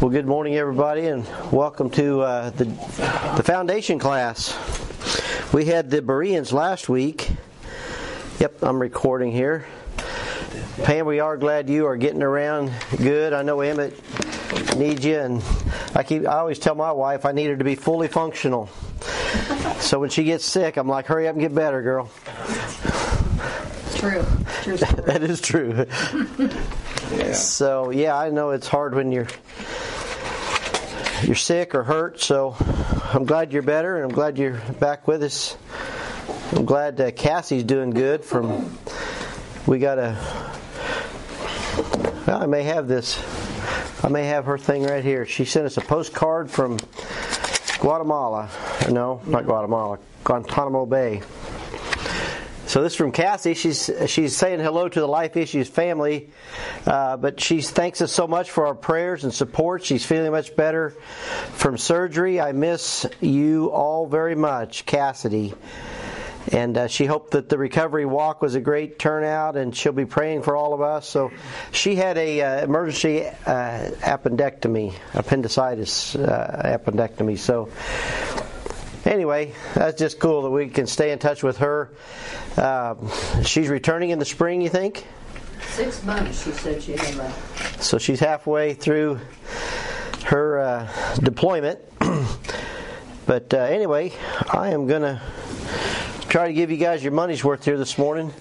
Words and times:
Well, 0.00 0.08
good 0.08 0.24
morning, 0.24 0.56
everybody, 0.56 1.08
and 1.08 1.28
welcome 1.52 1.90
to 1.90 2.22
uh, 2.22 2.50
the, 2.50 2.64
the 2.64 3.42
foundation 3.44 3.98
class. 3.98 4.56
We 5.52 5.66
had 5.66 5.90
the 5.90 6.00
Bereans 6.00 6.54
last 6.54 6.88
week. 6.88 7.28
Yep, 8.38 8.62
I'm 8.62 8.80
recording 8.80 9.30
here. 9.30 9.66
Pam, 10.84 11.04
we 11.04 11.20
are 11.20 11.36
glad 11.36 11.68
you 11.68 11.84
are 11.84 11.98
getting 11.98 12.22
around 12.22 12.72
good. 12.96 13.34
I 13.34 13.42
know 13.42 13.60
Emmett 13.60 13.92
needs 14.74 15.04
you, 15.04 15.18
and 15.18 15.42
I 15.94 16.02
keep. 16.02 16.26
I 16.26 16.38
always 16.38 16.58
tell 16.58 16.74
my 16.74 16.92
wife 16.92 17.26
I 17.26 17.32
need 17.32 17.48
her 17.48 17.56
to 17.58 17.64
be 17.64 17.74
fully 17.74 18.08
functional. 18.08 18.68
So 19.80 19.98
when 20.00 20.08
she 20.08 20.24
gets 20.24 20.46
sick, 20.46 20.78
I'm 20.78 20.88
like, 20.88 21.08
"Hurry 21.08 21.28
up 21.28 21.34
and 21.34 21.42
get 21.42 21.54
better, 21.54 21.82
girl." 21.82 22.10
True. 23.96 24.24
True. 24.62 24.76
that 25.04 25.22
is 25.22 25.42
true. 25.42 25.84
yeah. 27.12 27.32
So 27.34 27.90
yeah, 27.90 28.16
I 28.16 28.30
know 28.30 28.50
it's 28.50 28.68
hard 28.68 28.94
when 28.94 29.12
you're 29.12 29.26
you're 31.22 31.34
sick 31.34 31.74
or 31.74 31.82
hurt. 31.82 32.20
So 32.20 32.56
I'm 33.12 33.24
glad 33.24 33.52
you're 33.52 33.62
better, 33.62 33.96
and 33.96 34.04
I'm 34.04 34.12
glad 34.12 34.38
you're 34.38 34.60
back 34.78 35.06
with 35.06 35.22
us. 35.22 35.56
I'm 36.52 36.64
glad 36.64 37.00
uh, 37.00 37.10
Cassie's 37.10 37.64
doing 37.64 37.90
good. 37.90 38.24
From 38.24 38.76
we 39.66 39.78
got 39.78 39.98
a. 39.98 40.16
Well, 42.26 42.42
I 42.42 42.46
may 42.46 42.62
have 42.64 42.88
this. 42.88 43.22
I 44.02 44.08
may 44.08 44.26
have 44.26 44.46
her 44.46 44.58
thing 44.58 44.84
right 44.84 45.04
here. 45.04 45.26
She 45.26 45.44
sent 45.44 45.66
us 45.66 45.76
a 45.76 45.82
postcard 45.82 46.50
from 46.50 46.78
Guatemala. 47.78 48.50
No, 48.90 49.20
not 49.26 49.44
Guatemala. 49.44 49.98
Guantanamo 50.24 50.86
Bay. 50.86 51.22
So 52.70 52.84
this 52.84 52.92
is 52.92 52.96
from 52.96 53.10
Cassie. 53.10 53.54
She's 53.54 53.90
she's 54.06 54.36
saying 54.36 54.60
hello 54.60 54.88
to 54.88 55.00
the 55.00 55.08
Life 55.08 55.36
Issues 55.36 55.68
family, 55.68 56.30
uh, 56.86 57.16
but 57.16 57.40
she 57.40 57.62
thanks 57.62 58.00
us 58.00 58.12
so 58.12 58.28
much 58.28 58.52
for 58.52 58.68
our 58.68 58.76
prayers 58.76 59.24
and 59.24 59.34
support. 59.34 59.82
She's 59.82 60.06
feeling 60.06 60.30
much 60.30 60.54
better 60.54 60.90
from 61.54 61.76
surgery. 61.76 62.40
I 62.40 62.52
miss 62.52 63.06
you 63.20 63.72
all 63.72 64.06
very 64.06 64.36
much, 64.36 64.86
Cassidy. 64.86 65.52
And 66.52 66.78
uh, 66.78 66.86
she 66.86 67.06
hoped 67.06 67.32
that 67.32 67.48
the 67.48 67.58
recovery 67.58 68.06
walk 68.06 68.40
was 68.40 68.54
a 68.54 68.60
great 68.60 68.98
turnout, 68.98 69.56
and 69.56 69.76
she'll 69.76 69.92
be 69.92 70.06
praying 70.06 70.42
for 70.42 70.56
all 70.56 70.72
of 70.72 70.80
us. 70.80 71.06
So, 71.06 71.30
she 71.70 71.96
had 71.96 72.16
a 72.16 72.40
uh, 72.40 72.64
emergency 72.64 73.26
uh, 73.26 73.90
appendectomy, 74.00 74.94
appendicitis 75.12 76.16
uh, 76.16 76.78
appendectomy. 76.78 77.36
So, 77.36 77.68
anyway, 79.04 79.52
that's 79.74 79.98
just 79.98 80.18
cool 80.18 80.42
that 80.42 80.50
we 80.50 80.68
can 80.68 80.86
stay 80.86 81.12
in 81.12 81.18
touch 81.18 81.42
with 81.42 81.58
her. 81.58 81.90
Uh, 82.56 82.94
she's 83.42 83.68
returning 83.68 84.10
in 84.10 84.18
the 84.18 84.24
spring, 84.24 84.60
you 84.60 84.68
think? 84.68 85.06
Six 85.68 86.02
months, 86.04 86.44
she 86.44 86.50
said 86.52 86.82
she 86.82 86.92
had 86.92 87.14
left. 87.16 87.82
So 87.82 87.98
she's 87.98 88.20
halfway 88.20 88.74
through 88.74 89.20
her 90.24 90.58
uh, 90.58 91.14
deployment. 91.18 91.78
but 93.26 93.52
uh, 93.54 93.58
anyway, 93.58 94.12
I 94.52 94.70
am 94.70 94.86
going 94.86 95.02
to 95.02 95.20
try 96.28 96.48
to 96.48 96.52
give 96.52 96.70
you 96.70 96.76
guys 96.76 97.02
your 97.02 97.12
money's 97.12 97.44
worth 97.44 97.64
here 97.64 97.78
this 97.78 97.98
morning. 97.98 98.32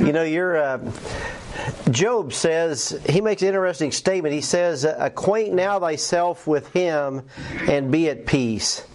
you 0.00 0.12
know, 0.12 0.22
you're. 0.22 0.80
Job 1.90 2.32
says, 2.32 3.00
he 3.08 3.20
makes 3.20 3.42
an 3.42 3.48
interesting 3.48 3.92
statement. 3.92 4.34
He 4.34 4.40
says, 4.40 4.84
Acquaint 4.84 5.54
now 5.54 5.78
thyself 5.78 6.46
with 6.46 6.68
him 6.72 7.22
and 7.68 7.90
be 7.90 8.08
at 8.08 8.26
peace. 8.26 8.86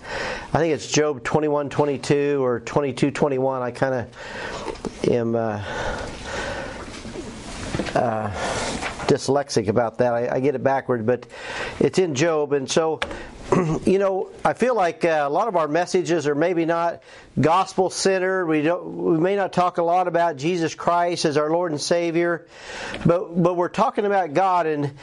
I 0.53 0.57
think 0.59 0.73
it's 0.73 0.91
Job 0.91 1.23
21 1.23 1.69
22 1.69 2.43
or 2.43 2.59
22 2.59 3.11
21. 3.11 3.61
I 3.61 3.71
kind 3.71 3.95
of 3.95 5.09
am 5.09 5.35
uh, 5.35 5.63
uh, 7.95 8.29
dyslexic 9.07 9.67
about 9.67 9.99
that. 9.99 10.13
I, 10.13 10.35
I, 10.35 10.39
get 10.39 10.55
it 10.55 10.63
backward, 10.63 11.05
but 11.05 11.27
it's 11.79 11.99
in 11.99 12.15
Job. 12.15 12.53
And 12.53 12.69
so, 12.69 12.99
you 13.85 13.99
know, 13.99 14.29
I 14.45 14.53
feel 14.53 14.75
like 14.75 15.03
uh, 15.03 15.25
a 15.25 15.29
lot 15.29 15.47
of 15.47 15.57
our 15.57 15.67
messages 15.67 16.25
are 16.25 16.35
maybe 16.35 16.65
not 16.65 17.03
gospel 17.39 17.89
centered. 17.89 18.45
We 18.45 18.61
don't. 18.61 18.95
We 18.95 19.17
may 19.17 19.35
not 19.35 19.51
talk 19.51 19.77
a 19.77 19.83
lot 19.83 20.07
about 20.07 20.37
Jesus 20.37 20.73
Christ 20.73 21.25
as 21.25 21.35
our 21.35 21.49
Lord 21.49 21.71
and 21.71 21.81
Savior, 21.81 22.47
but 23.05 23.41
but 23.41 23.55
we're 23.55 23.69
talking 23.69 24.05
about 24.05 24.33
God. 24.33 24.67
And 24.67 24.93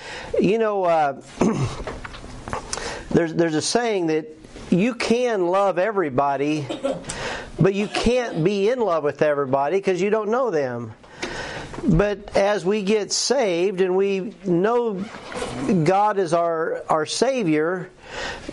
you 0.41 0.59
know, 0.59 0.85
uh, 0.85 1.21
there's 3.11 3.35
there's 3.35 3.55
a 3.55 3.63
saying 3.63 4.07
that 4.07 4.27
you 4.71 4.95
can 4.95 5.49
love 5.49 5.79
everybody, 5.79 6.67
but 7.59 7.75
you 7.75 7.87
can't 7.87 8.43
be 8.45 8.71
in 8.71 8.81
love 8.81 9.05
with 9.05 9.21
everybody 9.21 9.77
because 9.77 10.01
you 10.01 10.09
don't 10.09 10.31
know 10.31 10.51
them. 10.51 10.95
But 11.87 12.37
as 12.37 12.65
we 12.65 12.83
get 12.83 13.13
saved 13.13 13.81
and 13.81 13.97
we 13.97 14.35
know 14.45 15.05
God 15.85 16.19
is 16.19 16.33
our, 16.33 16.83
our 16.89 17.07
Savior, 17.07 17.91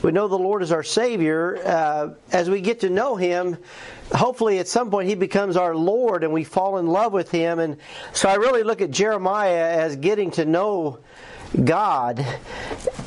we 0.03 0.11
know 0.11 0.27
the 0.27 0.37
Lord 0.37 0.61
is 0.61 0.71
our 0.71 0.83
Savior, 0.83 1.59
uh, 1.65 2.13
as 2.31 2.49
we 2.49 2.61
get 2.61 2.81
to 2.81 2.89
know 2.89 3.15
Him, 3.15 3.57
hopefully 4.13 4.59
at 4.59 4.67
some 4.67 4.91
point 4.91 5.09
He 5.09 5.15
becomes 5.15 5.57
our 5.57 5.75
Lord 5.75 6.23
and 6.23 6.31
we 6.33 6.43
fall 6.43 6.77
in 6.77 6.87
love 6.87 7.13
with 7.13 7.31
Him. 7.31 7.59
And 7.59 7.77
so 8.13 8.29
I 8.29 8.35
really 8.35 8.63
look 8.63 8.81
at 8.81 8.91
Jeremiah 8.91 9.79
as 9.79 9.95
getting 9.95 10.31
to 10.31 10.45
know 10.45 10.99
God. 11.63 12.25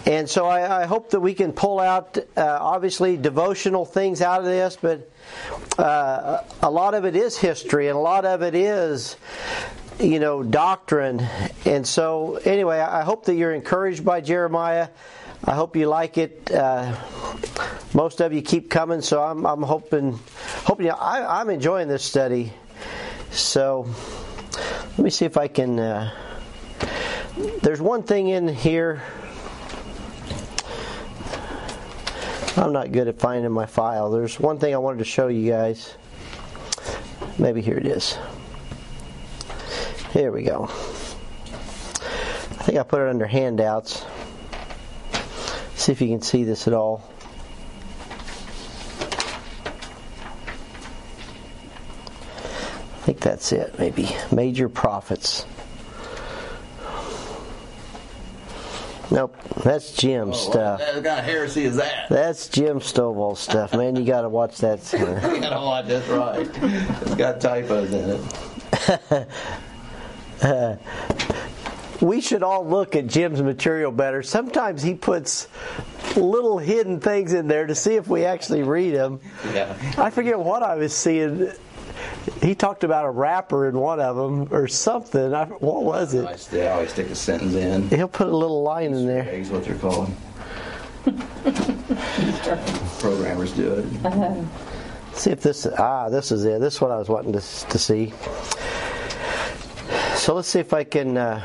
And 0.06 0.28
so 0.28 0.46
I, 0.46 0.82
I, 0.82 0.86
hope 0.86 1.10
that 1.10 1.20
we 1.20 1.34
can 1.34 1.52
pull 1.52 1.78
out, 1.78 2.16
uh, 2.36 2.58
obviously, 2.60 3.16
devotional 3.16 3.84
things 3.84 4.22
out 4.22 4.40
of 4.40 4.46
this, 4.46 4.78
but 4.80 5.10
uh, 5.78 6.42
a 6.62 6.70
lot 6.70 6.94
of 6.94 7.04
it 7.04 7.14
is 7.14 7.36
history 7.36 7.88
and 7.88 7.96
a 7.96 8.00
lot 8.00 8.24
of 8.24 8.42
it 8.42 8.54
is, 8.54 9.16
you 10.00 10.20
know, 10.20 10.42
doctrine. 10.42 11.26
And 11.64 11.86
so, 11.86 12.36
anyway, 12.44 12.78
I 12.78 13.02
hope 13.02 13.24
that 13.26 13.34
you're 13.34 13.54
encouraged 13.54 14.04
by 14.04 14.20
Jeremiah. 14.20 14.88
I 15.44 15.54
hope 15.54 15.76
you 15.76 15.86
like 15.88 16.18
it. 16.18 16.50
Uh, 16.50 16.96
most 17.94 18.20
of 18.20 18.32
you 18.32 18.42
keep 18.42 18.70
coming, 18.70 19.00
so 19.00 19.22
I'm, 19.22 19.46
I'm 19.46 19.62
hoping, 19.62 20.18
hoping 20.64 20.90
I, 20.90 21.40
am 21.40 21.50
enjoying 21.50 21.88
this 21.88 22.04
study. 22.04 22.52
So, 23.30 23.88
let 24.52 24.98
me 24.98 25.10
see 25.10 25.24
if 25.24 25.36
I 25.36 25.48
can. 25.48 25.78
Uh, 25.78 26.12
there's 27.62 27.80
one 27.80 28.02
thing 28.02 28.28
in 28.28 28.48
here. 28.48 29.02
I'm 32.56 32.72
not 32.72 32.90
good 32.90 33.06
at 33.06 33.20
finding 33.20 33.52
my 33.52 33.66
file. 33.66 34.10
There's 34.10 34.40
one 34.40 34.58
thing 34.58 34.74
I 34.74 34.78
wanted 34.78 34.98
to 34.98 35.04
show 35.04 35.28
you 35.28 35.48
guys. 35.48 35.94
Maybe 37.38 37.62
here 37.62 37.78
it 37.78 37.86
is. 37.86 38.18
Here 40.18 40.32
we 40.32 40.42
go. 40.42 40.64
I 40.64 40.68
think 42.64 42.76
I 42.76 42.82
put 42.82 43.00
it 43.02 43.08
under 43.08 43.24
handouts. 43.24 44.04
See 45.76 45.92
if 45.92 46.00
you 46.00 46.08
can 46.08 46.22
see 46.22 46.42
this 46.42 46.66
at 46.66 46.74
all. 46.74 47.08
I 52.96 53.06
think 53.06 53.20
that's 53.20 53.52
it, 53.52 53.78
maybe. 53.78 54.08
Major 54.32 54.68
prophets. 54.68 55.46
Nope, 59.12 59.36
that's 59.62 59.92
Jim 59.92 60.30
oh, 60.30 60.32
stuff. 60.32 60.80
What 60.80 60.94
kind 60.94 61.06
of 61.06 61.24
heresy 61.24 61.64
is 61.64 61.76
that? 61.76 62.08
That's 62.10 62.48
Jim 62.48 62.80
Stovall 62.80 63.36
stuff, 63.36 63.72
man. 63.72 63.94
You 63.94 64.04
got 64.04 64.22
to 64.22 64.28
watch 64.28 64.58
that. 64.58 64.80
you 64.92 64.98
got 65.40 65.50
to 65.50 65.64
watch. 65.64 65.86
That's 65.86 66.08
right. 66.08 66.50
It's 67.02 67.14
got 67.14 67.40
typos 67.40 67.92
in 67.92 68.10
it. 68.10 69.28
uh, 70.42 70.76
we 72.00 72.20
should 72.20 72.42
all 72.42 72.66
look 72.66 72.96
at 72.96 73.06
Jim's 73.06 73.42
material 73.42 73.92
better. 73.92 74.22
Sometimes 74.22 74.82
he 74.82 74.94
puts 74.94 75.48
little 76.16 76.58
hidden 76.58 77.00
things 77.00 77.32
in 77.32 77.48
there 77.48 77.66
to 77.66 77.74
see 77.74 77.94
if 77.94 78.08
we 78.08 78.24
actually 78.24 78.62
read 78.62 78.94
them. 78.94 79.20
Yeah. 79.52 79.76
I 79.98 80.10
forget 80.10 80.38
what 80.38 80.62
I 80.62 80.76
was 80.76 80.96
seeing 80.96 81.52
he 82.42 82.54
talked 82.54 82.84
about 82.84 83.04
a 83.04 83.10
rapper 83.10 83.68
in 83.68 83.78
one 83.78 84.00
of 84.00 84.16
them 84.16 84.48
or 84.52 84.68
something. 84.68 85.34
I, 85.34 85.46
what 85.46 85.82
was 85.84 86.14
it? 86.14 86.24
I, 86.24 86.36
I 86.58 86.70
always 86.72 86.90
stick 86.90 87.08
a 87.08 87.14
sentence 87.14 87.54
in. 87.54 87.88
He'll 87.88 88.08
put 88.08 88.28
a 88.28 88.36
little 88.36 88.62
line 88.62 88.92
in 88.92 89.06
there. 89.06 89.28
Eggs, 89.28 89.50
what 89.50 89.64
they're 89.64 89.76
calling. 89.76 90.14
Programmers 93.00 93.52
do 93.52 93.74
it. 93.74 93.86
Uh-huh. 94.04 94.44
See 95.14 95.30
if 95.30 95.40
this 95.40 95.66
ah 95.78 96.08
this 96.10 96.30
is 96.30 96.44
it. 96.44 96.60
This 96.60 96.74
is 96.74 96.80
what 96.80 96.90
I 96.90 96.96
was 96.96 97.08
wanting 97.08 97.32
to 97.32 97.40
to 97.40 97.78
see. 97.78 98.12
So 100.28 100.34
let's 100.34 100.48
see 100.48 100.58
if 100.58 100.74
I 100.74 100.84
can 100.84 101.16
uh, 101.16 101.42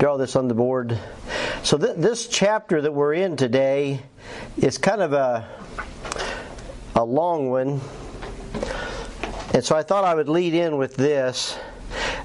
draw 0.00 0.16
this 0.16 0.34
on 0.34 0.48
the 0.48 0.54
board. 0.54 0.98
So 1.62 1.78
th- 1.78 1.94
this 1.96 2.26
chapter 2.26 2.82
that 2.82 2.90
we're 2.90 3.14
in 3.14 3.36
today 3.36 4.02
is 4.56 4.78
kind 4.78 5.00
of 5.00 5.12
a 5.12 5.48
a 6.96 7.04
long 7.04 7.50
one. 7.50 7.80
And 9.54 9.64
so 9.64 9.76
I 9.76 9.84
thought 9.84 10.02
I 10.02 10.16
would 10.16 10.28
lead 10.28 10.54
in 10.54 10.76
with 10.76 10.96
this. 10.96 11.56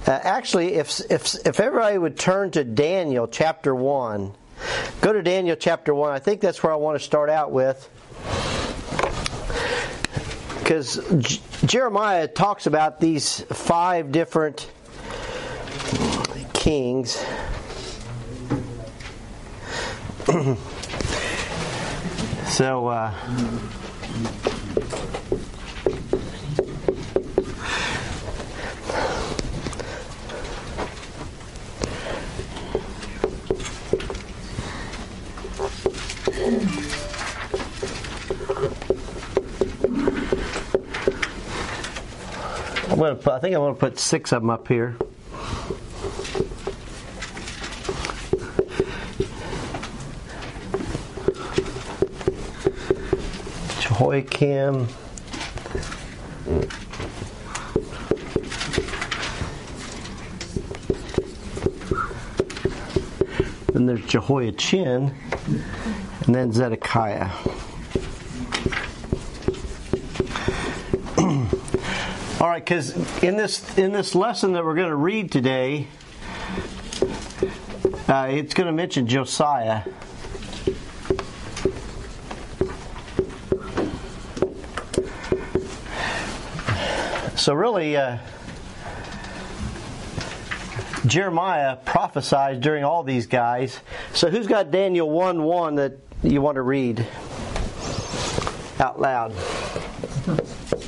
Uh, 0.08 0.20
actually, 0.24 0.74
if, 0.74 1.00
if, 1.12 1.36
if 1.46 1.60
everybody 1.60 2.00
would 2.00 2.18
turn 2.18 2.50
to 2.50 2.64
Daniel 2.64 3.28
chapter 3.28 3.76
1, 3.76 4.34
go 5.02 5.14
to 5.14 5.22
Daniel 5.22 5.56
chapter 5.56 5.94
1. 5.94 6.12
I 6.12 6.18
think 6.18 6.42
that's 6.42 6.64
where 6.64 6.74
I 6.74 6.78
want 6.78 6.98
to 6.98 7.06
start 7.06 7.30
out 7.30 7.52
with. 7.52 7.88
Because 10.64 10.96
J- 11.18 11.42
Jeremiah 11.66 12.26
talks 12.26 12.68
about 12.68 13.02
these 13.02 13.42
five 13.42 14.14
different 14.14 14.72
kings. 16.54 17.22
so, 22.48 22.88
uh, 22.88 23.14
I'm 42.94 43.00
gonna 43.00 43.16
put, 43.16 43.34
I 43.34 43.40
think 43.40 43.56
I'm 43.56 43.62
gonna 43.62 43.74
put 43.74 43.98
six 43.98 44.32
of 44.32 44.44
them 44.44 44.52
up 44.52 44.68
here. 44.68 44.96
Jehoiakim. 53.80 54.88
Then 63.74 63.88
there's 63.88 64.06
Jehoiachin, 64.06 65.16
and 66.28 66.36
then 66.36 66.52
Zedekiah. 66.52 67.32
All 72.44 72.50
right, 72.50 72.62
because 72.62 72.94
in 73.24 73.38
this 73.38 73.78
in 73.78 73.94
this 73.94 74.14
lesson 74.14 74.52
that 74.52 74.66
we're 74.66 74.76
going 74.76 74.90
to 74.90 74.98
read 74.98 75.32
today, 75.32 75.88
uh, 78.10 78.28
it's 78.32 78.54
going 78.54 78.68
to 78.68 78.74
mention 78.74 79.08
Josiah. 79.08 79.84
So 87.38 87.54
really, 87.54 87.96
uh, 87.96 88.18
Jeremiah 91.06 91.78
prophesied 91.78 92.60
during 92.60 92.84
all 92.84 93.04
these 93.04 93.26
guys. 93.26 93.80
So 94.14 94.30
who's 94.30 94.48
got 94.48 94.70
Daniel 94.70 95.10
one 95.10 95.44
one 95.44 95.76
that 95.76 95.94
you 96.22 96.42
want 96.42 96.56
to 96.56 96.62
read 96.62 97.08
out 98.82 99.00
loud? 99.00 99.34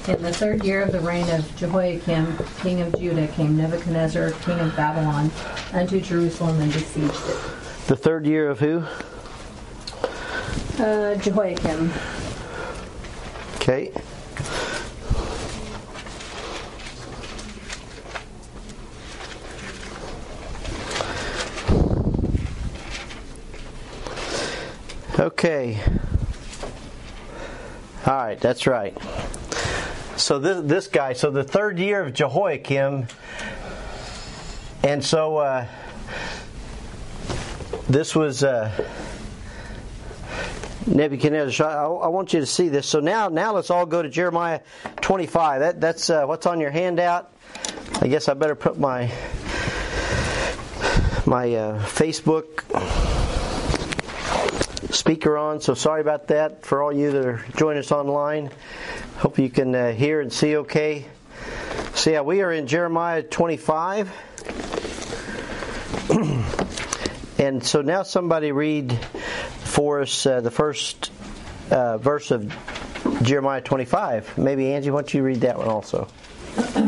In 0.08 0.22
the 0.22 0.32
third 0.32 0.64
year 0.64 0.84
of 0.84 0.92
the 0.92 1.00
reign 1.00 1.28
of 1.32 1.56
Jehoiakim, 1.56 2.38
king 2.62 2.80
of 2.82 2.96
Judah, 3.00 3.28
came 3.30 3.58
Nebuchadnezzar, 3.58 4.32
king 4.42 4.60
of 4.60 4.76
Babylon, 4.76 5.32
unto 5.74 6.00
Jerusalem 6.00 6.62
and 6.62 6.72
besieged 6.72 7.10
it. 7.10 7.88
The 7.88 7.96
third 7.96 8.28
year 8.28 8.48
of 8.52 8.60
who? 8.60 8.84
Uh, 10.78 11.16
Jehoiakim. 11.16 11.92
Okay. 13.56 13.92
Okay. 25.18 25.80
All 28.06 28.14
right, 28.14 28.40
that's 28.40 28.68
right. 28.68 28.96
So 30.18 30.40
this 30.40 30.62
this 30.64 30.88
guy, 30.88 31.14
so 31.14 31.30
the 31.30 31.44
third 31.44 31.78
year 31.78 32.04
of 32.04 32.14
Jehoiakim, 32.14 33.08
and 34.84 35.04
so 35.04 35.38
uh, 35.38 35.68
this 37.90 38.16
was 38.16 38.44
uh, 38.44 38.72
Nebuchadnezzar. 40.88 41.68
I, 42.04 42.08
want 42.08 42.34
you 42.34 42.40
to 42.40 42.46
see 42.46 42.70
this. 42.70 42.88
So 42.88 43.00
now, 43.00 43.28
now 43.28 43.54
let's 43.54 43.70
all 43.70 43.86
go 43.86 44.02
to 44.02 44.10
Jeremiah 44.10 44.62
25. 45.02 45.60
That 45.60 45.82
that's 45.82 46.10
uh, 46.10 46.26
what's 46.26 46.46
on 46.46 46.60
your 46.60 46.72
handout. 46.72 47.32
I 48.02 48.08
guess 48.08 48.30
I 48.30 48.34
better 48.36 48.56
put 48.56 48.78
my 48.80 49.12
my 51.26 51.54
uh, 51.54 51.84
Facebook 51.86 53.15
speaker 55.06 55.38
on, 55.38 55.62
so 55.62 55.76
sorry 55.76 56.02
about 56.02 56.30
that 56.30 56.66
for 56.66 56.82
all 56.82 56.92
you 56.92 57.12
that 57.12 57.24
are 57.28 57.46
joining 57.58 57.78
us 57.78 57.92
online. 57.92 58.50
Hope 59.18 59.38
you 59.38 59.52
can 59.52 59.76
uh, 59.76 59.92
hear 59.92 60.20
and 60.20 60.34
see 60.34 60.58
okay. 60.58 61.06
So, 61.94 62.10
yeah, 62.10 62.22
we 62.22 62.42
are 62.42 62.52
in 62.52 62.66
Jeremiah 62.66 63.22
25. 63.22 64.12
and 67.38 67.64
so 67.64 67.84
now 67.84 68.02
somebody 68.02 68.52
read 68.52 68.98
for 69.60 70.02
us 70.02 70.26
uh, 70.26 70.42
the 70.42 70.50
first 70.50 71.12
uh, 71.70 72.00
verse 72.00 72.32
of 72.32 72.52
Jeremiah 73.22 73.62
25. 73.62 74.40
Maybe 74.40 74.74
Angie, 74.74 74.90
why 74.90 75.02
don't 75.02 75.14
you 75.14 75.22
read 75.22 75.42
that 75.42 75.60
one 75.60 75.68
also? 75.68 76.08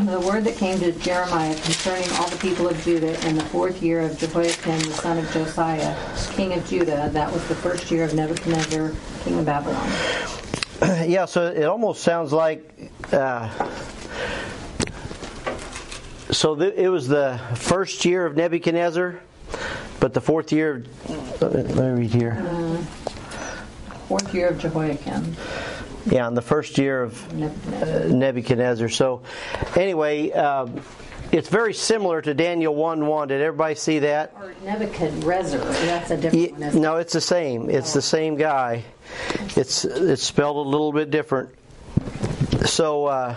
The 0.07 0.19
word 0.21 0.43
that 0.45 0.55
came 0.55 0.79
to 0.79 0.91
Jeremiah 0.93 1.53
concerning 1.61 2.09
all 2.13 2.29
the 2.29 2.37
people 2.37 2.67
of 2.67 2.81
Judah 2.83 3.27
in 3.27 3.35
the 3.35 3.43
fourth 3.45 3.81
year 3.83 4.01
of 4.01 4.17
Jehoiakim 4.17 4.79
the 4.79 4.93
son 4.93 5.17
of 5.17 5.29
Josiah, 5.31 5.95
king 6.31 6.53
of 6.53 6.65
Judah, 6.67 7.09
that 7.11 7.31
was 7.31 7.45
the 7.47 7.55
first 7.55 7.91
year 7.91 8.03
of 8.05 8.13
Nebuchadnezzar, 8.13 8.93
king 9.23 9.39
of 9.39 9.45
Babylon. 9.45 9.91
yeah, 11.09 11.25
so 11.25 11.47
it 11.47 11.63
almost 11.63 12.03
sounds 12.03 12.31
like. 12.31 12.91
Uh, 13.11 13.49
so 16.31 16.55
th- 16.55 16.75
it 16.75 16.89
was 16.89 17.07
the 17.07 17.39
first 17.55 18.05
year 18.05 18.25
of 18.25 18.35
Nebuchadnezzar, 18.35 19.19
but 19.99 20.13
the 20.13 20.21
fourth 20.21 20.51
year. 20.51 20.83
Let 21.41 21.53
me, 21.53 21.63
let 21.63 21.95
me 21.95 22.01
read 22.01 22.13
here. 22.13 22.37
Uh, 22.39 22.77
fourth 24.07 24.33
year 24.33 24.49
of 24.49 24.59
Jehoiakim. 24.59 25.35
Yeah, 26.11 26.27
in 26.27 26.33
the 26.33 26.41
first 26.41 26.77
year 26.77 27.03
of 27.03 27.33
Nebuchadnezzar. 27.33 28.05
uh, 28.05 28.13
Nebuchadnezzar. 28.13 28.89
So, 28.89 29.21
anyway, 29.75 30.31
um, 30.31 30.81
it's 31.31 31.49
very 31.49 31.73
similar 31.73 32.21
to 32.21 32.33
Daniel 32.33 32.73
1 32.73 33.05
1. 33.05 33.27
Did 33.27 33.41
everybody 33.41 33.75
see 33.75 33.99
that? 33.99 34.33
Or 34.39 34.53
Nebuchadrezzar. 34.63 35.59
That's 35.59 36.11
a 36.11 36.17
different 36.17 36.57
one. 36.57 36.81
no, 36.81 36.95
it's 36.97 37.13
the 37.13 37.21
same. 37.21 37.69
It's 37.69 37.93
the 37.93 38.01
same 38.01 38.35
guy. 38.35 38.83
It's 39.55 39.83
it's 39.85 40.23
spelled 40.23 40.65
a 40.65 40.69
little 40.69 40.91
bit 40.93 41.11
different. 41.11 41.49
So 42.65 43.05
uh, 43.05 43.35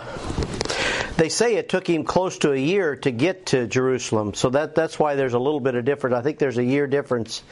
they 1.17 1.29
say 1.29 1.55
it 1.55 1.69
took 1.69 1.87
him 1.87 2.03
close 2.03 2.37
to 2.39 2.51
a 2.53 2.57
year 2.57 2.95
to 2.97 3.11
get 3.11 3.47
to 3.47 3.67
Jerusalem. 3.67 4.33
So 4.33 4.49
that 4.51 4.75
that's 4.75 4.97
why 4.97 5.15
there's 5.15 5.33
a 5.33 5.39
little 5.39 5.59
bit 5.59 5.75
of 5.75 5.85
difference. 5.85 6.15
I 6.15 6.21
think 6.21 6.39
there's 6.39 6.57
a 6.57 6.63
year 6.63 6.87
difference. 6.87 7.43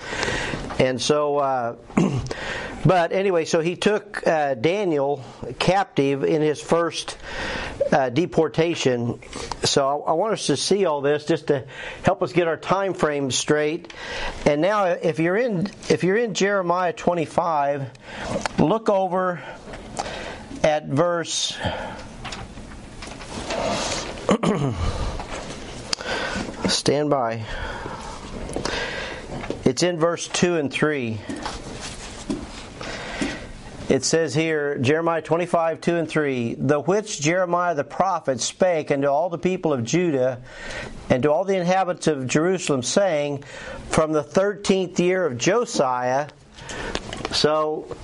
And 0.79 1.01
so, 1.01 1.37
uh, 1.37 1.75
but 2.85 3.11
anyway, 3.11 3.45
so 3.45 3.59
he 3.59 3.75
took 3.75 4.25
uh, 4.25 4.55
Daniel 4.55 5.23
captive 5.59 6.23
in 6.23 6.41
his 6.41 6.61
first 6.61 7.17
uh, 7.91 8.09
deportation. 8.09 9.19
So 9.63 9.87
I, 9.87 10.11
I 10.11 10.13
want 10.13 10.33
us 10.33 10.47
to 10.47 10.57
see 10.57 10.85
all 10.85 11.01
this 11.01 11.25
just 11.25 11.47
to 11.47 11.65
help 12.03 12.23
us 12.23 12.33
get 12.33 12.47
our 12.47 12.57
time 12.57 12.93
frame 12.93 13.31
straight. 13.31 13.93
And 14.45 14.61
now, 14.61 14.85
if 14.85 15.19
you're 15.19 15.37
in 15.37 15.67
if 15.89 16.03
you're 16.03 16.17
in 16.17 16.33
Jeremiah 16.33 16.93
25, 16.93 17.89
look 18.59 18.89
over 18.89 19.41
at 20.63 20.85
verse. 20.85 21.57
Stand 26.67 27.09
by. 27.09 27.45
It's 29.65 29.83
in 29.83 29.99
verse 29.99 30.27
2 30.27 30.57
and 30.57 30.71
3. 30.71 31.19
It 33.89 34.05
says 34.05 34.35
here, 34.35 34.77
Jeremiah 34.77 35.23
25, 35.23 35.81
2 35.81 35.95
and 35.95 36.07
3, 36.07 36.53
the 36.59 36.79
which 36.79 37.19
Jeremiah 37.19 37.73
the 37.73 37.83
prophet 37.83 38.39
spake 38.39 38.91
unto 38.91 39.07
all 39.07 39.29
the 39.29 39.39
people 39.39 39.73
of 39.73 39.83
Judah 39.83 40.43
and 41.09 41.23
to 41.23 41.31
all 41.31 41.43
the 41.43 41.55
inhabitants 41.55 42.05
of 42.05 42.27
Jerusalem, 42.27 42.83
saying, 42.83 43.43
From 43.89 44.11
the 44.11 44.23
13th 44.23 44.99
year 44.99 45.25
of 45.25 45.39
Josiah. 45.39 46.27
So, 47.31 47.97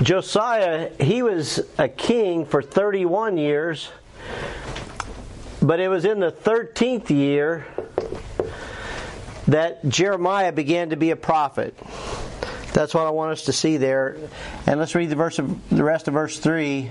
Josiah, 0.00 0.90
he 0.98 1.22
was 1.22 1.60
a 1.76 1.88
king 1.88 2.46
for 2.46 2.62
31 2.62 3.36
years, 3.36 3.90
but 5.60 5.78
it 5.78 5.88
was 5.88 6.06
in 6.06 6.20
the 6.20 6.32
13th 6.32 7.10
year 7.10 7.66
that 9.46 9.86
Jeremiah 9.86 10.52
began 10.52 10.88
to 10.88 10.96
be 10.96 11.10
a 11.10 11.16
prophet. 11.16 11.74
That's 12.76 12.92
what 12.92 13.06
I 13.06 13.10
want 13.10 13.32
us 13.32 13.46
to 13.46 13.54
see 13.54 13.78
there. 13.78 14.18
And 14.66 14.78
let's 14.78 14.94
read 14.94 15.08
the 15.08 15.16
verse 15.16 15.38
of 15.38 15.68
the 15.70 15.82
rest 15.82 16.08
of 16.08 16.14
verse 16.14 16.38
3. 16.38 16.90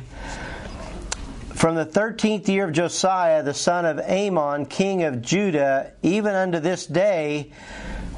From 1.53 1.75
the 1.75 1.85
thirteenth 1.85 2.49
year 2.49 2.65
of 2.65 2.73
Josiah, 2.73 3.43
the 3.43 3.53
son 3.53 3.85
of 3.85 3.99
Amon, 3.99 4.65
king 4.65 5.03
of 5.03 5.21
Judah, 5.21 5.91
even 6.01 6.33
unto 6.33 6.59
this 6.59 6.87
day, 6.87 7.51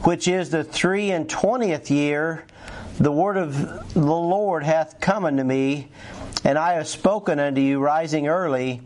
which 0.03 0.29
is 0.29 0.49
the 0.49 0.63
three 0.63 1.11
and 1.11 1.29
twentieth 1.29 1.91
year, 1.91 2.45
the 2.99 3.11
word 3.11 3.35
of 3.35 3.93
the 3.93 3.99
Lord 3.99 4.63
hath 4.63 5.01
come 5.01 5.25
unto 5.25 5.43
me, 5.43 5.89
and 6.45 6.57
I 6.57 6.75
have 6.75 6.87
spoken 6.87 7.37
unto 7.37 7.59
you, 7.59 7.81
rising 7.81 8.29
early 8.29 8.79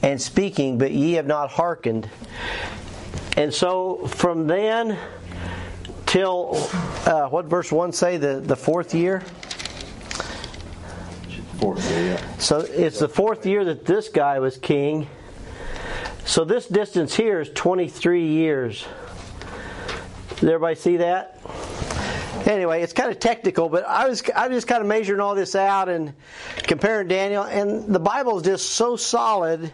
and 0.00 0.20
speaking, 0.22 0.78
but 0.78 0.90
ye 0.90 1.12
have 1.12 1.26
not 1.26 1.50
hearkened. 1.50 2.08
And 3.36 3.52
so 3.52 4.06
from 4.06 4.46
then 4.46 4.98
till 6.06 6.56
uh, 7.04 7.28
what 7.28 7.46
verse 7.46 7.70
one 7.70 7.92
say 7.92 8.16
the 8.16 8.40
the 8.40 8.56
fourth 8.56 8.94
year. 8.94 9.20
Fourth 11.58 11.90
year, 11.90 12.04
yeah. 12.04 12.38
So 12.38 12.60
it's 12.60 12.98
the 12.98 13.08
fourth 13.08 13.44
year 13.44 13.64
that 13.64 13.84
this 13.84 14.08
guy 14.08 14.38
was 14.38 14.56
king. 14.56 15.08
So 16.24 16.44
this 16.44 16.66
distance 16.66 17.14
here 17.14 17.40
is 17.40 17.50
23 17.50 18.26
years. 18.26 18.84
Did 20.40 20.50
everybody 20.50 20.74
see 20.74 20.96
that? 20.98 21.38
Anyway, 22.46 22.82
it's 22.82 22.92
kind 22.92 23.10
of 23.10 23.18
technical, 23.18 23.68
but 23.68 23.84
I 23.84 24.08
was 24.08 24.22
I 24.34 24.46
was 24.46 24.58
just 24.58 24.68
kind 24.68 24.80
of 24.80 24.86
measuring 24.86 25.20
all 25.20 25.34
this 25.34 25.56
out 25.56 25.88
and 25.88 26.14
comparing 26.58 27.08
Daniel, 27.08 27.42
and 27.42 27.92
the 27.92 27.98
Bible 27.98 28.36
is 28.36 28.44
just 28.44 28.70
so 28.70 28.94
solid. 28.94 29.72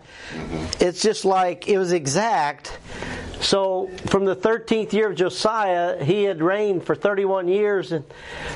It's 0.81 1.03
just 1.03 1.27
like 1.27 1.69
it 1.69 1.77
was 1.77 1.93
exact. 1.93 2.79
So 3.41 3.91
from 4.07 4.25
the 4.25 4.37
13th 4.37 4.93
year 4.93 5.11
of 5.11 5.17
Josiah, 5.17 6.03
he 6.03 6.23
had 6.23 6.41
reigned 6.41 6.85
for 6.85 6.95
31 6.95 7.49
years, 7.49 7.93
and 7.93 8.05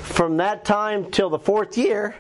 from 0.03 0.39
that 0.39 0.65
time 0.65 1.11
till 1.11 1.29
the 1.29 1.39
fourth 1.39 1.77
year, 1.77 2.15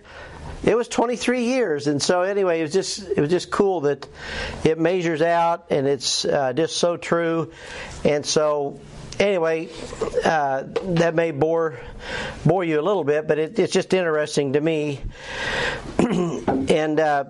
it 0.64 0.76
was 0.76 0.88
23 0.88 1.44
years 1.44 1.86
and 1.86 2.02
so 2.02 2.22
anyway 2.22 2.58
it 2.58 2.62
was 2.62 2.72
just 2.72 3.08
it 3.08 3.20
was 3.20 3.30
just 3.30 3.50
cool 3.50 3.82
that 3.82 4.08
it 4.64 4.78
measures 4.78 5.22
out 5.22 5.66
and 5.70 5.86
it's 5.86 6.24
uh, 6.24 6.52
just 6.54 6.76
so 6.78 6.96
true 6.96 7.52
and 8.04 8.24
so 8.26 8.80
anyway 9.18 9.68
uh, 10.24 10.64
that 10.82 11.14
may 11.14 11.30
bore 11.30 11.78
bore 12.44 12.64
you 12.64 12.80
a 12.80 12.82
little 12.82 13.04
bit 13.04 13.26
but 13.26 13.38
it, 13.38 13.58
it's 13.58 13.72
just 13.72 13.94
interesting 13.94 14.52
to 14.52 14.60
me 14.60 15.00
and 15.98 17.00
uh, 17.00 17.24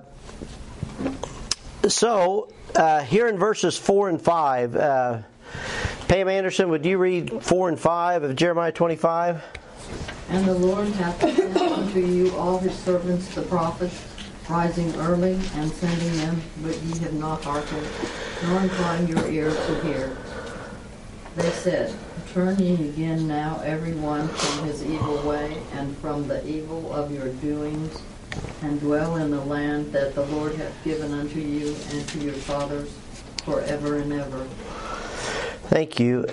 so 1.88 2.50
uh, 2.74 3.00
here 3.02 3.28
in 3.28 3.38
verses 3.38 3.78
4 3.78 4.08
and 4.10 4.20
5 4.22 4.76
uh, 4.76 5.18
pam 6.08 6.28
anderson 6.28 6.68
would 6.70 6.84
you 6.84 6.98
read 6.98 7.42
4 7.42 7.68
and 7.68 7.80
5 7.80 8.22
of 8.24 8.36
jeremiah 8.36 8.72
25 8.72 9.42
And 10.28 10.44
the 10.44 10.54
Lord 10.54 10.88
hath 10.88 11.20
sent 11.20 11.56
unto 11.56 12.00
you 12.00 12.34
all 12.36 12.58
his 12.58 12.74
servants 12.74 13.32
the 13.34 13.42
prophets, 13.42 14.04
rising 14.48 14.92
early 14.96 15.38
and 15.54 15.70
sending 15.70 16.16
them, 16.16 16.42
but 16.62 16.76
ye 16.82 16.98
have 16.98 17.14
not 17.14 17.44
hearkened, 17.44 17.86
nor 18.42 18.60
inclined 18.62 19.08
your 19.08 19.24
ear 19.30 19.50
to 19.50 19.80
hear. 19.82 20.16
They 21.36 21.50
said, 21.50 21.94
Turn 22.32 22.58
ye 22.58 22.88
again 22.88 23.28
now 23.28 23.60
every 23.62 23.92
one 23.92 24.26
from 24.26 24.66
his 24.66 24.82
evil 24.82 25.18
way, 25.18 25.58
and 25.74 25.94
from 25.98 26.26
the 26.26 26.46
evil 26.46 26.90
of 26.94 27.12
your 27.12 27.28
doings, 27.28 28.00
and 28.62 28.80
dwell 28.80 29.16
in 29.16 29.30
the 29.30 29.44
land 29.44 29.92
that 29.92 30.14
the 30.14 30.24
Lord 30.24 30.54
hath 30.54 30.72
given 30.82 31.12
unto 31.12 31.38
you 31.38 31.76
and 31.90 32.08
to 32.08 32.18
your 32.20 32.32
fathers 32.32 32.90
forever 33.44 33.98
and 33.98 34.14
ever. 34.14 34.44
Thank 35.68 36.00
you. 36.00 36.24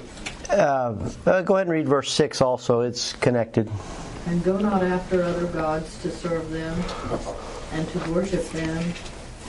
Uh, 0.49 0.95
uh, 1.25 1.41
go 1.41 1.55
ahead 1.55 1.67
and 1.67 1.73
read 1.73 1.87
verse 1.87 2.09
6 2.13 2.41
also. 2.41 2.79
It's 2.79 3.11
connected. 3.11 3.69
And 4.27 4.41
go 4.41 4.57
not 4.57 4.83
after 4.83 5.21
other 5.23 5.47
gods 5.47 6.01
to 6.03 6.11
serve 6.11 6.49
them, 6.49 6.81
and 7.73 7.85
to 7.89 8.11
worship 8.11 8.47
them, 8.51 8.93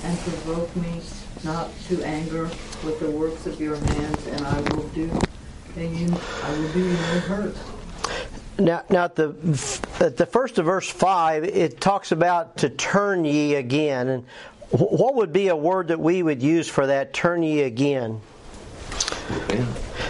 and 0.03 0.19
provoke 0.19 0.75
me 0.75 1.01
not 1.45 1.71
to 1.87 2.03
anger 2.03 2.45
with 2.85 2.99
the 2.99 3.11
works 3.11 3.47
of 3.47 3.61
your 3.61 3.77
hands, 3.77 4.27
and 4.27 4.45
I 4.45 4.61
will 4.75 4.89
do 4.89 5.09
and 5.77 5.97
you 5.97 6.17
I 6.43 6.51
will 6.51 6.73
do 6.73 6.81
you 6.81 6.93
no 6.93 7.21
hurt. 7.21 7.57
Now, 8.59 8.83
now 8.89 9.05
at 9.05 9.17
the 9.17 9.35
at 10.01 10.17
the 10.17 10.27
first 10.27 10.59
of 10.59 10.67
verse 10.67 10.89
five, 10.89 11.45
it 11.45 11.81
talks 11.81 12.13
about 12.13 12.59
to 12.59 12.69
turn 12.69 13.25
ye 13.25 13.55
again, 13.55 14.09
and 14.09 14.25
what 14.71 15.17
would 15.17 15.33
be 15.33 15.49
a 15.49 15.57
word 15.57 15.89
that 15.89 16.01
we 16.01 16.23
would 16.23 16.43
use 16.43 16.69
for 16.69 16.87
that? 16.87 17.13
Turn 17.13 17.43
ye 17.43 17.63
again. 17.63 18.21
Yeah. 19.49 19.67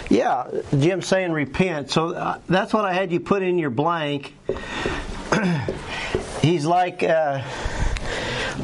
Yeah, 0.09 0.47
Jim's 0.77 1.07
saying 1.07 1.31
repent. 1.31 1.89
So 1.89 2.13
uh, 2.13 2.39
that's 2.47 2.73
what 2.73 2.85
I 2.85 2.93
had 2.93 3.11
you 3.11 3.19
put 3.19 3.41
in 3.41 3.57
your 3.57 3.71
blank. 3.71 4.35
He's 6.41 6.65
like 6.65 7.01
uh, 7.01 7.41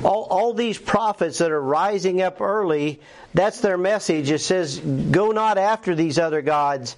all, 0.03 0.27
all 0.29 0.53
these 0.53 0.77
prophets 0.77 1.37
that 1.39 1.51
are 1.51 1.61
rising 1.61 2.21
up 2.21 2.41
early. 2.41 2.99
That's 3.33 3.61
their 3.61 3.77
message. 3.77 4.29
It 4.29 4.39
says, 4.39 4.79
"Go 4.79 5.31
not 5.31 5.57
after 5.57 5.95
these 5.95 6.19
other 6.19 6.41
gods." 6.41 6.97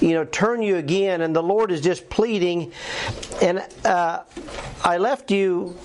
You 0.00 0.14
know, 0.14 0.24
turn 0.24 0.62
you 0.62 0.76
again. 0.76 1.20
And 1.20 1.34
the 1.34 1.42
Lord 1.42 1.70
is 1.70 1.80
just 1.80 2.08
pleading. 2.10 2.72
And 3.40 3.66
uh, 3.84 4.20
I 4.84 4.98
left 4.98 5.30
you 5.30 5.76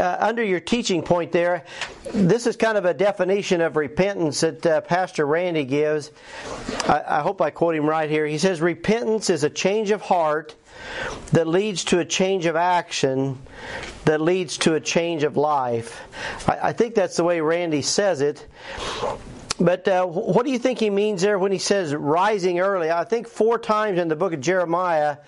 uh, 0.00 0.16
under 0.20 0.42
your 0.42 0.60
teaching 0.60 1.02
point 1.02 1.32
there, 1.32 1.64
this 2.14 2.46
is 2.46 2.56
kind 2.56 2.78
of 2.78 2.84
a 2.84 2.94
definition 2.94 3.60
of 3.60 3.76
repentance 3.76 4.40
that 4.40 4.64
uh, 4.64 4.80
Pastor 4.80 5.26
Randy 5.26 5.64
gives. 5.64 6.10
I, 6.86 7.02
I 7.06 7.20
hope 7.20 7.40
I 7.40 7.50
quote 7.50 7.74
him 7.74 7.88
right 7.88 8.08
here. 8.08 8.26
He 8.26 8.38
says, 8.38 8.60
Repentance 8.60 9.30
is 9.30 9.44
a 9.44 9.50
change 9.50 9.90
of 9.90 10.00
heart 10.00 10.54
that 11.32 11.46
leads 11.46 11.84
to 11.84 11.98
a 11.98 12.04
change 12.04 12.46
of 12.46 12.56
action 12.56 13.38
that 14.04 14.20
leads 14.20 14.58
to 14.58 14.74
a 14.74 14.80
change 14.80 15.22
of 15.22 15.36
life. 15.36 16.00
I, 16.48 16.68
I 16.68 16.72
think 16.72 16.94
that's 16.94 17.16
the 17.16 17.24
way 17.24 17.40
Randy 17.40 17.82
says 17.82 18.20
it. 18.20 18.46
But 19.60 19.86
uh, 19.86 20.06
what 20.06 20.46
do 20.46 20.52
you 20.52 20.58
think 20.58 20.78
he 20.78 20.88
means 20.88 21.20
there 21.20 21.38
when 21.38 21.52
he 21.52 21.58
says 21.58 21.94
rising 21.94 22.60
early? 22.60 22.90
I 22.90 23.04
think 23.04 23.28
four 23.28 23.58
times 23.58 23.98
in 23.98 24.08
the 24.08 24.16
book 24.16 24.32
of 24.32 24.40
Jeremiah, 24.40 25.18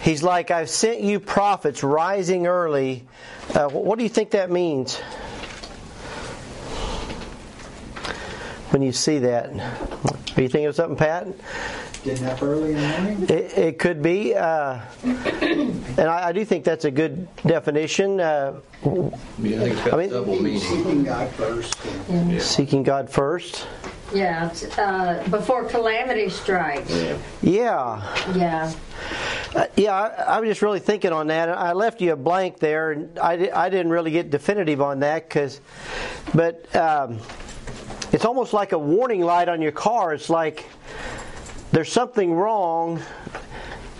he's 0.00 0.22
like, 0.22 0.52
I've 0.52 0.70
sent 0.70 1.00
you 1.00 1.18
prophets 1.18 1.82
rising 1.82 2.46
early. 2.46 3.04
Uh, 3.52 3.68
what 3.68 3.98
do 3.98 4.04
you 4.04 4.08
think 4.08 4.30
that 4.30 4.50
means? 4.50 4.96
When 8.70 8.82
you 8.82 8.92
see 8.92 9.18
that, 9.20 9.50
are 9.50 10.40
you 10.42 10.48
thinking 10.48 10.66
of 10.66 10.76
something, 10.76 10.96
Pat? 10.96 11.26
Getting 12.04 12.26
up 12.26 12.42
early 12.42 12.72
in 12.74 12.80
the 12.80 12.88
morning? 12.88 13.22
It, 13.24 13.58
it 13.58 13.78
could 13.78 14.02
be, 14.02 14.34
uh, 14.34 14.78
and 15.02 15.98
I, 16.00 16.28
I 16.28 16.32
do 16.32 16.44
think 16.44 16.62
that's 16.62 16.84
a 16.84 16.90
good 16.90 17.26
definition. 17.46 18.20
Uh, 18.20 18.60
Yeah, 18.84 18.90
I 18.92 18.98
think 19.40 19.72
it's 19.72 19.84
got 19.84 19.94
I 19.94 19.96
mean- 19.96 20.10
double 20.10 20.36
meaning. 20.40 20.60
Seeking 20.60 21.04
God 21.04 21.30
first. 21.30 21.76
and- 22.10 22.42
seeking 22.42 22.82
God 22.82 23.08
first. 23.08 23.66
Yeah, 24.12 24.50
it's, 24.50 24.78
uh, 24.78 25.26
before 25.30 25.64
calamity 25.64 26.28
strikes. 26.28 26.90
Yeah. 26.94 27.16
Yeah, 27.42 28.34
Yeah. 28.34 28.72
Uh, 29.56 29.66
yeah. 29.76 29.94
I, 29.94 30.36
I 30.36 30.40
was 30.40 30.50
just 30.50 30.60
really 30.60 30.80
thinking 30.80 31.10
on 31.12 31.28
that. 31.28 31.48
I 31.48 31.72
left 31.72 32.02
you 32.02 32.12
a 32.12 32.16
blank 32.16 32.58
there, 32.58 32.92
and 32.92 33.18
I, 33.18 33.36
di- 33.36 33.50
I 33.50 33.70
didn't 33.70 33.90
really 33.90 34.10
get 34.10 34.30
definitive 34.30 34.82
on 34.82 35.00
that 35.00 35.26
because, 35.26 35.60
but 36.34 36.66
um, 36.76 37.18
it's 38.12 38.26
almost 38.26 38.52
like 38.52 38.72
a 38.72 38.78
warning 38.78 39.22
light 39.22 39.48
on 39.48 39.62
your 39.62 39.72
car. 39.72 40.12
It's 40.12 40.28
like 40.28 40.66
there's 41.74 41.90
something 41.90 42.32
wrong 42.32 43.02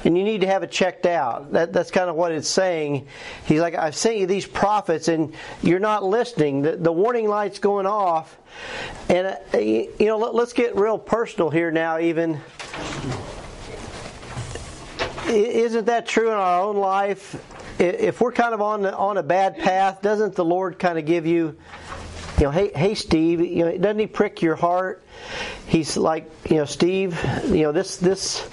and 0.04 0.16
you 0.16 0.22
need 0.22 0.42
to 0.42 0.46
have 0.46 0.62
it 0.62 0.70
checked 0.70 1.06
out. 1.06 1.52
That, 1.52 1.72
that's 1.72 1.90
kind 1.90 2.08
of 2.08 2.14
what 2.14 2.30
it's 2.30 2.48
saying. 2.48 3.08
He's 3.46 3.60
like, 3.60 3.74
I've 3.74 3.96
sent 3.96 4.16
you 4.16 4.26
these 4.26 4.46
prophets 4.46 5.08
and 5.08 5.34
you're 5.62 5.80
not 5.80 6.04
listening. 6.04 6.62
The, 6.62 6.76
the 6.76 6.92
warning 6.92 7.26
light's 7.26 7.58
going 7.58 7.86
off. 7.86 8.38
And, 9.08 9.38
uh, 9.52 9.58
you, 9.58 9.92
you 9.98 10.06
know, 10.06 10.18
let, 10.18 10.34
let's 10.34 10.52
get 10.52 10.76
real 10.76 10.98
personal 10.98 11.50
here 11.50 11.70
now, 11.70 11.98
even. 11.98 12.40
Isn't 15.26 15.86
that 15.86 16.06
true 16.06 16.28
in 16.28 16.34
our 16.34 16.62
own 16.62 16.76
life? 16.76 17.34
If 17.80 18.20
we're 18.20 18.30
kind 18.30 18.54
of 18.54 18.60
on 18.60 18.86
on 18.86 19.16
a 19.16 19.22
bad 19.22 19.58
path, 19.58 20.00
doesn't 20.00 20.36
the 20.36 20.44
Lord 20.44 20.78
kind 20.78 20.96
of 20.96 21.06
give 21.06 21.26
you, 21.26 21.56
you 22.38 22.44
know, 22.44 22.50
hey, 22.50 22.70
hey, 22.74 22.94
Steve, 22.94 23.40
you 23.40 23.64
know, 23.64 23.78
doesn't 23.78 23.98
He 23.98 24.06
prick 24.06 24.42
your 24.42 24.56
heart? 24.56 25.02
He's 25.66 25.96
like, 25.96 26.30
you 26.48 26.56
know, 26.56 26.64
Steve, 26.64 27.18
you 27.46 27.62
know, 27.62 27.72
this 27.72 27.96
this 27.96 28.48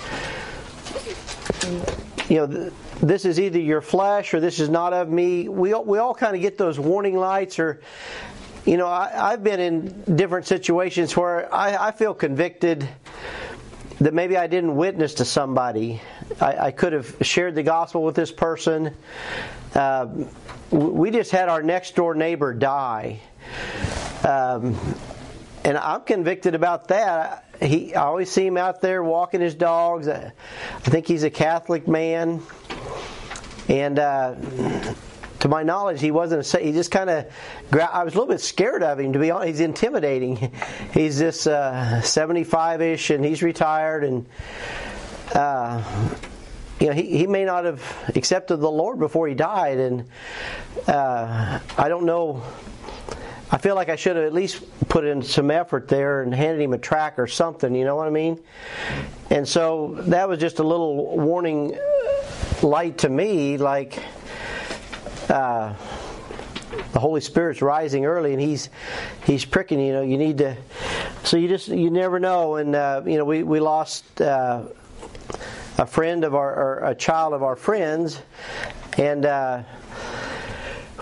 you 2.29 2.37
know, 2.37 2.47
th- 2.47 2.73
this 3.01 3.25
is 3.25 3.39
either 3.39 3.59
your 3.59 3.81
flesh 3.81 4.33
or 4.33 4.39
this 4.39 4.59
is 4.59 4.69
not 4.69 4.93
of 4.93 5.09
me. 5.09 5.49
We 5.49 5.73
all, 5.73 5.83
we 5.83 5.97
all 5.97 6.13
kind 6.13 6.35
of 6.35 6.41
get 6.41 6.57
those 6.57 6.79
warning 6.79 7.17
lights, 7.17 7.59
or 7.59 7.81
you 8.65 8.77
know, 8.77 8.87
I, 8.87 9.31
I've 9.31 9.43
been 9.43 9.59
in 9.59 10.15
different 10.15 10.45
situations 10.45 11.17
where 11.17 11.53
I, 11.53 11.87
I 11.87 11.91
feel 11.91 12.13
convicted 12.13 12.87
that 13.99 14.13
maybe 14.13 14.37
I 14.37 14.47
didn't 14.47 14.75
witness 14.75 15.15
to 15.15 15.25
somebody. 15.25 16.01
I, 16.39 16.67
I 16.67 16.71
could 16.71 16.93
have 16.93 17.17
shared 17.21 17.55
the 17.55 17.63
gospel 17.63 18.03
with 18.03 18.15
this 18.15 18.31
person. 18.31 18.95
Uh, 19.75 20.07
we 20.71 21.11
just 21.11 21.31
had 21.31 21.49
our 21.49 21.61
next 21.61 21.95
door 21.95 22.15
neighbor 22.15 22.53
die. 22.53 23.19
Um, 24.23 24.77
and 25.63 25.77
I'm 25.77 26.01
convicted 26.01 26.55
about 26.55 26.87
that. 26.89 27.45
He, 27.61 27.93
I 27.93 28.03
always 28.03 28.31
see 28.31 28.45
him 28.45 28.57
out 28.57 28.81
there 28.81 29.03
walking 29.03 29.41
his 29.41 29.53
dogs. 29.53 30.07
I 30.07 30.31
I 30.75 30.89
think 30.89 31.07
he's 31.07 31.23
a 31.23 31.29
Catholic 31.29 31.87
man, 31.87 32.41
and 33.67 33.99
uh, 33.99 34.35
to 35.41 35.47
my 35.47 35.63
knowledge, 35.63 36.01
he 36.01 36.11
wasn't. 36.11 36.51
A, 36.53 36.59
he 36.59 36.71
just 36.71 36.91
kind 36.91 37.09
of. 37.09 37.25
I 37.71 38.03
was 38.03 38.13
a 38.13 38.17
little 38.17 38.31
bit 38.31 38.41
scared 38.41 38.83
of 38.83 38.99
him. 38.99 39.13
To 39.13 39.19
be 39.19 39.31
honest, 39.31 39.47
he's 39.47 39.59
intimidating. 39.59 40.51
He's 40.93 41.19
this 41.19 41.47
uh, 41.47 42.01
75ish, 42.03 43.13
and 43.13 43.23
he's 43.23 43.43
retired, 43.43 44.03
and 44.03 44.25
uh, 45.33 45.83
you 46.79 46.87
know 46.87 46.93
he, 46.93 47.17
he 47.19 47.27
may 47.27 47.45
not 47.45 47.65
have 47.65 48.11
accepted 48.15 48.57
the 48.57 48.71
Lord 48.71 48.99
before 48.99 49.27
he 49.27 49.35
died, 49.35 49.77
and 49.77 50.05
uh, 50.87 51.59
I 51.77 51.89
don't 51.89 52.05
know. 52.05 52.43
I 53.53 53.57
feel 53.57 53.75
like 53.75 53.89
I 53.89 53.97
should 53.97 54.15
have 54.15 54.25
at 54.25 54.33
least 54.33 54.63
put 54.87 55.03
in 55.03 55.21
some 55.21 55.51
effort 55.51 55.89
there 55.89 56.21
and 56.21 56.33
handed 56.33 56.61
him 56.61 56.71
a 56.71 56.77
track 56.77 57.19
or 57.19 57.27
something. 57.27 57.75
You 57.75 57.83
know 57.83 57.97
what 57.97 58.07
I 58.07 58.11
mean? 58.11 58.39
And 59.29 59.45
so 59.45 59.97
that 60.07 60.29
was 60.29 60.39
just 60.39 60.59
a 60.59 60.63
little 60.63 61.17
warning 61.17 61.77
light 62.63 62.99
to 62.99 63.09
me, 63.09 63.57
like. 63.57 64.01
Uh, 65.29 65.73
the 66.93 66.99
Holy 66.99 67.21
Spirit's 67.21 67.61
rising 67.61 68.05
early, 68.05 68.31
and 68.31 68.41
he's 68.41 68.69
he's 69.25 69.43
pricking. 69.43 69.79
You 69.79 69.93
know, 69.93 70.01
you 70.01 70.17
need 70.17 70.37
to. 70.39 70.55
So 71.23 71.37
you 71.37 71.47
just 71.47 71.67
you 71.67 71.89
never 71.89 72.19
know, 72.19 72.55
and 72.55 72.75
uh, 72.75 73.01
you 73.05 73.17
know 73.17 73.25
we 73.25 73.43
we 73.43 73.59
lost 73.59 74.21
uh, 74.21 74.63
a 75.77 75.85
friend 75.85 76.23
of 76.23 76.33
our 76.33 76.53
or 76.53 76.89
a 76.89 76.95
child 76.95 77.33
of 77.33 77.43
our 77.43 77.55
friends, 77.55 78.21
and. 78.97 79.25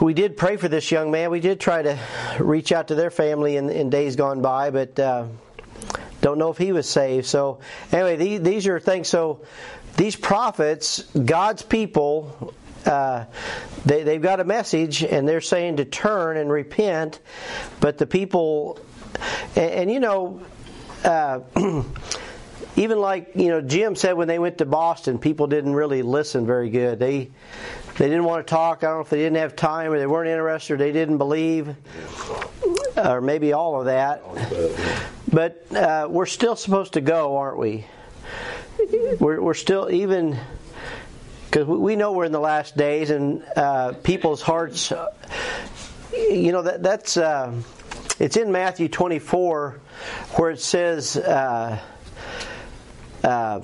We 0.02 0.14
did 0.14 0.38
pray 0.38 0.56
for 0.56 0.70
this 0.70 0.92
young 0.92 1.12
man. 1.12 1.30
We 1.30 1.42
did 1.42 1.60
try 1.60 1.82
to 1.82 2.00
reach 2.40 2.72
out 2.72 2.88
to 2.88 2.96
their 2.96 3.12
family 3.12 3.58
in, 3.58 3.70
in 3.70 3.90
days 3.90 4.16
gone 4.16 4.42
by, 4.42 4.70
but 4.70 4.98
uh, 4.98 5.26
don't 6.22 6.38
know 6.38 6.50
if 6.52 6.58
he 6.58 6.72
was 6.72 6.88
saved. 6.88 7.26
So, 7.26 7.60
anyway, 7.92 8.16
these, 8.16 8.42
these 8.42 8.68
are 8.68 8.80
things. 8.80 9.10
So, 9.10 9.42
these 9.98 10.16
prophets, 10.16 11.04
God's 11.14 11.64
people, 11.64 12.54
uh, 12.86 13.26
they, 13.86 14.04
they've 14.04 14.22
got 14.22 14.40
a 14.40 14.46
message 14.46 15.04
and 15.04 15.28
they're 15.28 15.42
saying 15.42 15.78
to 15.78 15.86
turn 15.86 16.38
and 16.38 16.50
repent, 16.50 17.20
but 17.82 17.98
the 17.98 18.08
people, 18.08 18.80
and, 19.58 19.72
and 19.72 19.92
you 19.92 20.00
know, 20.00 20.42
uh, 21.04 21.42
even 22.76 23.00
like 23.00 23.32
you 23.36 23.50
know 23.50 23.62
Jim 23.62 23.96
said 23.96 24.14
when 24.14 24.28
they 24.28 24.40
went 24.40 24.60
to 24.60 24.66
Boston, 24.66 25.20
people 25.20 25.48
didn't 25.48 25.74
really 25.74 26.02
listen 26.02 26.46
very 26.46 26.70
good. 26.70 27.00
They 27.00 27.32
they 28.00 28.08
didn't 28.08 28.24
want 28.24 28.48
to 28.48 28.50
talk. 28.50 28.86
I 28.86 28.88
don't 28.88 28.96
know 28.96 29.02
if 29.02 29.10
they 29.10 29.18
didn't 29.18 29.36
have 29.40 29.58
time 29.58 29.92
or 29.92 30.00
they 30.00 30.08
weren't 30.08 30.30
interested 30.30 30.76
or 30.76 30.78
they 30.78 30.94
didn't 30.94 31.18
believe, 31.18 31.76
or 32.96 33.20
maybe 33.20 33.52
all 33.52 33.78
of 33.78 33.88
that. 33.88 34.24
But 35.30 35.66
uh, 35.76 36.08
we're 36.10 36.26
still 36.26 36.56
supposed 36.56 36.94
to 36.94 37.02
go, 37.02 37.36
aren't 37.36 37.58
we? 37.58 37.86
We're, 39.20 39.42
we're 39.42 39.54
still 39.54 39.92
even 39.92 40.40
because 41.46 41.68
we 41.68 41.98
know 41.98 42.14
we're 42.14 42.24
in 42.24 42.32
the 42.32 42.40
last 42.40 42.78
days 42.78 43.10
and 43.10 43.44
uh, 43.58 43.92
people's 44.02 44.42
hearts. 44.42 44.94
You 46.14 46.54
know 46.54 46.62
that 46.62 46.82
that's 46.82 47.18
uh, 47.18 47.54
it's 48.18 48.38
in 48.38 48.54
Matthew 48.54 48.88
24 48.88 49.82
where 50.38 50.52
it 50.52 50.62
says. 50.62 51.18
Uh, 51.18 51.80
uh 53.26 53.60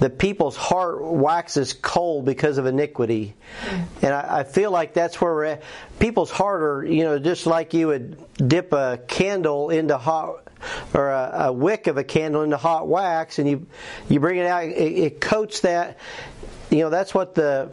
the 0.00 0.10
people's 0.10 0.56
heart 0.56 1.02
waxes 1.02 1.72
cold 1.72 2.24
because 2.24 2.58
of 2.58 2.66
iniquity. 2.66 3.34
And 4.02 4.14
I, 4.14 4.40
I, 4.40 4.44
feel 4.44 4.70
like 4.70 4.94
that's 4.94 5.20
where 5.20 5.32
we're 5.32 5.44
at. 5.44 5.62
People's 5.98 6.30
heart 6.30 6.62
are, 6.62 6.84
you 6.84 7.04
know, 7.04 7.18
just 7.18 7.46
like 7.46 7.74
you 7.74 7.88
would 7.88 8.16
dip 8.36 8.72
a 8.72 9.00
candle 9.08 9.70
into 9.70 9.98
hot, 9.98 10.48
or 10.94 11.08
a, 11.10 11.46
a 11.46 11.52
wick 11.52 11.86
of 11.86 11.96
a 11.96 12.04
candle 12.04 12.42
into 12.42 12.56
hot 12.56 12.86
wax, 12.86 13.38
and 13.38 13.48
you 13.48 13.66
you 14.08 14.20
bring 14.20 14.38
it 14.38 14.46
out, 14.46 14.64
it, 14.64 14.72
it 14.72 15.20
coats 15.20 15.60
that. 15.60 15.98
You 16.70 16.80
know, 16.80 16.90
that's 16.90 17.14
what 17.14 17.34
the 17.34 17.70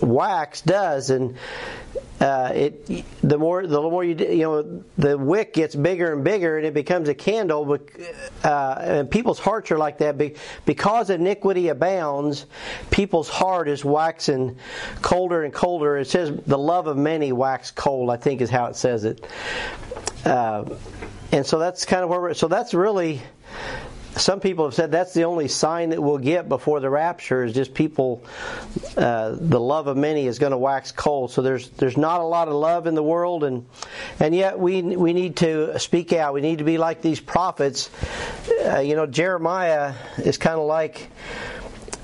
wax 0.00 0.62
does, 0.62 1.10
and 1.10 1.36
uh, 2.20 2.50
it 2.52 3.04
the 3.22 3.38
more 3.38 3.66
the 3.66 3.80
more 3.80 4.02
you 4.02 4.16
you 4.16 4.42
know 4.42 4.82
the 4.96 5.16
wick 5.16 5.52
gets 5.52 5.74
bigger 5.74 6.12
and 6.12 6.24
bigger 6.24 6.56
and 6.56 6.66
it 6.66 6.74
becomes 6.74 7.08
a 7.08 7.14
candle. 7.14 7.64
But 7.64 7.88
uh, 8.42 8.74
and 8.80 9.10
people's 9.10 9.38
hearts 9.38 9.70
are 9.70 9.78
like 9.78 9.98
that 9.98 10.18
because 10.64 11.10
iniquity 11.10 11.68
abounds. 11.68 12.46
People's 12.90 13.28
heart 13.28 13.68
is 13.68 13.84
waxing 13.84 14.58
colder 15.00 15.44
and 15.44 15.52
colder. 15.52 15.96
It 15.96 16.06
says 16.06 16.32
the 16.46 16.58
love 16.58 16.86
of 16.88 16.96
many 16.96 17.30
wax 17.32 17.70
cold. 17.70 18.10
I 18.10 18.16
think 18.16 18.40
is 18.40 18.50
how 18.50 18.66
it 18.66 18.76
says 18.76 19.04
it. 19.04 19.24
Uh, 20.24 20.64
and 21.30 21.46
so 21.46 21.58
that's 21.58 21.84
kind 21.84 22.02
of 22.02 22.10
where 22.10 22.20
we're. 22.20 22.34
So 22.34 22.48
that's 22.48 22.74
really 22.74 23.22
some 24.18 24.40
people 24.40 24.64
have 24.64 24.74
said 24.74 24.90
that's 24.90 25.14
the 25.14 25.24
only 25.24 25.48
sign 25.48 25.90
that 25.90 26.02
we'll 26.02 26.18
get 26.18 26.48
before 26.48 26.80
the 26.80 26.90
rapture 26.90 27.44
is 27.44 27.52
just 27.52 27.74
people 27.74 28.22
uh, 28.96 29.36
the 29.38 29.60
love 29.60 29.86
of 29.86 29.96
many 29.96 30.26
is 30.26 30.38
going 30.38 30.52
to 30.52 30.58
wax 30.58 30.92
cold. 30.92 31.30
So 31.30 31.42
there's 31.42 31.68
there's 31.70 31.96
not 31.96 32.20
a 32.20 32.24
lot 32.24 32.48
of 32.48 32.54
love 32.54 32.86
in 32.86 32.94
the 32.94 33.02
world 33.02 33.44
and 33.44 33.66
and 34.20 34.34
yet 34.34 34.58
we 34.58 34.82
we 34.82 35.12
need 35.12 35.36
to 35.36 35.78
speak 35.78 36.12
out. 36.12 36.34
We 36.34 36.40
need 36.40 36.58
to 36.58 36.64
be 36.64 36.78
like 36.78 37.02
these 37.02 37.20
prophets. 37.20 37.90
Uh, 38.64 38.80
you 38.80 38.96
know 38.96 39.06
Jeremiah 39.06 39.94
is 40.18 40.38
kind 40.38 40.58
of 40.58 40.66
like 40.66 41.08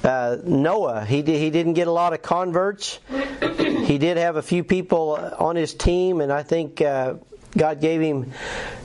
uh, 0.03 0.37
Noah. 0.45 1.05
He 1.05 1.23
did, 1.23 1.39
he 1.39 1.51
didn't 1.51 1.75
get 1.75 1.89
a 1.89 1.93
lot 1.93 2.13
of 2.13 2.23
converts. 2.23 2.99
He 3.41 3.99
did 3.99 4.17
have 4.19 4.37
a 4.37 4.43
few 4.43 4.65
people 4.65 5.13
on 5.39 5.57
his 5.57 5.75
team 5.75 6.21
and 6.21 6.33
I 6.33 6.43
think 6.43 6.81
uh, 6.81 7.15
God 7.57 7.81
gave 7.81 8.01
him 8.01 8.33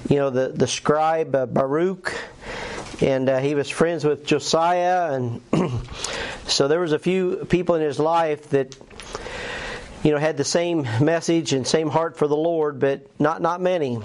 you 0.09 0.17
know 0.17 0.29
the 0.29 0.49
the 0.49 0.67
scribe 0.67 1.35
uh, 1.35 1.45
Baruch 1.45 2.13
and 3.01 3.29
uh, 3.29 3.39
he 3.39 3.55
was 3.55 3.69
friends 3.69 4.03
with 4.03 4.25
Josiah, 4.25 5.13
and 5.13 5.41
so 6.47 6.67
there 6.67 6.79
was 6.79 6.91
a 6.91 6.99
few 6.99 7.45
people 7.45 7.75
in 7.75 7.81
his 7.81 7.99
life 7.99 8.49
that 8.49 8.75
you 10.03 10.11
know 10.11 10.17
had 10.17 10.37
the 10.37 10.43
same 10.43 10.83
message 11.01 11.53
and 11.53 11.65
same 11.65 11.89
heart 11.89 12.17
for 12.17 12.27
the 12.27 12.37
Lord, 12.37 12.79
but 12.79 13.01
not 13.19 13.41
not 13.41 13.61
many. 13.61 13.99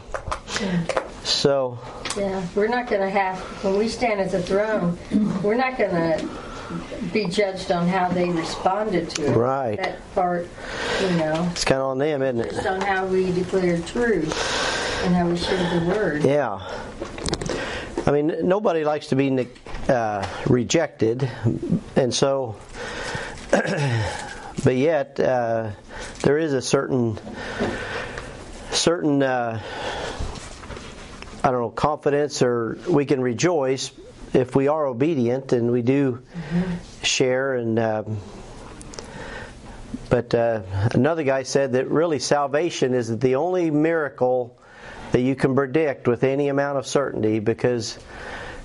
Yeah. 0.61 0.85
So. 1.25 1.79
Yeah, 2.17 2.47
we're 2.55 2.69
not 2.69 2.87
going 2.87 3.01
to 3.01 3.11
have 3.11 3.41
when 3.65 3.77
we 3.77 3.89
stand 3.89 4.21
at 4.21 4.31
the 4.31 4.41
throne. 4.41 4.97
We're 5.43 5.57
not 5.57 5.77
going 5.77 5.91
to 5.91 6.29
be 7.13 7.27
judged 7.27 7.73
on 7.73 7.89
how 7.89 8.09
they 8.09 8.31
responded 8.31 9.11
to 9.11 9.27
it. 9.27 9.37
Right. 9.37 9.77
That 9.77 10.15
part, 10.15 10.49
you 11.03 11.11
know. 11.17 11.49
It's 11.51 11.65
kind 11.65 11.81
of 11.81 11.89
on 11.89 11.99
them, 11.99 12.23
isn't 12.23 12.41
it? 12.41 12.51
Just 12.51 12.67
on 12.67 12.81
how 12.81 13.07
we 13.07 13.33
declare 13.33 13.81
truth 13.81 14.33
and 15.05 15.15
how 15.15 15.29
we 15.29 15.37
share 15.37 15.81
the 15.81 15.87
word. 15.87 16.25
Yeah. 16.25 16.61
I 18.07 18.11
mean, 18.11 18.47
nobody 18.47 18.85
likes 18.85 19.09
to 19.09 19.17
be 19.17 19.49
uh, 19.89 20.27
rejected, 20.47 21.27
and 21.97 22.13
so, 22.13 22.57
but 23.51 24.77
yet 24.77 25.19
uh, 25.19 25.71
there 26.23 26.37
is 26.37 26.53
a 26.53 26.61
certain 26.61 27.19
certain 28.73 29.23
uh, 29.23 29.59
I 31.43 31.51
don't 31.51 31.61
know 31.63 31.71
confidence, 31.71 32.43
or 32.43 32.77
we 32.89 33.07
can 33.07 33.23
rejoice 33.23 33.91
if 34.35 34.55
we 34.55 34.69
are 34.69 34.85
obedient 34.85 35.53
and 35.53 35.73
we 35.73 35.81
do 35.81 36.23
mm-hmm. 36.35 36.75
share 37.03 37.55
and. 37.55 37.79
Um, 37.79 38.19
but 40.11 40.35
uh, 40.35 40.61
another 40.93 41.25
guy 41.25 41.43
said 41.45 41.73
that 41.73 41.89
really 41.89 42.19
salvation 42.19 42.95
is 42.95 43.19
the 43.19 43.37
only 43.37 43.71
miracle 43.71 44.57
that 45.15 45.21
you 45.21 45.37
can 45.37 45.55
predict 45.55 46.09
with 46.09 46.25
any 46.25 46.49
amount 46.49 46.77
of 46.77 46.89
certainty 46.89 47.39
because 47.39 47.97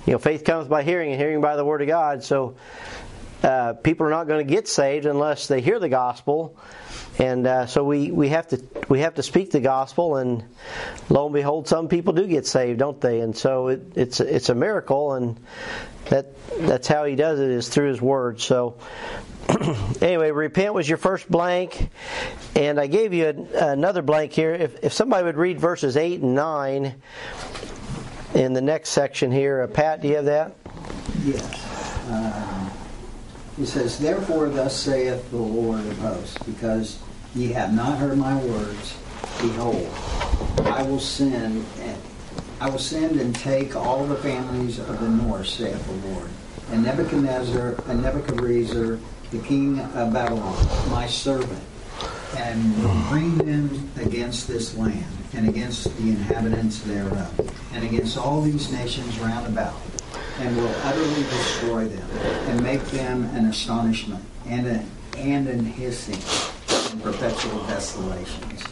you 0.04 0.12
know 0.12 0.18
faith 0.18 0.42
comes 0.42 0.66
by 0.66 0.82
hearing 0.82 1.12
and 1.12 1.20
hearing 1.20 1.40
by 1.40 1.54
the 1.54 1.64
word 1.64 1.80
of 1.80 1.86
God. 1.86 2.24
So 2.24 2.56
uh, 3.44 3.74
people 3.74 4.04
are 4.08 4.10
not 4.10 4.26
going 4.26 4.44
to 4.44 4.52
get 4.52 4.66
saved 4.66 5.06
unless 5.06 5.46
they 5.46 5.60
hear 5.60 5.78
the 5.78 5.88
gospel, 5.88 6.58
and 7.20 7.46
uh, 7.46 7.66
so 7.66 7.84
we, 7.84 8.10
we 8.10 8.30
have 8.30 8.48
to 8.48 8.60
we 8.88 8.98
have 8.98 9.14
to 9.14 9.22
speak 9.22 9.52
the 9.52 9.60
gospel, 9.60 10.16
and 10.16 10.42
lo 11.08 11.26
and 11.26 11.34
behold, 11.34 11.68
some 11.68 11.86
people 11.86 12.14
do 12.14 12.26
get 12.26 12.48
saved, 12.48 12.80
don't 12.80 13.00
they? 13.00 13.20
And 13.20 13.36
so 13.36 13.68
it, 13.68 13.82
it's 13.94 14.18
it's 14.18 14.48
a 14.48 14.54
miracle, 14.56 15.12
and 15.12 15.38
that 16.06 16.34
that's 16.58 16.88
how 16.88 17.04
He 17.04 17.14
does 17.14 17.38
it 17.38 17.48
is 17.48 17.68
through 17.68 17.90
His 17.90 18.02
word. 18.02 18.40
So 18.40 18.76
anyway, 20.00 20.30
repent 20.30 20.72
was 20.72 20.88
your 20.88 20.98
first 20.98 21.30
blank, 21.30 21.90
and 22.56 22.80
I 22.80 22.86
gave 22.86 23.12
you 23.12 23.28
another 23.28 24.02
blank 24.02 24.32
here. 24.32 24.52
If, 24.52 24.82
if 24.82 24.92
somebody 24.92 25.24
would 25.24 25.36
read 25.36 25.60
verses 25.60 25.96
8 25.96 26.22
and 26.22 26.34
9 26.34 26.94
in 28.34 28.52
the 28.52 28.60
next 28.60 28.90
section 28.90 29.30
here. 29.30 29.62
Uh, 29.62 29.66
Pat, 29.66 30.00
do 30.00 30.08
you 30.08 30.16
have 30.16 30.24
that? 30.26 30.54
Yes. 31.24 32.08
Um, 32.08 32.70
he 33.56 33.66
says, 33.66 33.98
Therefore, 33.98 34.48
thus 34.48 34.74
saith 34.74 35.30
the 35.30 35.36
Lord 35.36 35.80
of 35.80 35.98
hosts, 35.98 36.38
because 36.44 36.98
ye 37.34 37.48
have 37.48 37.74
not 37.74 37.98
heard 37.98 38.16
my 38.16 38.36
words, 38.36 38.96
behold, 39.42 39.88
I 40.66 40.82
will 40.82 41.00
send 41.00 41.64
and 41.80 41.96
I 42.60 42.68
will 42.68 42.78
send 42.78 43.18
and 43.18 43.34
take 43.34 43.74
all 43.74 44.06
the 44.06 44.16
families 44.16 44.78
of 44.78 45.00
the 45.00 45.08
north, 45.08 45.48
saith 45.48 45.82
the 45.86 46.08
Lord, 46.08 46.28
and 46.70 46.82
Nebuchadnezzar 46.82 47.76
and 47.88 48.02
Nebuchadnezzar 48.02 48.98
the 49.30 49.38
king 49.38 49.78
of 49.78 50.12
Babylon, 50.12 50.90
my 50.90 51.06
servant, 51.06 51.62
and 52.36 52.74
bring 53.08 53.38
them 53.38 53.90
against 54.00 54.48
this 54.48 54.76
land, 54.76 55.04
and 55.34 55.48
against 55.48 55.84
the 55.96 56.08
inhabitants 56.08 56.80
thereof, 56.80 57.52
and 57.72 57.84
against 57.84 58.18
all 58.18 58.42
these 58.42 58.72
nations 58.72 59.18
round 59.20 59.46
about, 59.46 59.74
and 60.40 60.56
will 60.56 60.74
utterly 60.84 61.22
destroy 61.22 61.86
them, 61.86 62.10
and 62.48 62.62
make 62.62 62.82
them 62.86 63.24
an 63.36 63.46
astonishment, 63.46 64.24
and 64.46 64.66
an, 64.66 64.90
and 65.16 65.48
an 65.48 65.64
hissing, 65.64 66.18
and 66.92 67.02
perpetual 67.02 67.62
desolations. 67.66 68.64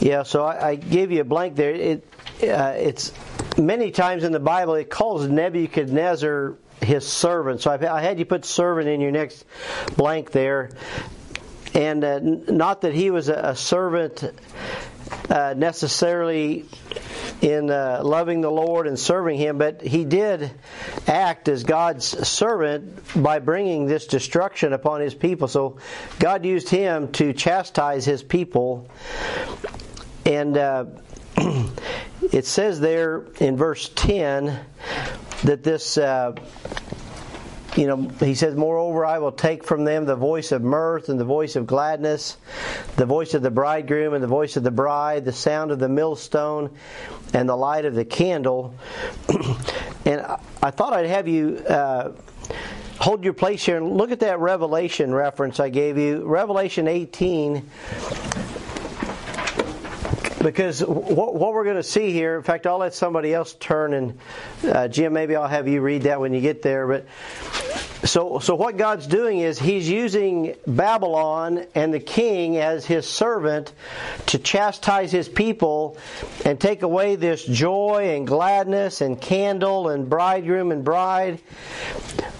Yeah, 0.00 0.22
so 0.22 0.44
I, 0.44 0.70
I 0.70 0.74
gave 0.76 1.10
you 1.10 1.22
a 1.22 1.24
blank 1.24 1.56
there. 1.56 1.72
It, 1.72 2.06
uh, 2.42 2.74
it's 2.76 3.12
many 3.56 3.90
times 3.90 4.22
in 4.22 4.32
the 4.32 4.40
Bible 4.40 4.74
it 4.74 4.90
calls 4.90 5.26
Nebuchadnezzar 5.26 6.56
his 6.82 7.06
servant. 7.06 7.62
So 7.62 7.70
I, 7.70 8.00
had 8.00 8.18
you 8.18 8.24
put 8.24 8.44
servant 8.44 8.88
in 8.88 9.00
your 9.00 9.10
next 9.10 9.44
blank 9.96 10.30
there. 10.30 10.70
And 11.74 12.04
uh, 12.04 12.20
not 12.20 12.82
that 12.82 12.94
he 12.94 13.10
was 13.10 13.28
a, 13.28 13.54
servant 13.54 14.24
uh, 15.28 15.54
necessarily 15.56 16.64
in 17.42 17.70
uh, 17.70 18.00
loving 18.02 18.40
the 18.40 18.50
Lord 18.50 18.86
and 18.86 18.98
serving 18.98 19.38
Him, 19.38 19.58
but 19.58 19.82
he 19.82 20.04
did 20.04 20.50
act 21.06 21.48
as 21.48 21.64
God's 21.64 22.06
servant 22.26 23.02
by 23.14 23.38
bringing 23.40 23.86
this 23.86 24.06
destruction 24.06 24.72
upon 24.72 25.00
His 25.00 25.14
people. 25.14 25.48
So 25.48 25.78
God 26.18 26.44
used 26.44 26.68
him 26.68 27.12
to 27.12 27.32
chastise 27.32 28.04
His 28.04 28.22
people. 28.22 28.88
And 30.24 30.56
uh, 30.56 30.86
it 32.32 32.46
says 32.46 32.80
there 32.80 33.26
in 33.38 33.56
verse 33.56 33.90
10 33.94 34.58
that 35.46 35.62
this. 35.62 35.98
Uh, 35.98 36.34
you 37.76 37.86
know, 37.86 38.08
he 38.20 38.34
says, 38.34 38.54
Moreover, 38.54 39.04
I 39.04 39.18
will 39.18 39.32
take 39.32 39.62
from 39.62 39.84
them 39.84 40.06
the 40.06 40.16
voice 40.16 40.50
of 40.50 40.62
mirth 40.62 41.10
and 41.10 41.20
the 41.20 41.26
voice 41.26 41.56
of 41.56 41.66
gladness, 41.66 42.38
the 42.96 43.04
voice 43.04 43.34
of 43.34 43.42
the 43.42 43.50
bridegroom 43.50 44.14
and 44.14 44.22
the 44.22 44.28
voice 44.28 44.56
of 44.56 44.62
the 44.62 44.70
bride, 44.70 45.26
the 45.26 45.32
sound 45.32 45.70
of 45.70 45.78
the 45.78 45.88
millstone 45.88 46.70
and 47.34 47.46
the 47.46 47.56
light 47.56 47.84
of 47.84 47.94
the 47.94 48.04
candle. 48.04 48.74
and 50.06 50.22
I 50.62 50.70
thought 50.70 50.94
I'd 50.94 51.06
have 51.06 51.28
you 51.28 51.58
uh, 51.68 52.12
hold 52.98 53.24
your 53.24 53.34
place 53.34 53.66
here 53.66 53.76
and 53.76 53.94
look 53.94 54.10
at 54.10 54.20
that 54.20 54.38
Revelation 54.38 55.12
reference 55.12 55.60
I 55.60 55.68
gave 55.68 55.98
you. 55.98 56.24
Revelation 56.24 56.88
18 56.88 57.68
because 60.46 60.80
what, 60.84 61.34
what 61.34 61.52
we're 61.52 61.64
going 61.64 61.74
to 61.74 61.82
see 61.82 62.12
here, 62.12 62.36
in 62.36 62.44
fact, 62.44 62.68
I'll 62.68 62.78
let 62.78 62.94
somebody 62.94 63.34
else 63.34 63.54
turn 63.54 63.94
and 63.94 64.16
uh, 64.64 64.86
Jim, 64.86 65.12
maybe 65.12 65.34
I'll 65.34 65.48
have 65.48 65.66
you 65.66 65.80
read 65.80 66.02
that 66.02 66.20
when 66.20 66.32
you 66.32 66.40
get 66.40 66.62
there. 66.62 66.86
But 66.86 67.06
so, 68.06 68.38
so 68.38 68.54
what 68.54 68.76
God's 68.76 69.08
doing 69.08 69.40
is 69.40 69.58
He's 69.58 69.90
using 69.90 70.54
Babylon 70.64 71.66
and 71.74 71.92
the 71.92 71.98
king 71.98 72.58
as 72.58 72.86
His 72.86 73.08
servant 73.08 73.72
to 74.26 74.38
chastise 74.38 75.10
His 75.10 75.28
people 75.28 75.98
and 76.44 76.60
take 76.60 76.82
away 76.82 77.16
this 77.16 77.44
joy 77.44 78.14
and 78.14 78.24
gladness 78.24 79.00
and 79.00 79.20
candle 79.20 79.88
and 79.88 80.08
bridegroom 80.08 80.70
and 80.70 80.84
bride. 80.84 81.40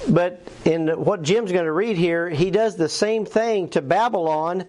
But 0.08 0.46
in 0.64 0.88
what 0.88 1.22
Jim's 1.22 1.50
going 1.50 1.64
to 1.64 1.72
read 1.72 1.96
here, 1.96 2.30
he 2.30 2.52
does 2.52 2.76
the 2.76 2.88
same 2.88 3.26
thing 3.26 3.68
to 3.70 3.82
Babylon 3.82 4.66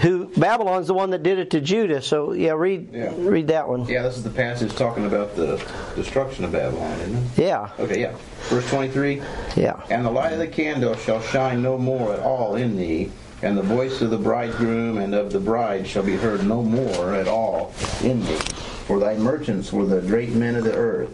who 0.00 0.26
Babylon's 0.36 0.86
the 0.86 0.94
one 0.94 1.10
that 1.10 1.22
did 1.22 1.38
it 1.38 1.50
to 1.50 1.60
Judah. 1.60 2.00
So 2.00 2.32
yeah, 2.32 2.52
read 2.52 2.88
Yeah. 2.92 3.12
read 3.16 3.48
that 3.48 3.68
one. 3.68 3.84
Yeah, 3.86 4.02
this 4.02 4.16
is 4.16 4.22
the 4.24 4.30
passage 4.30 4.74
talking 4.74 5.06
about 5.06 5.36
the 5.36 5.62
destruction 5.94 6.44
of 6.44 6.52
Babylon, 6.52 6.98
isn't 7.00 7.16
it? 7.16 7.22
Yeah, 7.36 7.68
Okay, 7.78 8.00
yeah. 8.00 8.12
Verse 8.48 8.68
23 8.70 9.20
yeah. 9.56 9.80
And 9.90 10.04
the 10.04 10.10
light 10.10 10.32
of 10.32 10.38
the 10.38 10.46
candle 10.46 10.94
shall 10.96 11.20
shine 11.20 11.62
no 11.62 11.76
more 11.78 12.12
at 12.14 12.20
all 12.20 12.56
in 12.56 12.76
thee, 12.76 13.10
and 13.42 13.56
the 13.56 13.62
voice 13.62 14.00
of 14.00 14.10
the 14.10 14.18
bridegroom 14.18 14.98
and 14.98 15.14
of 15.14 15.32
the 15.32 15.40
bride 15.40 15.86
shall 15.86 16.02
be 16.02 16.16
heard 16.16 16.46
no 16.46 16.62
more 16.62 17.14
at 17.14 17.28
all 17.28 17.72
in 18.02 18.20
thee. 18.24 18.38
For 18.86 18.98
thy 18.98 19.16
merchants 19.16 19.72
were 19.72 19.84
the 19.86 20.00
great 20.00 20.30
men 20.34 20.54
of 20.56 20.64
the 20.64 20.74
earth, 20.74 21.10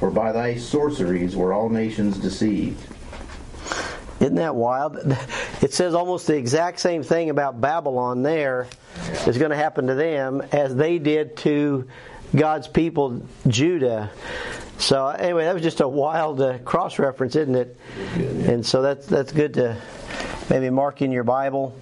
for 0.00 0.10
by 0.10 0.32
thy 0.32 0.56
sorceries 0.56 1.34
were 1.36 1.52
all 1.52 1.68
nations 1.68 2.18
deceived. 2.18 2.80
Isn't 4.20 4.36
that 4.36 4.54
wild? 4.54 4.98
It 5.62 5.72
says 5.72 5.94
almost 5.94 6.26
the 6.26 6.36
exact 6.36 6.80
same 6.80 7.02
thing 7.02 7.30
about 7.30 7.60
Babylon 7.60 8.22
there 8.22 8.68
is 9.26 9.38
going 9.38 9.50
to 9.50 9.56
happen 9.56 9.86
to 9.86 9.94
them 9.94 10.42
as 10.52 10.76
they 10.76 10.98
did 10.98 11.36
to 11.38 11.88
God's 12.34 12.68
people, 12.68 13.22
Judah. 13.48 14.10
So 14.78 15.08
anyway, 15.08 15.44
that 15.44 15.54
was 15.54 15.62
just 15.62 15.80
a 15.80 15.88
wild 15.88 16.40
uh, 16.40 16.58
cross 16.58 16.98
reference, 16.98 17.36
isn't 17.36 17.54
it? 17.54 17.78
And 18.16 18.64
so 18.64 18.82
that's 18.82 19.06
that's 19.06 19.32
good 19.32 19.54
to 19.54 19.80
maybe 20.50 20.68
mark 20.70 21.00
in 21.00 21.10
your 21.10 21.24
Bible. 21.24 21.74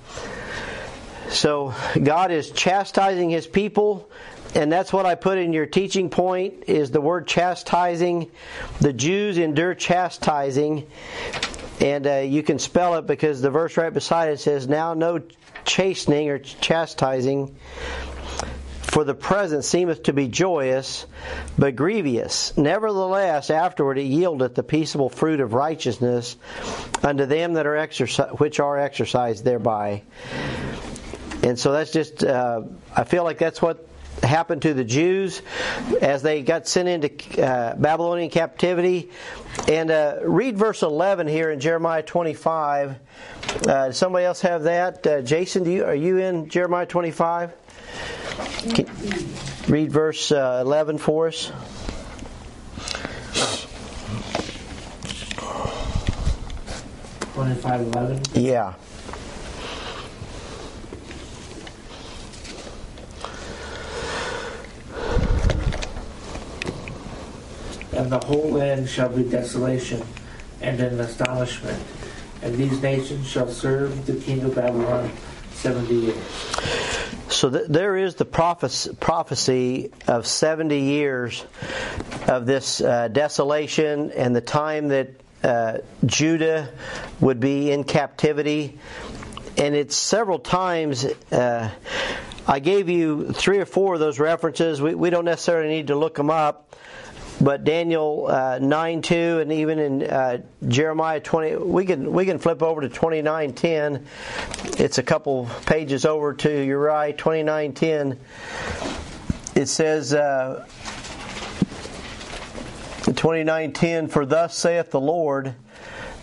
So 1.29 1.75
God 2.01 2.31
is 2.31 2.51
chastising 2.53 3.31
His 3.31 3.47
people, 3.47 4.09
and 4.55 4.71
that's 4.71 4.93
what 4.93 5.07
I 5.07 5.17
put 5.17 5.39
in 5.39 5.53
your 5.53 5.67
teaching 5.67 6.09
point 6.09 6.65
is 6.69 6.93
the 6.93 7.01
word 7.01 7.27
chastising. 7.27 8.31
The 8.81 8.93
Jews 8.93 9.39
endure 9.39 9.75
chastising, 9.75 10.87
and 11.81 12.07
uh, 12.07 12.15
you 12.17 12.43
can 12.43 12.59
spell 12.59 12.97
it 12.97 13.07
because 13.07 13.41
the 13.41 13.51
verse 13.51 13.77
right 13.77 13.93
beside 13.93 14.31
it 14.31 14.41
says, 14.41 14.69
"Now 14.69 14.95
no 14.95 15.21
chastening 15.65 16.31
or 16.31 16.39
chastising." 16.39 17.57
For 18.83 19.03
the 19.03 19.15
present 19.15 19.65
seemeth 19.65 20.05
to 20.05 20.13
be 20.13 20.29
joyous, 20.29 21.07
but 21.59 21.75
grievous. 21.75 22.57
Nevertheless, 22.57 23.51
afterward 23.51 23.99
it 23.99 24.07
yieldeth 24.07 24.55
the 24.55 24.63
peaceable 24.63 25.09
fruit 25.09 25.41
of 25.41 25.53
righteousness 25.53 26.37
unto 27.03 27.27
them 27.27 27.55
that 27.55 27.67
are 27.67 27.89
which 28.39 28.61
are 28.61 28.79
exercised 28.79 29.45
thereby. 29.45 30.03
And 31.43 31.59
so 31.59 31.73
that's 31.73 31.91
just, 31.91 32.23
uh, 32.23 32.63
I 32.95 33.03
feel 33.03 33.25
like 33.25 33.39
that's 33.39 33.61
what 33.61 33.85
happened 34.25 34.63
to 34.63 34.75
the 34.75 34.85
Jews 34.85 35.43
as 36.01 36.23
they 36.23 36.43
got 36.43 36.67
sent 36.67 36.89
into 36.89 37.43
uh, 37.43 37.75
Babylonian 37.77 38.31
captivity. 38.31 39.11
And 39.69 39.91
uh, 39.91 40.19
read 40.23 40.59
verse 40.59 40.83
11 40.83 41.29
here 41.29 41.51
in 41.51 41.61
Jeremiah 41.61 42.03
25. 42.03 42.91
Uh, 42.91 43.63
does 43.63 43.97
somebody 43.97 44.25
else 44.25 44.41
have 44.41 44.65
that? 44.65 45.07
Uh, 45.07 45.23
Jason, 45.23 45.65
do 45.65 45.71
you, 45.71 45.85
are 45.85 45.95
you 45.95 46.19
in 46.19 46.49
Jeremiah 46.49 46.87
25? 46.87 47.53
Can, 48.75 48.87
read 49.69 49.93
verse 49.93 50.33
uh, 50.33 50.63
11 50.65 50.99
for 50.99 51.29
us. 51.29 51.53
Twenty-five 57.35 57.81
eleven. 57.81 58.21
Yeah. 58.35 58.75
And 67.95 68.11
the 68.11 68.19
whole 68.19 68.51
land 68.51 68.89
shall 68.89 69.09
be 69.09 69.23
desolation 69.23 70.03
and 70.61 70.81
an 70.81 71.01
astonishment. 71.01 71.83
And 72.43 72.57
these 72.57 72.83
nations 72.83 73.27
shall 73.29 73.49
serve 73.49 74.07
the 74.07 74.15
king 74.17 74.43
of 74.43 74.55
Babylon 74.55 75.11
seventy 75.53 75.95
years. 75.95 76.17
So 77.29 77.51
th- 77.51 77.67
there 77.69 77.97
is 77.97 78.17
the 78.17 78.25
prophes- 78.25 78.89
prophecy 79.01 79.93
of 80.07 80.27
70 80.27 80.79
years 80.79 81.45
of 82.29 82.47
this 82.47 82.81
uh, 82.81 83.09
desolation 83.09 84.11
and 84.13 84.37
the 84.37 84.41
time 84.41 84.89
that 84.89 85.09
uh, 85.43 85.79
Judah 86.05 86.71
would 87.21 87.41
be 87.41 87.71
in 87.71 87.85
captivity. 87.85 88.79
And 89.57 89.75
it's 89.75 89.97
several 89.97 90.39
times. 90.39 91.05
Uh, 91.33 91.71
I 92.47 92.59
gave 92.61 92.89
you 92.89 93.33
three 93.33 93.59
or 93.59 93.67
four 93.67 93.95
of 93.95 94.01
those 94.01 94.21
references. 94.21 94.81
We, 94.81 94.95
we 94.95 95.11
don't 95.11 95.25
necessarily 95.25 95.69
need 95.69 95.87
to 95.89 95.97
look 95.97 96.15
them 96.15 96.31
up. 96.31 96.64
But 97.41 97.65
Daniel 97.65 98.27
uh, 98.29 98.59
nine 98.61 99.03
two 99.03 99.41
and 99.41 99.53
even 99.53 99.79
in 99.79 100.03
uh, 100.05 100.39
Jeremiah 100.69 101.21
twenty, 101.21 101.57
we 101.57 101.85
can 101.85 102.13
we 102.13 102.25
can 102.25 102.39
flip 102.39 102.63
over 102.63 102.81
to 102.81 102.89
twenty 102.89 103.23
nine 103.23 103.53
ten. 103.53 104.07
It's 104.79 104.99
a 104.99 105.03
couple 105.03 105.49
pages 105.67 106.05
over 106.05 106.33
to 106.35 107.13
twenty 107.17 107.43
nine 107.43 107.73
ten. 107.73 108.19
It 109.55 109.67
says. 109.67 110.15
Uh, 110.15 110.67
29:10 113.05 114.11
For 114.11 114.25
thus 114.25 114.57
saith 114.57 114.91
the 114.91 115.01
Lord 115.01 115.55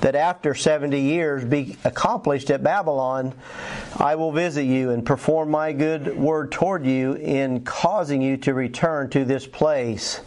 that 0.02 0.16
after 0.16 0.56
70 0.56 1.00
years 1.00 1.46
be 1.46 1.78
accomplished 1.84 2.50
at 2.50 2.64
Babylon 2.64 3.34
I 3.98 4.16
will 4.16 4.32
visit 4.32 4.64
you 4.64 4.90
and 4.90 5.06
perform 5.06 5.52
my 5.52 5.74
good 5.74 6.18
word 6.18 6.52
toward 6.52 6.86
you 6.86 7.14
in 7.14 7.64
causing 7.64 8.22
you 8.22 8.38
to 8.38 8.54
return 8.54 9.10
to 9.12 9.24
this 9.26 9.46
place. 9.46 10.22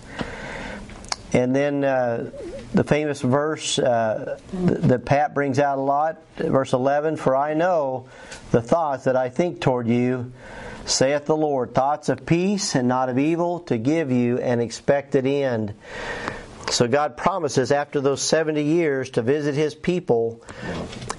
And 1.35 1.55
then 1.55 1.83
uh, 1.83 2.31
the 2.73 2.85
famous 2.85 3.21
verse 3.21 3.79
uh, 3.81 4.39
that 4.53 5.05
Pat 5.05 5.35
brings 5.35 5.59
out 5.59 5.79
a 5.79 5.81
lot, 5.83 6.23
verse 6.37 6.73
11 6.73 7.17
For 7.17 7.35
I 7.35 7.55
know 7.55 8.09
the 8.53 8.63
thoughts 8.63 9.05
that 9.05 9.17
I 9.17 9.31
think 9.31 9.61
toward 9.61 9.89
you, 9.89 10.33
saith 10.87 11.27
the 11.27 11.37
Lord, 11.37 11.75
thoughts 11.75 12.09
of 12.09 12.25
peace 12.25 12.77
and 12.77 12.87
not 12.87 13.09
of 13.09 13.19
evil, 13.19 13.61
to 13.61 13.79
give 13.79 14.13
you 14.13 14.39
an 14.39 14.61
expected 14.61 15.27
end. 15.27 15.75
So 16.71 16.87
God 16.87 17.17
promises 17.17 17.73
after 17.73 18.01
those 18.01 18.23
70 18.23 18.63
years 18.63 19.11
to 19.11 19.23
visit 19.23 19.57
His 19.57 19.75
people 19.75 20.41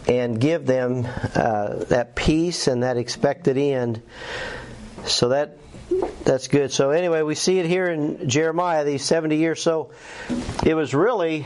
and 0.08 0.40
give 0.40 0.66
them 0.66 1.06
uh, 1.36 1.76
that 1.86 2.16
peace 2.16 2.68
and 2.68 2.84
that 2.84 2.96
expected 2.96 3.58
end. 3.58 4.02
So 5.06 5.30
that 5.30 5.58
that's 6.26 6.48
good. 6.48 6.72
So 6.72 6.90
anyway, 6.90 7.22
we 7.22 7.36
see 7.36 7.60
it 7.60 7.68
here 7.68 7.86
in 7.88 8.28
Jeremiah 8.28 8.84
these 8.84 9.06
70 9.06 9.38
years. 9.38 9.62
So 9.62 9.92
it 10.66 10.74
was 10.74 10.94
really 10.94 11.42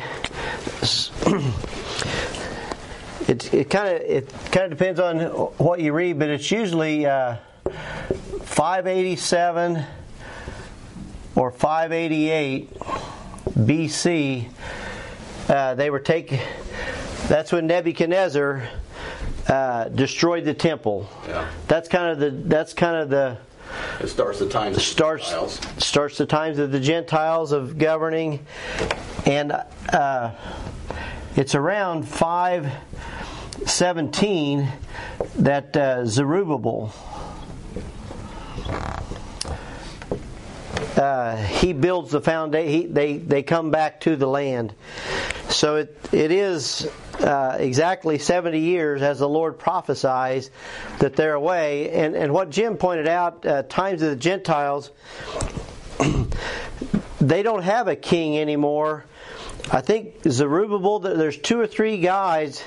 it 3.28 3.54
it 3.54 3.70
kind 3.70 3.96
of 3.96 4.02
it 4.02 4.34
kind 4.52 4.72
of 4.72 4.78
depends 4.78 5.00
on 5.00 5.20
what 5.58 5.82
you 5.82 5.94
read, 5.94 6.18
but 6.18 6.30
it's 6.30 6.50
usually 6.50 7.06
uh, 7.06 7.36
587 8.44 9.84
or 11.36 11.52
588 11.52 12.74
BC. 12.80 14.50
Uh, 15.50 15.76
they 15.76 15.90
were 15.90 16.00
taken. 16.00 16.40
That's 17.28 17.52
when 17.52 17.68
Nebuchadnezzar 17.68 18.68
uh, 19.48 19.90
destroyed 19.90 20.46
the 20.46 20.54
temple. 20.54 21.10
Yeah. 21.28 21.50
That's 21.68 21.90
kind 21.90 22.12
of 22.12 22.20
the 22.20 22.30
that's 22.48 22.74
kind 22.74 22.96
of 22.96 23.10
the 23.10 23.38
It 24.00 24.08
starts 24.08 24.40
the 24.40 24.50
times 24.50 24.78
of 24.78 24.84
starts 24.84 25.30
Gentiles. 25.30 25.60
starts 25.78 26.18
the 26.18 26.26
times 26.26 26.60
of 26.60 26.72
the 26.72 26.80
Gentiles 26.80 27.52
of 27.52 27.78
governing, 27.78 28.46
and 29.26 29.52
uh, 29.92 30.32
it's 31.36 31.56
around 31.56 32.08
five 32.08 32.72
seventeen 33.66 34.68
that 35.36 35.76
uh, 35.76 36.06
Zerubbabel 36.06 36.94
uh, 41.00 41.38
he 41.38 41.74
builds 41.74 42.12
the 42.12 42.22
foundation. 42.22 42.94
They 42.94 43.18
they 43.18 43.42
come 43.42 43.72
back 43.72 44.02
to 44.02 44.16
the 44.16 44.28
land, 44.28 44.74
so 45.50 45.78
it 45.78 45.98
it 46.12 46.32
is. 46.32 46.90
Uh, 47.20 47.58
exactly 47.60 48.18
70 48.18 48.62
years 48.62 49.02
as 49.02 49.20
the 49.20 49.28
Lord 49.28 49.60
prophesies 49.60 50.52
that 51.00 51.18
they're 51.18 51.34
away. 51.34 51.90
And, 51.92 52.16
and 52.16 52.32
what 52.32 52.50
Jim 52.50 52.78
pointed 52.78 53.10
out, 53.10 53.46
uh, 53.46 53.64
times 53.64 54.02
of 54.02 54.12
the 54.12 54.16
Gentiles, 54.16 54.92
they 57.20 57.44
don't 57.44 57.64
have 57.64 57.90
a 57.90 57.98
king 57.98 58.40
anymore. 58.40 59.04
I 59.70 59.82
think 59.82 60.24
Zerubbabel, 60.30 61.00
there's 61.00 61.38
two 61.38 61.60
or 61.60 61.68
three 61.68 61.98
guys. 61.98 62.64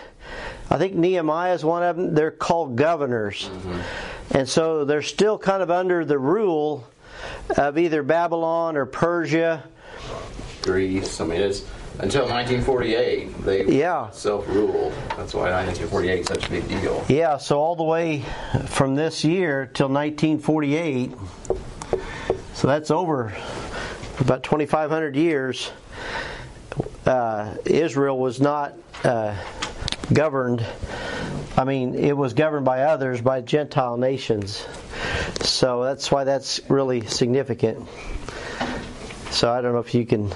I 0.71 0.77
think 0.77 0.95
Nehemiah 0.95 1.55
is 1.55 1.65
one 1.65 1.83
of 1.83 1.97
them. 1.97 2.15
They're 2.15 2.31
called 2.31 2.77
governors. 2.77 3.49
And 4.33 4.47
so 4.47 4.85
they're 4.85 5.01
still 5.01 5.39
kind 5.39 5.63
of 5.63 5.71
under 5.71 6.05
the 6.05 6.19
rule 6.19 6.87
of 7.57 7.79
either 7.79 8.03
Babylon 8.03 8.77
or 8.77 8.87
Persia. 8.87 9.65
Greece. 10.63 11.21
I 11.21 11.25
mean, 11.25 11.41
it's 11.41 11.65
until 11.99 12.23
1948 12.23 13.45
they 13.45 13.65
Yeah. 13.65 14.11
self-ruled. 14.11 14.93
That's 15.17 15.35
why 15.35 15.51
1948 15.51 16.21
is 16.21 16.27
such 16.27 16.47
a 16.47 16.51
big 16.51 16.69
deal. 16.69 17.05
Yeah, 17.09 17.37
so 17.37 17.59
all 17.61 17.77
the 17.77 17.83
way 17.85 18.23
from 18.67 18.95
this 18.95 19.25
year 19.25 19.69
till 19.75 19.89
1948. 19.89 21.13
So 22.55 22.69
that's 22.69 22.91
over 22.91 23.33
about 24.21 24.43
2,500 24.45 25.17
years. 25.17 25.71
Uh, 27.05 27.55
Israel 27.65 28.19
was 28.19 28.41
not 28.41 28.73
uh, 29.05 29.35
governed. 30.13 30.65
I 31.57 31.65
mean, 31.65 31.95
it 31.95 32.17
was 32.17 32.35
governed 32.35 32.65
by 32.65 32.83
others, 32.83 33.21
by 33.21 33.41
Gentile 33.41 33.97
nations. 33.97 34.65
So 35.43 35.85
that's 35.85 36.11
why 36.11 36.25
that's 36.25 36.61
really 36.69 37.07
significant. 37.07 37.87
So 39.31 39.51
I 39.51 39.61
don't 39.61 39.73
know 39.73 39.81
if 39.81 39.95
you 39.95 40.07
can 40.07 40.33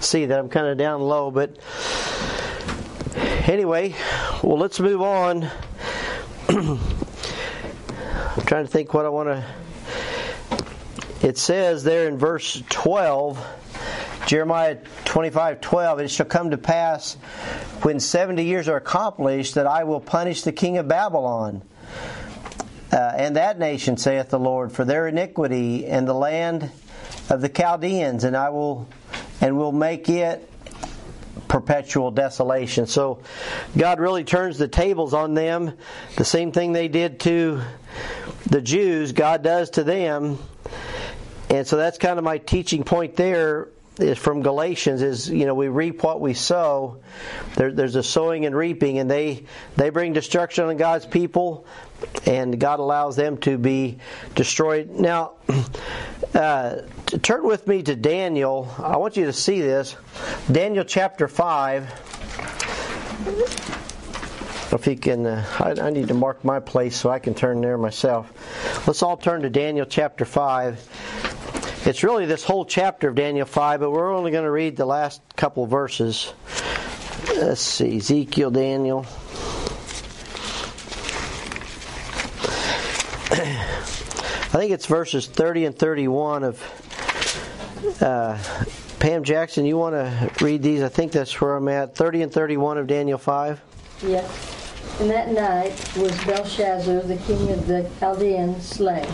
see 0.00 0.26
that 0.26 0.38
I'm 0.38 0.48
kind 0.48 0.66
of 0.66 0.78
down 0.78 1.00
low, 1.00 1.30
but 1.30 1.56
anyway, 3.46 3.94
well, 4.42 4.58
let's 4.58 4.80
move 4.80 5.02
on. 5.02 5.50
I'm 6.48 6.78
trying 8.46 8.64
to 8.64 8.70
think 8.70 8.94
what 8.94 9.04
I 9.04 9.08
want 9.08 9.28
to. 9.28 9.44
It 11.26 11.36
says 11.36 11.82
there 11.82 12.06
in 12.08 12.16
verse 12.16 12.62
12, 12.68 13.44
Jeremiah 14.26 14.78
25 15.04 15.60
12, 15.60 16.00
it 16.00 16.08
shall 16.10 16.26
come 16.26 16.50
to 16.50 16.58
pass 16.58 17.16
when 17.88 18.00
70 18.00 18.44
years 18.44 18.68
are 18.68 18.76
accomplished 18.76 19.54
that 19.54 19.66
I 19.66 19.84
will 19.84 19.98
punish 19.98 20.42
the 20.42 20.52
king 20.52 20.76
of 20.76 20.88
Babylon. 20.88 21.62
Uh, 22.92 22.96
and 23.16 23.36
that 23.36 23.58
nation, 23.58 23.96
saith 23.96 24.28
the 24.28 24.38
Lord, 24.38 24.72
for 24.72 24.84
their 24.84 25.08
iniquity 25.08 25.86
and 25.86 26.06
the 26.06 26.12
land 26.12 26.70
of 27.30 27.40
the 27.40 27.48
Chaldeans, 27.48 28.24
and 28.24 28.36
I 28.36 28.50
will 28.50 28.86
and 29.40 29.56
will 29.56 29.72
make 29.72 30.10
it 30.10 30.50
perpetual 31.48 32.10
desolation. 32.10 32.86
So 32.86 33.22
God 33.74 34.00
really 34.00 34.24
turns 34.24 34.58
the 34.58 34.68
tables 34.68 35.14
on 35.14 35.32
them. 35.32 35.72
The 36.16 36.26
same 36.26 36.52
thing 36.52 36.74
they 36.74 36.88
did 36.88 37.20
to 37.20 37.62
the 38.44 38.60
Jews, 38.60 39.12
God 39.12 39.42
does 39.42 39.70
to 39.70 39.82
them. 39.82 40.38
And 41.48 41.66
so 41.66 41.78
that's 41.78 41.96
kind 41.96 42.18
of 42.18 42.24
my 42.26 42.36
teaching 42.36 42.84
point 42.84 43.16
there 43.16 43.68
is 43.98 44.18
from 44.18 44.42
Galatians 44.42 45.02
is 45.02 45.28
you 45.28 45.46
know 45.46 45.54
we 45.54 45.68
reap 45.68 46.02
what 46.02 46.20
we 46.20 46.34
sow. 46.34 46.98
There, 47.56 47.72
there's 47.72 47.96
a 47.96 48.02
sowing 48.02 48.46
and 48.46 48.54
reaping, 48.54 48.98
and 48.98 49.10
they 49.10 49.44
they 49.76 49.90
bring 49.90 50.12
destruction 50.12 50.64
on 50.64 50.76
God's 50.76 51.06
people, 51.06 51.66
and 52.26 52.58
God 52.58 52.80
allows 52.80 53.16
them 53.16 53.38
to 53.38 53.58
be 53.58 53.98
destroyed. 54.34 54.90
Now, 54.90 55.32
uh, 56.34 56.82
turn 57.22 57.44
with 57.44 57.66
me 57.66 57.82
to 57.82 57.96
Daniel. 57.96 58.72
I 58.78 58.96
want 58.96 59.16
you 59.16 59.26
to 59.26 59.32
see 59.32 59.60
this, 59.60 59.96
Daniel 60.50 60.84
chapter 60.84 61.28
five. 61.28 61.92
If 64.70 64.86
you 64.86 64.96
can, 64.96 65.24
uh, 65.24 65.44
I, 65.58 65.86
I 65.86 65.90
need 65.90 66.08
to 66.08 66.14
mark 66.14 66.44
my 66.44 66.60
place 66.60 66.94
so 66.94 67.08
I 67.08 67.20
can 67.20 67.34
turn 67.34 67.62
there 67.62 67.78
myself. 67.78 68.30
Let's 68.86 69.02
all 69.02 69.16
turn 69.16 69.42
to 69.42 69.50
Daniel 69.50 69.86
chapter 69.86 70.26
five. 70.26 70.78
It's 71.84 72.02
really 72.02 72.26
this 72.26 72.44
whole 72.44 72.64
chapter 72.64 73.08
of 73.08 73.14
Daniel 73.14 73.46
5, 73.46 73.80
but 73.80 73.90
we're 73.90 74.12
only 74.12 74.30
going 74.30 74.44
to 74.44 74.50
read 74.50 74.76
the 74.76 74.84
last 74.84 75.22
couple 75.36 75.66
verses. 75.66 76.32
Let's 77.36 77.60
see, 77.60 77.96
Ezekiel, 77.96 78.50
Daniel. 78.50 79.00
I 83.30 84.60
think 84.60 84.72
it's 84.72 84.86
verses 84.86 85.26
30 85.26 85.66
and 85.66 85.78
31 85.78 86.44
of 86.44 88.02
uh, 88.02 88.38
Pam 88.98 89.22
Jackson. 89.22 89.64
You 89.64 89.78
want 89.78 89.94
to 89.94 90.44
read 90.44 90.62
these? 90.62 90.82
I 90.82 90.88
think 90.88 91.12
that's 91.12 91.40
where 91.40 91.54
I'm 91.54 91.68
at. 91.68 91.94
30 91.94 92.22
and 92.22 92.32
31 92.32 92.78
of 92.78 92.86
Daniel 92.86 93.18
5. 93.18 93.60
Yes. 94.02 94.57
And 95.00 95.10
that 95.10 95.30
night 95.30 95.96
was 95.96 96.12
Belshazzar, 96.24 97.02
the 97.02 97.16
king 97.18 97.50
of 97.50 97.66
the 97.66 97.88
Chaldeans, 98.00 98.66
slain. 98.66 99.06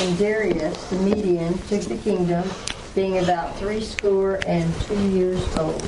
And 0.00 0.18
Darius, 0.18 0.90
the 0.90 0.96
Median, 0.96 1.58
took 1.68 1.82
the 1.82 1.98
kingdom, 1.98 2.48
being 2.94 3.18
about 3.18 3.56
three 3.58 3.82
score 3.82 4.40
and 4.46 4.72
two 4.82 5.08
years 5.10 5.56
old. 5.56 5.86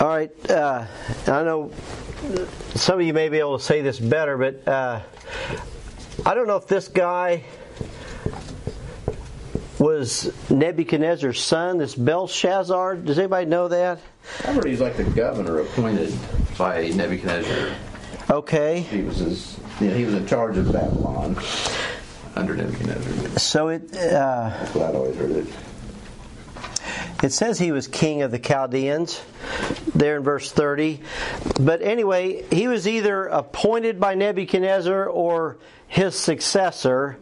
All 0.00 0.08
right. 0.08 0.50
Uh, 0.50 0.86
I 1.26 1.42
know 1.42 1.70
some 2.74 3.00
of 3.00 3.06
you 3.06 3.12
may 3.12 3.28
be 3.28 3.38
able 3.38 3.58
to 3.58 3.64
say 3.64 3.82
this 3.82 3.98
better, 3.98 4.36
but 4.36 4.66
uh, 4.66 5.00
I 6.26 6.34
don't 6.34 6.46
know 6.46 6.56
if 6.56 6.66
this 6.66 6.88
guy 6.88 7.44
was 9.78 10.32
Nebuchadnezzar's 10.50 11.40
son, 11.40 11.78
this 11.78 11.94
Belshazzar. 11.94 12.96
Does 12.96 13.18
anybody 13.18 13.46
know 13.46 13.68
that? 13.68 14.00
I 14.44 14.52
heard 14.52 14.66
he's 14.66 14.80
like 14.80 14.96
the 14.96 15.04
governor 15.04 15.60
appointed 15.60 16.12
by 16.58 16.88
Nebuchadnezzar. 16.88 17.74
Okay. 18.30 18.80
He 18.80 19.02
was 19.02 19.18
his, 19.18 19.58
you 19.80 19.88
know, 19.88 19.94
he 19.96 20.04
was 20.04 20.14
in 20.14 20.26
charge 20.26 20.56
of 20.58 20.70
Babylon 20.72 21.36
under 22.34 22.54
Nebuchadnezzar. 22.56 23.38
So 23.38 23.68
it 23.68 23.84
uh, 23.94 24.50
That's 24.50 24.74
what 24.74 24.90
I'd 24.90 24.94
always 24.94 25.16
heard 25.16 25.30
it. 25.30 25.46
it 27.22 27.32
says 27.32 27.58
he 27.58 27.72
was 27.72 27.88
king 27.88 28.22
of 28.22 28.30
the 28.30 28.38
Chaldeans 28.38 29.20
there 29.94 30.16
in 30.16 30.22
verse 30.24 30.52
30. 30.52 31.00
But 31.60 31.80
anyway, 31.82 32.44
he 32.50 32.68
was 32.68 32.86
either 32.86 33.26
appointed 33.26 33.98
by 34.00 34.14
Nebuchadnezzar 34.14 35.06
or 35.06 35.58
his 35.86 36.14
successor. 36.14 37.16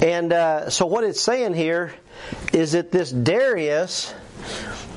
And 0.00 0.32
uh, 0.32 0.70
so 0.70 0.86
what 0.86 1.04
it's 1.04 1.20
saying 1.20 1.54
here 1.54 1.92
is 2.52 2.72
that 2.72 2.90
this 2.90 3.10
Darius, 3.10 4.12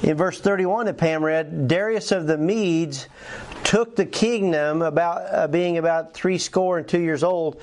in 0.03 0.17
verse 0.17 0.39
31 0.39 0.87
that 0.87 0.97
Pam 0.97 1.23
read, 1.23 1.67
Darius 1.67 2.11
of 2.11 2.27
the 2.27 2.37
Medes 2.37 3.07
took 3.63 3.95
the 3.95 4.05
kingdom 4.05 4.81
about 4.81 5.21
uh, 5.31 5.47
being 5.47 5.77
about 5.77 6.13
three 6.13 6.37
score 6.37 6.77
and 6.77 6.87
two 6.87 6.99
years 6.99 7.23
old. 7.23 7.61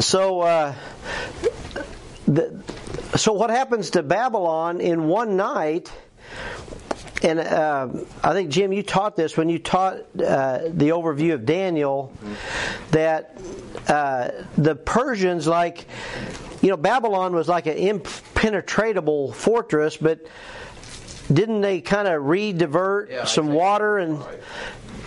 So, 0.00 0.40
uh, 0.40 0.74
the, 2.26 2.62
so 3.16 3.32
what 3.32 3.50
happens 3.50 3.90
to 3.90 4.02
Babylon 4.02 4.80
in 4.80 5.08
one 5.08 5.36
night? 5.36 5.92
And 7.22 7.40
uh, 7.40 7.88
I 8.22 8.32
think 8.34 8.50
Jim, 8.50 8.72
you 8.72 8.82
taught 8.82 9.16
this 9.16 9.36
when 9.36 9.48
you 9.48 9.58
taught 9.58 9.94
uh, 9.94 10.58
the 10.68 10.90
overview 10.90 11.32
of 11.32 11.46
Daniel, 11.46 12.12
that 12.90 13.36
uh, 13.88 14.30
the 14.58 14.74
Persians, 14.74 15.46
like 15.46 15.86
you 16.60 16.70
know, 16.70 16.76
Babylon 16.76 17.34
was 17.34 17.48
like 17.48 17.66
an 17.66 17.76
impenetrable 17.76 19.32
fortress, 19.32 19.96
but 19.96 20.26
didn't 21.32 21.60
they 21.62 21.80
kind 21.80 22.06
of 22.08 22.24
re-divert 22.26 23.10
Yeah, 23.10 23.24
some 23.24 23.52
water 23.52 23.98
and 23.98 24.18
Right. 24.18 24.40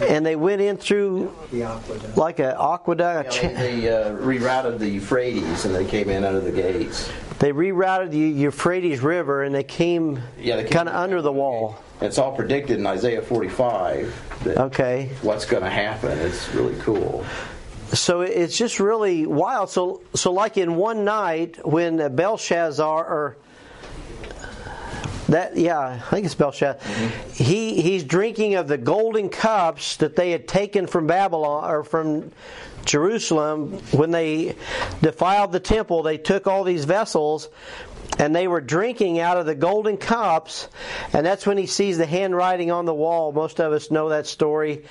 and 0.09 0.25
they 0.25 0.35
went 0.35 0.61
in 0.61 0.77
through 0.77 1.33
The 1.51 1.79
like 2.15 2.39
an 2.39 2.55
aqueduct. 2.59 3.41
Yeah, 3.43 3.53
they, 3.53 3.79
they 3.79 3.89
uh, 3.89 4.11
rerouted 4.17 4.79
the 4.79 4.87
Euphrates 4.89 5.65
and 5.65 5.73
they 5.73 5.85
came 5.85 6.09
in 6.09 6.23
under 6.23 6.39
the 6.41 6.51
gates. 6.51 7.09
They 7.39 7.51
rerouted 7.51 8.11
the 8.11 8.17
Euphrates 8.19 9.01
River 9.01 9.43
and 9.43 9.53
they 9.53 9.63
came, 9.63 10.21
Yeah, 10.39 10.55
they 10.57 10.63
came 10.63 10.71
kind 10.71 10.89
of 10.89 10.95
under 10.95 11.21
the 11.21 11.31
wall. 11.31 11.77
It's 12.01 12.17
all 12.19 12.35
predicted 12.35 12.77
in 12.77 12.85
Isaiah 12.85 13.21
45 13.23 14.39
that 14.43 14.57
Okay, 14.57 15.09
what's 15.23 15.45
going 15.45 15.63
to 15.63 15.69
happen. 15.69 16.17
It's 16.19 16.47
really 16.53 16.79
cool. 16.81 17.25
so 17.93 18.21
it's 18.21 18.55
just 18.57 18.79
really 18.79 19.25
wild. 19.25 19.69
So, 19.71 20.01
so 20.13 20.31
like 20.31 20.57
in 20.57 20.75
one 20.75 21.05
night 21.05 21.57
when 21.65 22.15
Belshazzar 22.15 23.03
or 23.05 23.37
That 25.29 25.57
yeah, 25.57 25.79
I 25.79 25.97
think 25.97 26.25
it's 26.25 26.35
Belshazzar. 26.35 26.79
He 27.33 27.81
he's 27.81 28.03
drinking 28.03 28.55
of 28.55 28.67
the 28.67 28.77
golden 28.77 29.29
cups 29.29 29.97
that 29.97 30.15
they 30.15 30.31
had 30.31 30.47
taken 30.47 30.87
from 30.87 31.07
Babylon 31.07 31.69
or 31.69 31.83
from 31.83 32.31
Jerusalem. 32.85 33.73
When 33.91 34.11
they 34.11 34.55
defiled 35.01 35.51
the 35.51 35.59
temple. 35.59 36.03
They 36.03 36.17
took 36.17 36.47
all 36.47 36.63
these 36.63 36.85
vessels 36.85 37.49
and 38.17 38.33
they 38.33 38.47
were 38.47 38.61
drinking 38.61 39.19
out 39.19 39.37
of 39.37 39.45
the 39.45 39.53
golden 39.53 39.97
cups. 39.97 40.69
And 41.11 41.25
that's 41.25 41.45
when 41.45 41.57
he 41.57 41.65
sees 41.65 41.97
the 41.97 42.05
handwriting 42.05 42.71
on 42.71 42.85
the 42.85 42.93
wall. 42.93 43.33
Most 43.33 43.59
of 43.59 43.73
us 43.73 43.91
know 43.91 44.09
that 44.09 44.27
story. 44.27 44.85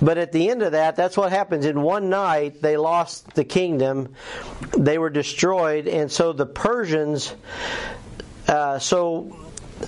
But 0.00 0.16
at 0.16 0.32
the 0.32 0.48
end 0.48 0.62
of 0.62 0.72
that 0.72 0.96
that's 0.96 1.16
what 1.16 1.30
happens. 1.30 1.66
In 1.66 1.82
one 1.82 2.08
night 2.08 2.62
they 2.62 2.78
lost 2.78 3.34
the 3.34 3.44
kingdom. 3.44 4.14
They 4.76 4.96
were 4.96 5.10
destroyed. 5.10 5.88
And 5.88 6.10
so 6.10 6.32
the 6.32 6.46
persians 6.46 7.34
uh, 8.48 8.78
so 8.78 9.43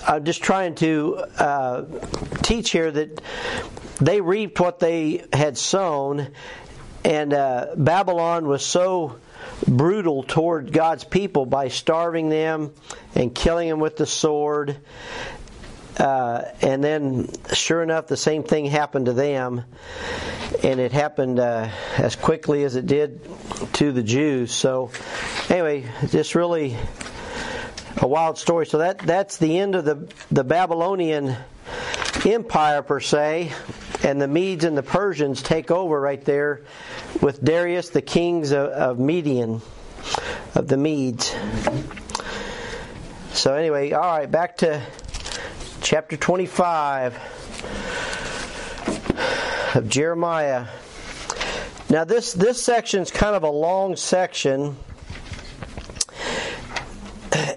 i'm 0.07 0.23
just 0.25 0.43
trying 0.43 0.75
to 0.75 1.15
uh, 1.37 1.83
teach 2.43 2.71
here 2.71 2.91
that 2.91 3.21
they 3.99 4.21
reaped 4.21 4.59
what 4.59 4.79
they 4.79 5.23
had 5.33 5.57
sown 5.57 6.27
and 7.03 7.33
uh, 7.33 7.67
babylon 7.75 8.47
was 8.47 8.65
so 8.65 9.17
brutal 9.67 10.23
toward 10.23 10.71
God's 10.71 11.03
people 11.03 11.45
by 11.45 11.69
starving 11.69 12.29
them 12.29 12.73
and 13.15 13.33
killing 13.33 13.69
them 13.69 13.79
with 13.79 13.97
the 13.97 14.05
sword. 14.05 14.77
Uh, 15.97 16.43
and 16.61 16.83
then, 16.83 17.27
sure 17.53 17.81
enough, 17.81 18.07
the 18.07 18.17
same 18.17 18.43
thing 18.43 18.65
happened 18.65 19.07
to 19.07 19.13
them, 19.13 19.63
and 20.63 20.79
it 20.79 20.91
happened 20.91 21.39
uh, 21.39 21.69
as 21.97 22.15
quickly 22.15 22.63
as 22.63 22.75
it 22.75 22.85
did 22.85 23.27
to 23.73 23.91
the 23.91 24.03
Jews. 24.03 24.51
So, 24.51 24.91
anyway, 25.49 25.89
just 26.09 26.35
really 26.35 26.77
a 27.97 28.07
wild 28.07 28.37
story. 28.37 28.65
So 28.65 28.79
that 28.79 28.99
that's 28.99 29.37
the 29.37 29.57
end 29.57 29.75
of 29.75 29.85
the 29.85 30.07
the 30.31 30.43
Babylonian 30.43 31.35
empire 32.25 32.81
per 32.81 32.99
se, 32.99 33.51
and 34.03 34.21
the 34.21 34.27
Medes 34.27 34.63
and 34.63 34.77
the 34.77 34.83
Persians 34.83 35.41
take 35.41 35.71
over 35.71 35.99
right 35.99 36.23
there 36.23 36.61
with 37.21 37.43
Darius, 37.43 37.89
the 37.89 38.01
kings 38.01 38.51
of, 38.51 38.69
of 38.69 38.99
Median, 38.99 39.61
of 40.55 40.67
the 40.67 40.77
Medes. 40.77 41.35
So 43.33 43.53
anyway, 43.53 43.91
all 43.91 44.01
right, 44.01 44.29
back 44.29 44.57
to 44.57 44.81
chapter 45.81 46.17
25 46.17 47.15
of 49.75 49.89
Jeremiah. 49.89 50.67
Now 51.89 52.03
this 52.03 52.33
this 52.33 52.61
section 52.61 53.01
is 53.01 53.11
kind 53.11 53.35
of 53.35 53.43
a 53.43 53.49
long 53.49 53.95
section. 53.95 54.75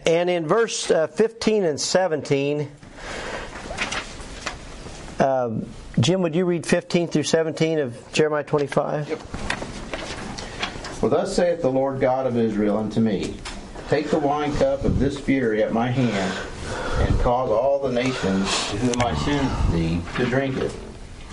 And 0.07 0.31
in 0.31 0.47
verse 0.47 0.91
uh, 0.91 1.07
15 1.09 1.65
and 1.65 1.81
17, 1.81 2.71
uh, 5.19 5.51
Jim, 5.99 6.23
would 6.23 6.35
you 6.35 6.45
read 6.45 6.65
15 6.65 7.09
through 7.09 7.25
17 7.25 7.79
of 7.79 8.13
Jeremiah 8.13 8.45
25? 8.45 9.09
Yep. 9.09 9.19
For 11.01 11.09
thus 11.09 11.35
saith 11.35 11.63
the 11.63 11.71
Lord 11.71 12.01
God 12.01 12.27
of 12.27 12.37
Israel 12.37 12.77
unto 12.77 13.01
me 13.01 13.37
Take 13.89 14.11
the 14.11 14.19
wine 14.19 14.55
cup 14.55 14.85
of 14.85 15.01
this 15.01 15.19
fury 15.19 15.65
at 15.65 15.73
my 15.73 15.89
hand, 15.89 16.39
and 17.01 17.21
cause 17.21 17.51
all 17.51 17.81
the 17.81 17.91
nations 17.91 18.49
to 18.71 18.77
whom 18.77 19.03
I 19.03 19.15
send 19.17 19.73
thee 19.73 20.01
to 20.17 20.27
drink 20.27 20.59
it. 20.59 20.73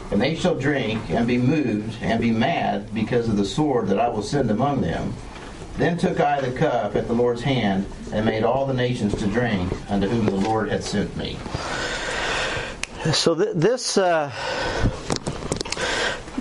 And 0.10 0.20
they 0.20 0.36
shall 0.36 0.56
drink, 0.56 1.08
and 1.10 1.28
be 1.28 1.38
moved, 1.38 2.02
and 2.02 2.20
be 2.20 2.32
mad, 2.32 2.94
because 2.96 3.30
of 3.30 3.38
the 3.38 3.46
sword 3.46 3.90
that 3.90 4.00
I 4.00 4.08
will 4.08 4.24
send 4.24 4.50
among 4.50 4.82
them. 4.82 5.14
Then 5.78 5.98
took 5.98 6.20
I 6.20 6.42
the 6.42 6.52
cup 6.52 6.96
at 6.96 7.08
the 7.08 7.14
Lord's 7.14 7.42
hand, 7.42 7.86
and 8.12 8.26
made 8.26 8.44
all 8.44 8.66
the 8.66 8.74
nations 8.74 9.16
to 9.16 9.28
drink, 9.28 9.72
unto 9.90 10.08
whom 10.08 10.26
the 10.26 10.36
Lord 10.36 10.70
had 10.70 10.84
sent 10.84 11.16
me. 11.16 11.38
So 13.14 13.36
th- 13.36 13.56
this 13.56 13.98
uh, 13.98 14.32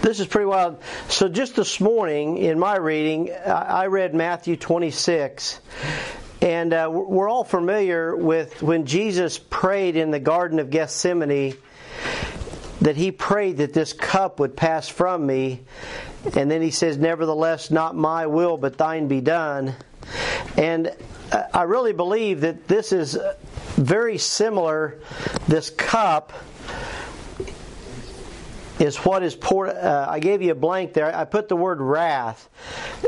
this 0.00 0.20
is 0.20 0.26
pretty 0.26 0.46
wild. 0.46 0.80
So 1.08 1.28
just 1.28 1.56
this 1.56 1.80
morning 1.80 2.38
in 2.38 2.58
my 2.58 2.76
reading, 2.76 3.30
I, 3.32 3.50
I 3.50 3.86
read 3.88 4.14
Matthew 4.14 4.56
26. 4.56 5.60
And 6.42 6.72
uh, 6.72 6.88
we're 6.92 7.28
all 7.28 7.44
familiar 7.44 8.14
with 8.14 8.62
when 8.62 8.86
Jesus 8.86 9.38
prayed 9.38 9.96
in 9.96 10.10
the 10.10 10.20
Garden 10.20 10.58
of 10.58 10.70
Gethsemane 10.70 11.56
that 12.82 12.96
he 12.96 13.10
prayed 13.10 13.56
that 13.56 13.72
this 13.72 13.92
cup 13.92 14.38
would 14.38 14.56
pass 14.56 14.86
from 14.88 15.26
me. 15.26 15.62
And 16.34 16.50
then 16.50 16.62
he 16.62 16.70
says, 16.70 16.96
Nevertheless, 16.96 17.70
not 17.70 17.94
my 17.94 18.26
will, 18.26 18.56
but 18.56 18.78
thine 18.78 19.08
be 19.08 19.20
done. 19.20 19.74
And 20.56 20.94
uh, 21.32 21.42
I 21.52 21.62
really 21.62 21.92
believe 21.92 22.40
that 22.42 22.68
this 22.68 22.92
is 22.92 23.18
very 23.76 24.18
similar, 24.18 24.98
this 25.48 25.70
cup 25.70 26.32
is 28.78 28.96
what 28.98 29.22
is 29.22 29.34
poured. 29.34 29.70
Uh, 29.70 30.06
I 30.08 30.18
gave 30.18 30.42
you 30.42 30.52
a 30.52 30.54
blank 30.54 30.92
there. 30.92 31.14
I 31.14 31.24
put 31.24 31.48
the 31.48 31.56
word 31.56 31.80
wrath, 31.80 32.48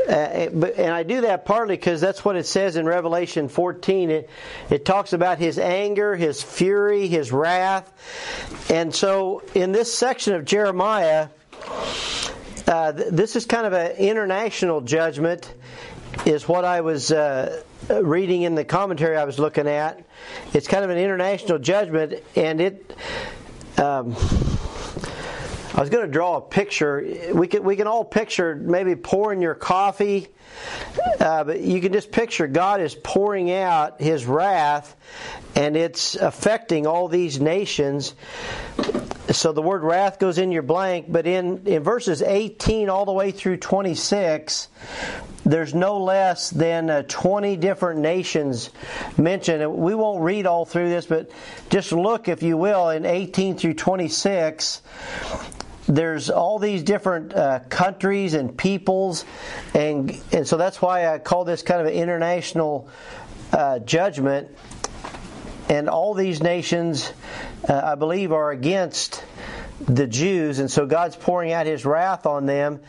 uh, 0.07 0.11
and 0.11 0.93
I 0.93 1.03
do 1.03 1.21
that 1.21 1.45
partly 1.45 1.75
because 1.75 2.01
that's 2.01 2.25
what 2.25 2.35
it 2.35 2.45
says 2.45 2.75
in 2.75 2.85
Revelation 2.85 3.49
14. 3.49 4.09
It 4.09 4.29
it 4.69 4.85
talks 4.85 5.13
about 5.13 5.37
his 5.37 5.59
anger, 5.59 6.15
his 6.15 6.41
fury, 6.41 7.07
his 7.07 7.31
wrath, 7.31 7.91
and 8.69 8.93
so 8.93 9.43
in 9.53 9.71
this 9.71 9.93
section 9.93 10.33
of 10.33 10.45
Jeremiah, 10.45 11.29
uh, 12.69 12.91
this 12.91 13.35
is 13.35 13.45
kind 13.45 13.65
of 13.65 13.73
an 13.73 13.91
international 13.97 14.81
judgment, 14.81 15.53
is 16.25 16.47
what 16.47 16.63
I 16.65 16.81
was. 16.81 17.11
Uh, 17.11 17.63
reading 17.89 18.43
in 18.43 18.55
the 18.55 18.63
commentary 18.63 19.17
I 19.17 19.23
was 19.23 19.39
looking 19.39 19.67
at, 19.67 20.03
it's 20.53 20.67
kind 20.67 20.83
of 20.83 20.89
an 20.89 20.97
international 20.97 21.57
judgment, 21.57 22.21
and 22.35 22.61
it 22.61 22.95
um, 23.77 24.15
I 25.73 25.79
was 25.79 25.89
going 25.89 26.05
to 26.05 26.11
draw 26.11 26.37
a 26.37 26.41
picture. 26.41 27.31
We 27.33 27.47
can 27.47 27.63
we 27.63 27.75
can 27.75 27.87
all 27.87 28.03
picture 28.03 28.55
maybe 28.55 28.95
pouring 28.95 29.41
your 29.41 29.55
coffee, 29.55 30.27
uh, 31.19 31.43
but 31.43 31.61
you 31.61 31.81
can 31.81 31.93
just 31.93 32.11
picture 32.11 32.47
God 32.47 32.81
is 32.81 32.95
pouring 32.95 33.51
out 33.51 34.01
His 34.01 34.25
wrath, 34.25 34.95
and 35.55 35.75
it's 35.75 36.15
affecting 36.15 36.87
all 36.87 37.07
these 37.07 37.39
nations. 37.39 38.13
So 39.29 39.51
the 39.51 39.61
word 39.61 39.83
wrath 39.83 40.17
goes 40.17 40.37
in 40.37 40.51
your 40.51 40.63
blank, 40.63 41.05
but 41.09 41.27
in 41.27 41.67
in 41.67 41.83
verses 41.83 42.21
18 42.21 42.89
all 42.89 43.05
the 43.05 43.11
way 43.11 43.31
through 43.31 43.57
26, 43.57 44.67
there's 45.45 45.73
no 45.73 45.97
less 45.97 46.49
than 46.49 46.89
uh, 46.89 47.03
20 47.07 47.55
different 47.57 47.99
nations 47.99 48.69
mentioned. 49.17 49.71
We 49.73 49.95
won't 49.95 50.23
read 50.23 50.45
all 50.45 50.65
through 50.65 50.89
this, 50.89 51.05
but 51.05 51.31
just 51.69 51.91
look, 51.91 52.27
if 52.27 52.43
you 52.43 52.57
will, 52.57 52.89
in 52.89 53.05
18 53.05 53.57
through 53.57 53.75
26 53.75 54.81
there's 55.89 56.29
all 56.29 56.59
these 56.59 56.83
different 56.83 57.33
uh, 57.33 57.61
countries 57.67 58.35
and 58.35 58.55
peoples, 58.55 59.25
and 59.73 60.15
and 60.31 60.47
so 60.47 60.55
that's 60.55 60.79
why 60.79 61.11
I 61.11 61.17
call 61.17 61.45
this 61.45 61.63
kind 61.63 61.81
of 61.81 61.87
an 61.87 61.93
international 61.93 62.87
uh, 63.51 63.79
judgment. 63.79 64.55
And 65.67 65.89
all 65.89 66.13
these 66.13 66.41
nations, 66.41 67.11
uh, 67.67 67.81
I 67.83 67.95
believe, 67.95 68.31
are 68.31 68.51
against 68.51 69.23
the 69.79 70.07
Jews, 70.07 70.59
and 70.59 70.69
so 70.69 70.85
God's 70.85 71.15
pouring 71.15 71.51
out 71.51 71.65
His 71.65 71.85
wrath 71.85 72.27
on 72.27 72.45
them. 72.45 72.81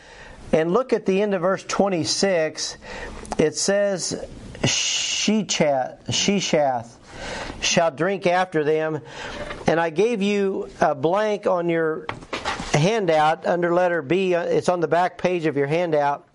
And 0.51 0.71
look 0.71 0.93
at 0.93 1.05
the 1.05 1.21
end 1.21 1.33
of 1.33 1.41
verse 1.41 1.63
26. 1.63 2.77
It 3.39 3.55
says, 3.57 4.23
"Shechat, 4.61 6.05
Sheshath." 6.05 6.97
shall 7.61 7.91
drink 7.91 8.25
after 8.25 8.63
them. 8.63 8.99
And 9.67 9.79
I 9.79 9.91
gave 9.91 10.21
you 10.21 10.69
a 10.79 10.95
blank 10.95 11.45
on 11.45 11.69
your 11.69 12.07
handout 12.81 13.45
under 13.47 13.73
letter 13.73 14.01
B. 14.01 14.35
Uh, 14.35 14.43
it's 14.43 14.67
on 14.67 14.81
the 14.81 14.87
back 14.87 15.17
page 15.17 15.45
of 15.45 15.55
your 15.55 15.67
handout. 15.67 16.27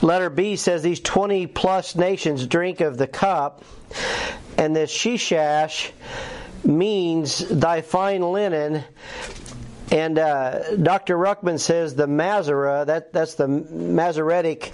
Letter 0.00 0.30
B 0.30 0.56
says 0.56 0.82
these 0.82 1.00
20 1.00 1.48
plus 1.48 1.96
nations 1.96 2.46
drink 2.46 2.80
of 2.80 2.96
the 2.96 3.06
cup, 3.06 3.64
and 4.56 4.74
this 4.74 4.92
Sheshach 4.92 5.90
means 6.64 7.38
thy 7.38 7.80
fine 7.80 8.22
linen. 8.22 8.84
And 9.90 10.18
uh, 10.18 10.76
Dr. 10.76 11.16
Ruckman 11.16 11.58
says 11.58 11.94
the 11.94 12.06
Masorah, 12.06 12.86
that, 12.86 13.12
that's 13.12 13.34
the 13.34 13.48
Masoretic 13.48 14.72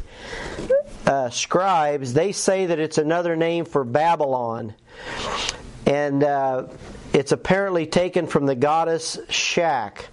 uh, 1.06 1.30
scribes, 1.30 2.12
they 2.12 2.32
say 2.32 2.66
that 2.66 2.78
it's 2.78 2.98
another 2.98 3.36
name 3.36 3.64
for 3.64 3.84
Babylon. 3.84 4.74
And 5.86 6.24
uh, 6.24 6.66
it's 7.14 7.32
apparently 7.32 7.86
taken 7.86 8.26
from 8.26 8.44
the 8.44 8.54
goddess 8.56 9.18
Shak. 9.30 10.08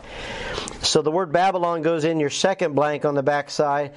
So 0.82 1.02
the 1.02 1.12
word 1.12 1.32
Babylon 1.32 1.82
goes 1.82 2.06
in 2.06 2.20
your 2.20 2.30
second 2.30 2.76
blank 2.76 3.06
on 3.06 3.16
the 3.16 3.24
back 3.24 3.50
side. 3.50 3.92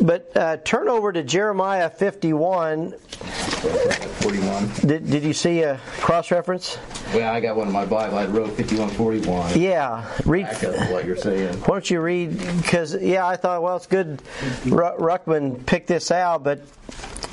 But 0.00 0.36
uh, 0.36 0.56
turn 0.58 0.88
over 0.88 1.12
to 1.12 1.22
Jeremiah 1.22 1.88
51. 1.90 2.92
41. 2.92 4.70
Did, 4.86 5.10
did 5.10 5.22
you 5.24 5.32
see 5.32 5.62
a 5.62 5.78
cross 5.98 6.30
reference? 6.30 6.78
Well, 7.14 7.32
I 7.32 7.40
got 7.40 7.56
one 7.56 7.68
in 7.68 7.72
my 7.72 7.86
Bible. 7.86 8.18
I 8.18 8.26
wrote 8.26 8.56
5141. 8.56 9.58
Yeah, 9.60 10.04
read. 10.24 10.46
What 10.90 11.04
you're 11.04 11.16
saying. 11.16 11.54
Why 11.60 11.66
don't 11.66 11.90
you 11.90 12.00
read? 12.00 12.38
Because 12.58 12.94
yeah, 13.00 13.26
I 13.26 13.36
thought 13.36 13.62
well, 13.62 13.76
it's 13.76 13.86
good. 13.86 14.22
Ruckman 14.64 15.64
picked 15.66 15.88
this 15.88 16.10
out, 16.10 16.44
but 16.44 16.60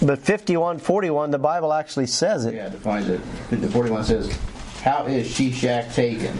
but 0.01 0.19
5141, 0.19 1.31
the 1.31 1.39
Bible 1.39 1.71
actually 1.73 2.07
says 2.07 2.45
it. 2.45 2.55
Yeah, 2.55 2.67
it 2.67 2.71
defines 2.71 3.09
it. 3.09 3.21
The 3.49 3.69
41 3.69 4.03
says, 4.03 4.37
How 4.83 5.05
is 5.05 5.27
Sheshach 5.27 5.93
taken? 5.93 6.35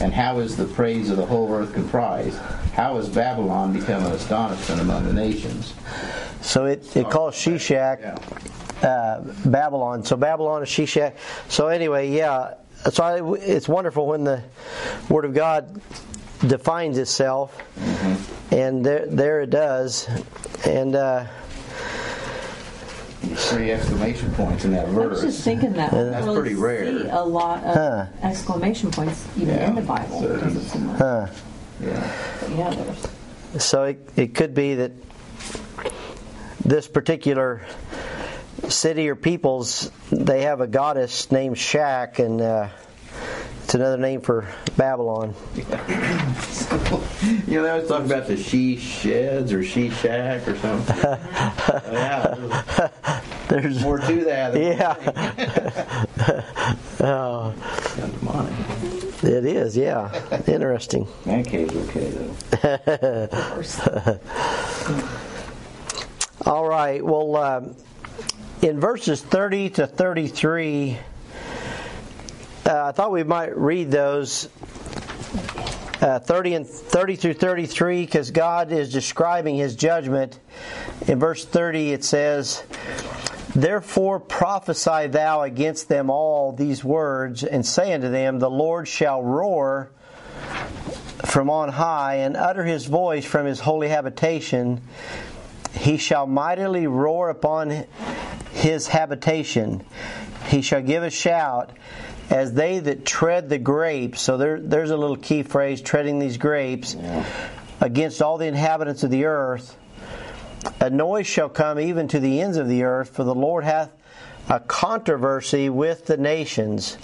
And 0.00 0.12
how 0.12 0.38
is 0.40 0.56
the 0.56 0.64
praise 0.64 1.10
of 1.10 1.18
the 1.18 1.26
whole 1.26 1.52
earth 1.52 1.72
comprised? 1.72 2.38
How 2.74 2.96
has 2.96 3.08
Babylon 3.08 3.72
become 3.72 4.04
an 4.04 4.12
astonishment 4.12 4.80
among 4.80 5.04
the 5.04 5.12
nations? 5.12 5.74
So 6.40 6.64
it, 6.66 6.96
it 6.96 7.08
calls 7.10 7.34
Sheshach 7.36 8.00
Yeah. 8.00 8.88
uh, 8.88 9.20
Babylon. 9.48 10.04
So 10.04 10.16
Babylon 10.16 10.62
is 10.62 10.68
Sheshach. 10.68 11.12
So 11.48 11.68
anyway, 11.68 12.10
yeah. 12.10 12.54
So 12.90 13.02
I, 13.04 13.36
it's 13.38 13.68
wonderful 13.68 14.06
when 14.06 14.24
the 14.24 14.42
Word 15.08 15.24
of 15.24 15.32
God 15.34 15.80
defines 16.46 16.98
itself, 16.98 17.56
and 18.50 18.84
there 18.84 19.06
there 19.06 19.40
it 19.40 19.50
does, 19.50 20.06
and 20.66 20.94
uh, 20.96 21.24
Three 23.36 23.70
exclamation 23.72 24.32
points 24.34 24.64
in 24.64 24.72
that 24.72 24.88
verse. 24.88 25.04
I 25.04 25.06
was 25.06 25.20
just 25.22 25.36
verse. 25.38 25.44
thinking 25.44 25.72
that. 25.74 25.92
we 25.92 25.98
That's 25.98 26.24
really 26.26 26.40
pretty 26.40 26.54
rare. 26.54 27.02
See 27.02 27.08
a 27.08 27.20
lot 27.22 27.64
of 27.64 27.74
Huh. 27.74 28.06
exclamation 28.22 28.90
points 28.90 29.26
even 29.36 29.48
Yeah. 29.54 29.68
in 29.68 29.74
the 29.74 29.82
Bible. 29.82 30.20
So- 30.20 30.36
Doesn't 30.36 30.60
seem 30.62 30.86
like- 30.88 30.98
huh. 30.98 31.26
Yeah. 31.80 32.12
yeah. 32.56 32.94
So 33.58 33.84
it, 33.84 34.08
it 34.16 34.34
could 34.34 34.54
be 34.54 34.74
that 34.76 34.92
this 36.64 36.86
particular 36.88 37.62
city 38.68 39.08
or 39.08 39.16
peoples 39.16 39.90
they 40.10 40.42
have 40.42 40.60
a 40.60 40.66
goddess 40.66 41.30
named 41.30 41.58
Shak, 41.58 42.18
and 42.20 42.40
uh, 42.40 42.68
it's 43.64 43.74
another 43.74 43.98
name 43.98 44.20
for 44.22 44.46
Babylon. 44.76 45.34
You 47.46 47.58
know, 47.58 47.62
they 47.62 47.70
always 47.70 47.88
talk 47.88 48.04
about 48.04 48.26
the 48.26 48.36
she 48.36 48.76
sheds 48.76 49.52
or 49.52 49.62
she 49.62 49.88
shack 49.90 50.46
or 50.48 50.56
something. 50.56 50.96
yeah, 51.92 52.88
There's 53.48 53.82
more 53.82 53.98
to 53.98 54.24
that. 54.24 54.54
Yeah. 54.64 54.94
demonic. 57.96 58.54
it 59.22 59.44
is. 59.44 59.76
Yeah, 59.76 60.10
interesting. 60.46 61.06
Man 61.24 61.44
cave's 61.44 61.74
okay 61.76 62.10
though. 62.10 62.34
of 63.24 63.30
course. 63.30 63.80
All 66.46 66.66
right. 66.68 67.04
Well, 67.04 67.36
um, 67.36 67.76
in 68.62 68.80
verses 68.80 69.22
30 69.22 69.70
to 69.70 69.86
33, 69.86 70.98
uh, 72.66 72.84
I 72.86 72.92
thought 72.92 73.12
we 73.12 73.22
might 73.24 73.56
read 73.56 73.90
those. 73.90 74.48
Uh, 76.00 76.18
30 76.18 76.54
and 76.54 76.66
30 76.66 77.16
through 77.16 77.34
33 77.34 78.04
because 78.04 78.30
God 78.30 78.72
is 78.72 78.92
describing 78.92 79.56
his 79.56 79.74
judgment. 79.74 80.38
In 81.06 81.18
verse 81.18 81.46
30 81.46 81.92
it 81.92 82.04
says, 82.04 82.62
Therefore 83.54 84.18
prophesy 84.18 85.06
thou 85.06 85.42
against 85.42 85.88
them 85.88 86.10
all 86.10 86.52
these 86.52 86.82
words, 86.82 87.44
and 87.44 87.64
say 87.64 87.92
unto 87.92 88.10
them, 88.10 88.40
The 88.40 88.50
Lord 88.50 88.88
shall 88.88 89.22
roar 89.22 89.90
from 91.24 91.48
on 91.50 91.68
high, 91.68 92.16
and 92.16 92.36
utter 92.36 92.64
his 92.64 92.86
voice 92.86 93.24
from 93.24 93.46
his 93.46 93.60
holy 93.60 93.88
habitation. 93.88 94.80
He 95.72 95.98
shall 95.98 96.26
mightily 96.26 96.86
roar 96.86 97.30
upon 97.30 97.86
his 98.52 98.88
habitation. 98.88 99.84
He 100.48 100.60
shall 100.60 100.82
give 100.82 101.02
a 101.02 101.10
shout 101.10 101.70
as 102.30 102.54
they 102.54 102.80
that 102.80 103.06
tread 103.06 103.48
the 103.48 103.58
grapes. 103.58 104.20
So 104.20 104.36
there, 104.36 104.60
there's 104.60 104.90
a 104.90 104.96
little 104.96 105.16
key 105.16 105.42
phrase 105.42 105.80
treading 105.80 106.18
these 106.18 106.38
grapes 106.38 106.96
against 107.80 108.20
all 108.22 108.38
the 108.38 108.46
inhabitants 108.46 109.04
of 109.04 109.10
the 109.10 109.26
earth. 109.26 109.76
A 110.80 110.90
noise 110.90 111.26
shall 111.26 111.48
come 111.48 111.78
even 111.78 112.08
to 112.08 112.20
the 112.20 112.40
ends 112.40 112.56
of 112.56 112.68
the 112.68 112.84
earth, 112.84 113.10
for 113.10 113.24
the 113.24 113.34
Lord 113.34 113.64
hath 113.64 113.90
a 114.48 114.60
controversy 114.60 115.68
with 115.68 116.06
the 116.06 116.16
nations. 116.16 116.98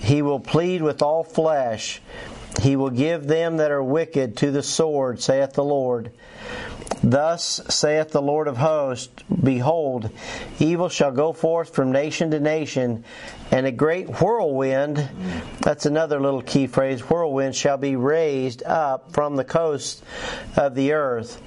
He 0.00 0.22
will 0.22 0.40
plead 0.40 0.82
with 0.82 1.02
all 1.02 1.24
flesh. 1.24 2.00
He 2.62 2.76
will 2.76 2.90
give 2.90 3.26
them 3.26 3.58
that 3.58 3.70
are 3.70 3.82
wicked 3.82 4.36
to 4.38 4.50
the 4.50 4.62
sword, 4.62 5.20
saith 5.20 5.52
the 5.52 5.64
Lord. 5.64 6.10
Thus 7.02 7.60
saith 7.68 8.10
the 8.10 8.22
Lord 8.22 8.48
of 8.48 8.56
hosts 8.56 9.22
Behold, 9.42 10.10
evil 10.58 10.88
shall 10.88 11.12
go 11.12 11.32
forth 11.32 11.74
from 11.74 11.92
nation 11.92 12.30
to 12.32 12.40
nation, 12.40 13.04
and 13.50 13.66
a 13.66 13.72
great 13.72 14.20
whirlwind, 14.20 15.08
that's 15.60 15.86
another 15.86 16.20
little 16.20 16.42
key 16.42 16.66
phrase, 16.66 17.00
whirlwind 17.00 17.54
shall 17.54 17.76
be 17.76 17.96
raised 17.96 18.62
up 18.64 19.12
from 19.12 19.36
the 19.36 19.44
coast 19.44 20.02
of 20.56 20.74
the 20.74 20.92
earth. 20.92 21.40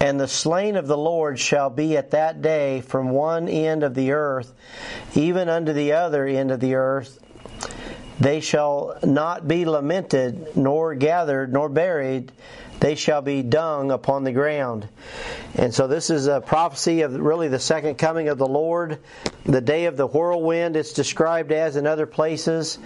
And 0.00 0.18
the 0.20 0.28
slain 0.28 0.76
of 0.76 0.86
the 0.86 0.96
Lord 0.96 1.38
shall 1.38 1.70
be 1.70 1.96
at 1.96 2.12
that 2.12 2.40
day 2.40 2.80
from 2.80 3.10
one 3.10 3.48
end 3.48 3.82
of 3.82 3.94
the 3.94 4.12
earth, 4.12 4.52
even 5.14 5.48
unto 5.48 5.72
the 5.72 5.92
other 5.92 6.24
end 6.26 6.50
of 6.50 6.60
the 6.60 6.76
earth. 6.76 7.18
They 8.20 8.40
shall 8.40 8.98
not 9.02 9.46
be 9.46 9.64
lamented, 9.64 10.56
nor 10.56 10.94
gathered, 10.94 11.52
nor 11.52 11.68
buried. 11.68 12.32
They 12.80 12.94
shall 12.94 13.22
be 13.22 13.42
dung 13.42 13.90
upon 13.90 14.24
the 14.24 14.32
ground. 14.32 14.88
And 15.54 15.74
so 15.74 15.88
this 15.88 16.10
is 16.10 16.26
a 16.26 16.40
prophecy 16.40 17.02
of 17.02 17.12
really 17.18 17.48
the 17.48 17.58
second 17.58 17.96
coming 17.96 18.28
of 18.28 18.38
the 18.38 18.46
Lord, 18.46 18.98
the 19.44 19.60
day 19.60 19.86
of 19.86 19.96
the 19.96 20.06
whirlwind, 20.06 20.76
it's 20.76 20.92
described 20.92 21.50
as 21.52 21.76
in 21.76 21.86
other 21.86 22.06
places, 22.06 22.78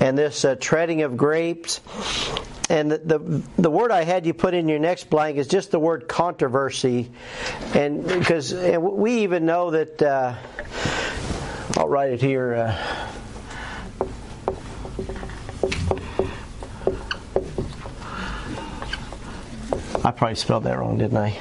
and 0.00 0.16
this 0.16 0.44
uh, 0.44 0.54
treading 0.60 1.02
of 1.02 1.16
grapes. 1.16 1.80
And 2.70 2.90
the, 2.90 2.98
the 2.98 3.42
the 3.58 3.70
word 3.70 3.90
I 3.90 4.04
had 4.04 4.24
you 4.24 4.32
put 4.32 4.54
in 4.54 4.68
your 4.68 4.78
next 4.78 5.10
blank 5.10 5.36
is 5.36 5.46
just 5.46 5.72
the 5.72 5.78
word 5.78 6.08
controversy, 6.08 7.10
and 7.74 8.06
because 8.06 8.52
and 8.52 8.82
we 8.82 9.24
even 9.24 9.44
know 9.44 9.72
that 9.72 10.00
uh, 10.00 10.34
I'll 11.76 11.88
write 11.88 12.12
it 12.12 12.22
here. 12.22 12.54
Uh, 12.54 13.11
I 20.04 20.10
probably 20.10 20.34
spelled 20.34 20.64
that 20.64 20.78
wrong, 20.78 20.98
didn't 20.98 21.16
I? 21.16 21.38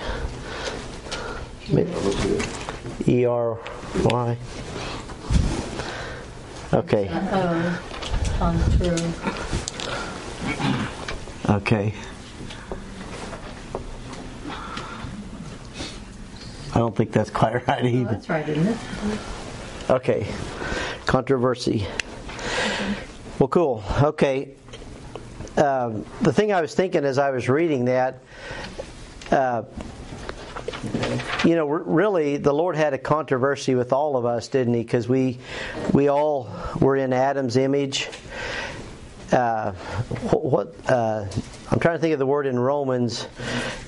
E 3.08 3.26
R 3.26 3.60
Y. 4.04 4.38
Okay. 6.74 7.10
Okay. 11.50 11.94
I 16.74 16.78
don't 16.80 16.96
think 16.96 17.12
that's 17.12 17.30
quite 17.30 17.68
right 17.68 17.84
either. 17.86 18.06
that's 18.12 18.30
right, 18.30 18.48
isn't 18.48 18.68
it? 18.68 18.78
Okay. 19.90 20.28
Controversy. 21.06 21.86
Well, 23.40 23.50
cool. 23.50 23.84
Okay. 24.02 24.50
Um, 25.58 26.06
the 26.22 26.32
thing 26.32 26.54
I 26.54 26.62
was 26.62 26.74
thinking 26.74 27.04
as 27.04 27.18
I 27.18 27.32
was 27.32 27.50
reading 27.50 27.86
that, 27.86 28.20
uh, 29.32 29.64
you 31.44 31.56
know, 31.56 31.66
really, 31.68 32.38
the 32.38 32.54
Lord 32.54 32.76
had 32.76 32.94
a 32.94 32.98
controversy 32.98 33.76
with 33.76 33.92
all 33.94 34.16
of 34.16 34.26
us, 34.26 34.48
didn't 34.48 34.74
He? 34.74 34.82
Because 34.84 35.08
we, 35.08 35.40
we 35.94 36.08
all 36.08 36.50
were 36.80 36.96
in 36.96 37.14
Adam's 37.14 37.58
image. 37.58 38.10
Uh, 39.32 39.72
what? 40.32 40.44
what 40.44 40.76
uh, 40.90 41.26
I'm 41.70 41.80
trying 41.80 41.96
to 41.96 42.00
think 42.02 42.14
of 42.14 42.20
the 42.20 42.26
word 42.26 42.48
in 42.48 42.60
Romans. 42.60 43.28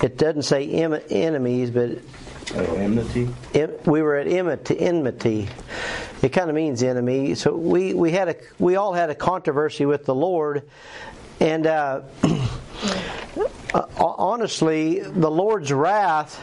It 0.02 0.18
doesn't 0.18 0.44
say 0.44 0.70
em- 0.70 1.00
enemies, 1.10 1.70
but 1.72 2.00
Oh, 2.56 2.76
enmity. 2.76 3.30
em- 3.56 3.72
we 3.86 4.02
were 4.02 4.16
at 4.18 4.28
enmity. 4.28 4.80
enmity. 4.80 5.48
It 6.22 6.30
kind 6.30 6.50
of 6.50 6.56
means 6.56 6.84
enemy. 6.84 7.36
So 7.36 7.56
we, 7.56 7.94
we 7.94 8.12
had 8.12 8.30
a 8.30 8.36
we 8.60 8.76
all 8.76 8.94
had 8.94 9.10
a 9.10 9.16
controversy 9.16 9.86
with 9.86 10.06
the 10.06 10.14
Lord, 10.16 10.64
and 11.44 11.68
uh, 11.68 12.02
uh, 13.74 13.86
honestly, 13.98 15.00
the 15.02 15.30
Lord's 15.30 15.74
wrath 15.74 16.42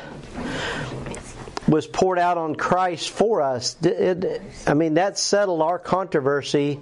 was 1.66 1.86
poured 1.86 2.18
out 2.18 2.36
on 2.36 2.54
Christ 2.54 3.08
for 3.10 3.40
us. 3.40 3.76
It- 3.82 4.42
I 4.66 4.74
mean, 4.74 4.94
that 4.94 5.18
settled 5.18 5.62
our 5.62 5.78
controversy 5.78 6.80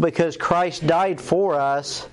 because 0.00 0.36
Christ 0.36 0.86
died 0.86 1.20
for 1.20 1.56
us. 1.56 2.08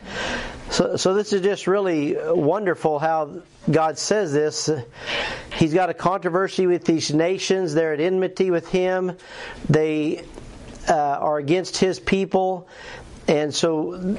So, 0.71 0.95
so 0.97 1.13
this 1.13 1.31
is 1.31 1.41
just 1.41 1.67
really 1.67 2.17
wonderful 2.19 2.97
how 2.97 3.43
God 3.69 3.99
says 3.99 4.33
this. 4.33 4.69
He's 5.53 5.73
got 5.73 5.89
a 5.91 5.93
controversy 5.93 6.65
with 6.65 6.83
these 6.83 7.13
nations. 7.13 7.75
They're 7.75 7.93
at 7.93 7.99
enmity 7.99 8.49
with 8.49 8.67
Him. 8.69 9.15
They 9.69 10.25
uh, 10.89 10.93
are 10.93 11.37
against 11.37 11.77
His 11.77 11.99
people, 11.99 12.67
and 13.27 13.53
so 13.53 14.17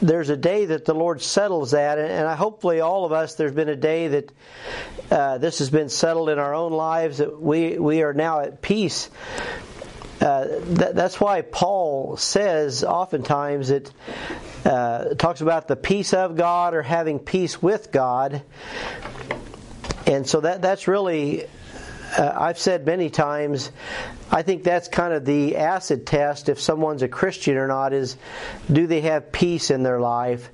there's 0.00 0.30
a 0.30 0.36
day 0.36 0.66
that 0.66 0.84
the 0.84 0.94
Lord 0.94 1.20
settles 1.22 1.72
that. 1.72 1.98
And, 1.98 2.26
I 2.26 2.36
hopefully 2.36 2.80
all 2.80 3.04
of 3.04 3.12
us, 3.12 3.34
there's 3.34 3.52
been 3.52 3.68
a 3.68 3.76
day 3.76 4.08
that 4.08 4.32
uh, 5.10 5.38
this 5.38 5.58
has 5.58 5.70
been 5.70 5.88
settled 5.88 6.28
in 6.28 6.38
our 6.38 6.54
own 6.54 6.72
lives. 6.72 7.18
That 7.18 7.40
we 7.40 7.78
we 7.78 8.02
are 8.02 8.12
now 8.12 8.40
at 8.40 8.62
peace 8.62 9.10
uh, 10.20 10.46
that, 10.60 10.96
that's 10.96 11.20
why 11.20 11.42
Paul 11.42 12.16
says 12.16 12.82
oftentimes 12.82 13.70
it 13.70 13.92
uh, 14.64 15.14
talks 15.14 15.40
about 15.40 15.68
the 15.68 15.76
peace 15.76 16.12
of 16.12 16.34
God 16.34 16.74
or 16.74 16.82
having 16.82 17.20
peace 17.20 17.62
with 17.62 17.92
God, 17.92 18.42
and 20.06 20.26
so 20.26 20.40
that 20.40 20.60
that's 20.60 20.88
really 20.88 21.46
uh, 22.16 22.32
I've 22.38 22.58
said 22.58 22.86
many 22.86 23.10
times, 23.10 23.70
I 24.30 24.42
think 24.42 24.64
that's 24.64 24.88
kind 24.88 25.12
of 25.12 25.24
the 25.24 25.56
acid 25.56 26.06
test 26.06 26.48
if 26.48 26.60
someone's 26.60 27.02
a 27.02 27.08
Christian 27.08 27.56
or 27.56 27.66
not 27.66 27.92
is 27.92 28.16
do 28.70 28.86
they 28.86 29.02
have 29.02 29.32
peace 29.32 29.70
in 29.70 29.82
their 29.82 30.00
life? 30.00 30.50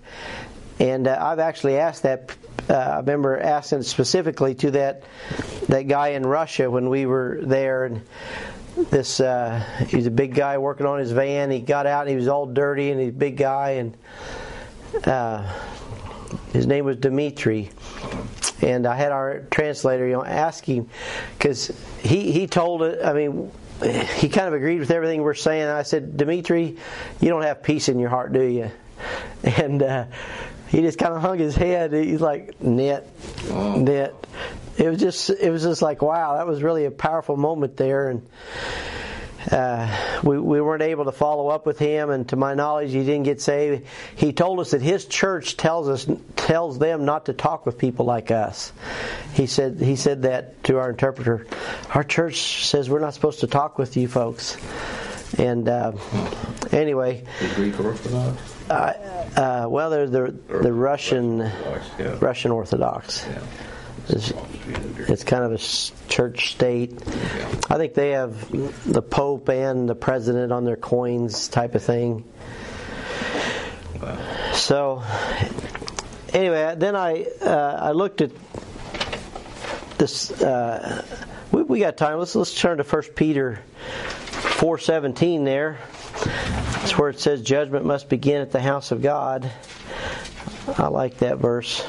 And 0.81 1.07
uh, 1.07 1.17
I've 1.21 1.39
actually 1.39 1.79
asked 1.79 2.03
that. 2.03 2.35
Uh, 2.69 2.75
I 2.75 2.97
remember 2.97 3.39
asking 3.39 3.83
specifically 3.83 4.55
to 4.57 4.71
that 4.73 5.03
that 5.69 5.83
guy 5.83 6.09
in 6.09 6.25
Russia 6.25 6.71
when 6.71 6.89
we 6.89 7.05
were 7.05 7.41
there, 7.43 7.85
and 7.85 8.03
this 8.91 9.21
uh, 9.21 9.61
he's 9.89 10.07
a 10.07 10.11
big 10.11 10.35
guy 10.35 10.59
working 10.59 10.87
on 10.87 10.99
his 10.99 11.13
van. 11.13 11.51
He 11.51 11.61
got 11.61 11.87
out 11.87 12.03
and 12.03 12.11
he 12.11 12.17
was 12.17 12.27
all 12.27 12.47
dirty, 12.47 12.91
and 12.91 13.01
he's 13.01 13.11
a 13.11 13.13
big 13.13 13.37
guy, 13.37 13.73
and 13.73 13.97
uh, 15.05 15.53
his 16.53 16.67
name 16.67 16.87
was 16.87 16.97
Dmitri 16.97 17.71
and 18.63 18.87
I 18.87 18.95
had 18.97 19.13
our 19.13 19.41
translator, 19.51 20.07
you 20.07 20.15
know, 20.15 20.25
ask 20.25 20.65
him 20.65 20.89
because 21.37 21.73
he 22.03 22.33
he 22.33 22.47
told 22.47 22.83
it. 22.83 23.05
I 23.05 23.13
mean, 23.13 23.51
he 24.17 24.29
kind 24.29 24.49
of 24.49 24.55
agreed 24.55 24.81
with 24.81 24.91
everything 24.91 25.23
we're 25.23 25.35
saying. 25.35 25.67
I 25.67 25.83
said, 25.83 26.17
Dimitri, 26.17 26.77
you 27.21 27.29
don't 27.29 27.43
have 27.43 27.63
peace 27.63 27.89
in 27.89 27.99
your 27.99 28.11
heart, 28.11 28.33
do 28.33 28.43
you? 28.43 28.71
And 29.43 29.83
uh, 29.83 30.07
he 30.69 30.81
just 30.81 30.99
kind 30.99 31.13
of 31.13 31.21
hung 31.21 31.39
his 31.39 31.55
head. 31.55 31.93
He's 31.93 32.23
like, 32.23 32.63
net, 32.63 33.07
net. 33.51 34.15
It 34.79 34.89
was 34.89 34.99
just, 34.99 35.29
it 35.29 35.51
was 35.51 35.63
just 35.63 35.83
like, 35.83 36.01
wow, 36.01 36.39
that 36.39 36.47
was 36.47 36.63
really 36.63 36.87
a 36.87 36.91
powerful 36.91 37.37
moment 37.37 37.77
there, 37.77 38.09
and. 38.09 38.27
Uh, 39.51 40.21
we, 40.23 40.39
we 40.39 40.61
weren't 40.61 40.83
able 40.83 41.05
to 41.05 41.13
follow 41.13 41.49
up 41.49 41.67
with 41.67 41.79
him, 41.79 42.11
and 42.11 42.29
to 42.29 42.37
my 42.37 42.55
knowledge, 42.55 42.93
he 42.93 43.01
didn't 43.05 43.25
get 43.25 43.41
saved. 43.41 43.87
He 44.17 44.33
told 44.33 44.61
us 44.61 44.71
that 44.71 44.83
his 44.83 45.05
church 45.07 45.57
tells 45.57 45.89
us 45.89 46.07
tells 46.37 46.79
them 46.79 47.05
not 47.05 47.27
to 47.27 47.33
talk 47.33 47.67
with 47.67 47.79
people 47.79 48.07
like 48.07 48.31
us. 48.31 48.73
He 49.35 49.47
said 49.47 49.81
he 49.81 49.97
said 49.97 50.23
that 50.23 50.63
to 50.65 50.79
our 50.79 50.91
interpreter. 50.91 51.47
Our 51.95 52.05
church 52.05 52.67
says 52.67 52.89
we're 52.89 53.01
not 53.01 53.15
supposed 53.15 53.41
to 53.41 53.47
talk 53.47 53.79
with 53.79 53.97
you 53.97 54.09
folks. 54.09 54.57
And 55.39 55.69
uh, 55.69 55.93
anyway, 56.71 57.25
The 57.41 57.55
Greek 57.57 57.81
Orthodox? 57.81 58.71
uh, 58.71 58.73
uh, 59.37 59.67
well, 59.69 59.91
they're 59.91 60.07
the 60.09 60.31
the 60.49 60.73
Russian 60.73 61.41
Orthodox, 61.43 61.87
yeah. 61.99 62.19
Russian 62.21 62.51
Orthodox. 62.53 63.27
Yeah. 63.27 63.43
It's, 64.09 64.33
it's 65.09 65.25
kind 65.25 65.45
of 65.45 65.53
a 65.53 66.09
church 66.09 66.53
state. 66.53 66.93
I 67.71 67.77
think 67.79 67.95
they 67.95 68.11
have 68.11 68.51
the 68.85 69.03
Pope 69.03 69.49
and 69.49 69.89
the 69.89 69.95
President 69.95 70.53
on 70.53 70.65
their 70.65 70.77
coins, 70.77 71.49
type 71.49 71.75
of 71.75 71.83
thing. 71.83 72.25
So, 74.53 75.03
anyway, 76.33 76.75
then 76.77 76.95
I 76.95 77.25
uh, 77.41 77.79
I 77.81 77.93
looked 77.93 78.21
at 78.21 78.31
this. 79.97 80.31
Uh, 80.31 81.03
we, 81.51 81.63
we 81.63 81.81
got 81.81 81.97
time. 81.97 82.19
Let's 82.19 82.35
let's 82.35 82.55
turn 82.55 82.79
to 82.79 82.85
First 82.85 83.15
Peter 83.15 83.63
four 84.59 84.79
seventeen. 84.79 85.45
There, 85.45 85.79
it's 86.83 86.99
where 86.99 87.09
it 87.09 87.21
says 87.21 87.41
judgment 87.41 87.87
must 87.87 88.11
begin 88.11 88.43
at 88.43 88.51
the 88.51 88.61
house 88.61 88.93
of 88.93 89.01
God. 89.01 89.51
I 90.77 90.89
like 90.89 91.19
that 91.19 91.39
verse. 91.39 91.83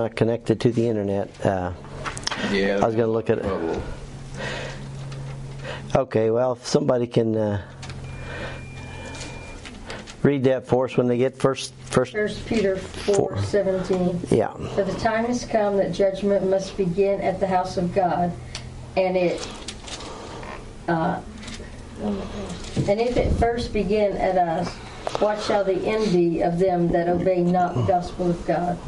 Not 0.00 0.16
connected 0.16 0.60
to 0.60 0.70
the 0.72 0.88
internet. 0.88 1.28
Uh, 1.44 1.72
Yeah. 2.50 2.80
I 2.82 2.86
was 2.86 2.94
going 2.94 3.06
to 3.06 3.12
look 3.12 3.28
at 3.28 3.38
it. 3.38 3.42
Trouble. 3.44 3.82
Okay, 5.94 6.30
well, 6.30 6.52
if 6.52 6.66
somebody 6.66 7.06
can 7.06 7.36
uh, 7.36 7.60
read 10.22 10.44
that 10.44 10.66
for 10.66 10.86
us 10.86 10.96
when 10.96 11.06
they 11.06 11.18
get 11.18 11.36
first, 11.36 11.74
first. 11.86 12.12
First 12.12 12.46
Peter 12.46 12.76
four 12.76 13.36
seventeen. 13.42 14.20
Yeah. 14.30 14.54
For 14.74 14.84
the 14.84 14.94
time 15.00 15.24
has 15.26 15.44
come 15.44 15.76
that 15.78 15.92
judgment 15.92 16.48
must 16.48 16.76
begin 16.76 17.20
at 17.20 17.40
the 17.40 17.46
house 17.46 17.76
of 17.76 17.92
God, 17.92 18.32
and 18.96 19.16
it, 19.16 19.46
uh, 20.88 21.20
and 22.00 23.00
if 23.00 23.16
it 23.16 23.32
first 23.34 23.72
begin 23.72 24.16
at 24.16 24.38
us, 24.38 24.68
what 25.20 25.42
shall 25.42 25.64
the 25.64 25.76
end 25.84 26.12
be 26.12 26.40
of 26.42 26.58
them 26.58 26.88
that 26.88 27.08
obey 27.08 27.42
not 27.42 27.74
the 27.74 27.82
gospel 27.82 28.30
of 28.30 28.46
God? 28.46 28.78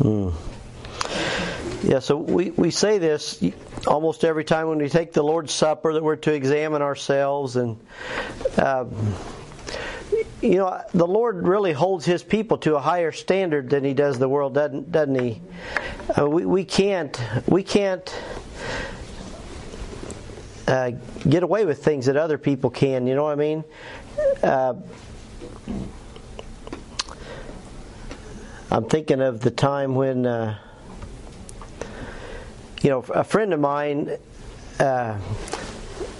Yeah, 1.83 1.99
so 1.99 2.17
we, 2.17 2.51
we 2.51 2.71
say 2.71 2.99
this 2.99 3.43
almost 3.89 4.25
every 4.25 4.45
time 4.45 4.69
when 4.69 4.79
we 4.79 4.89
take 4.89 5.13
the 5.13 5.25
Lord's 5.25 5.53
Supper 5.53 5.95
that 5.95 6.03
we're 6.03 6.15
to 6.15 6.33
examine 6.33 6.81
ourselves. 6.81 7.57
And, 7.57 7.77
um, 8.57 9.15
you 10.41 10.59
know, 10.59 10.81
the 10.95 11.07
Lord 11.07 11.45
really 11.45 11.73
holds 11.73 12.05
His 12.05 12.23
people 12.23 12.59
to 12.59 12.77
a 12.77 12.81
higher 12.81 13.11
standard 13.11 13.69
than 13.69 13.83
He 13.83 13.95
does 13.95 14.21
the 14.21 14.29
world, 14.29 14.55
doesn't, 14.55 14.93
doesn't 14.93 15.19
He? 15.19 15.43
Uh, 16.17 16.29
we, 16.29 16.47
we 16.47 16.65
can't, 16.65 17.21
we 17.49 17.65
can't 17.65 18.17
uh, 20.69 20.93
get 21.29 21.43
away 21.43 21.67
with 21.67 21.85
things 21.85 22.07
that 22.07 22.17
other 22.17 22.39
people 22.39 22.71
can, 22.71 23.09
you 23.09 23.17
know 23.17 23.25
what 23.25 23.33
I 23.33 23.35
mean? 23.35 23.65
Uh, 24.41 24.75
I'm 28.71 28.85
thinking 28.85 29.21
of 29.21 29.41
the 29.41 29.51
time 29.51 29.97
when. 29.97 30.27
You 32.83 32.91
know, 32.91 33.05
a 33.15 33.23
friend 33.23 33.55
of 33.55 33.61
mine, 33.61 34.19
uh, 34.81 35.17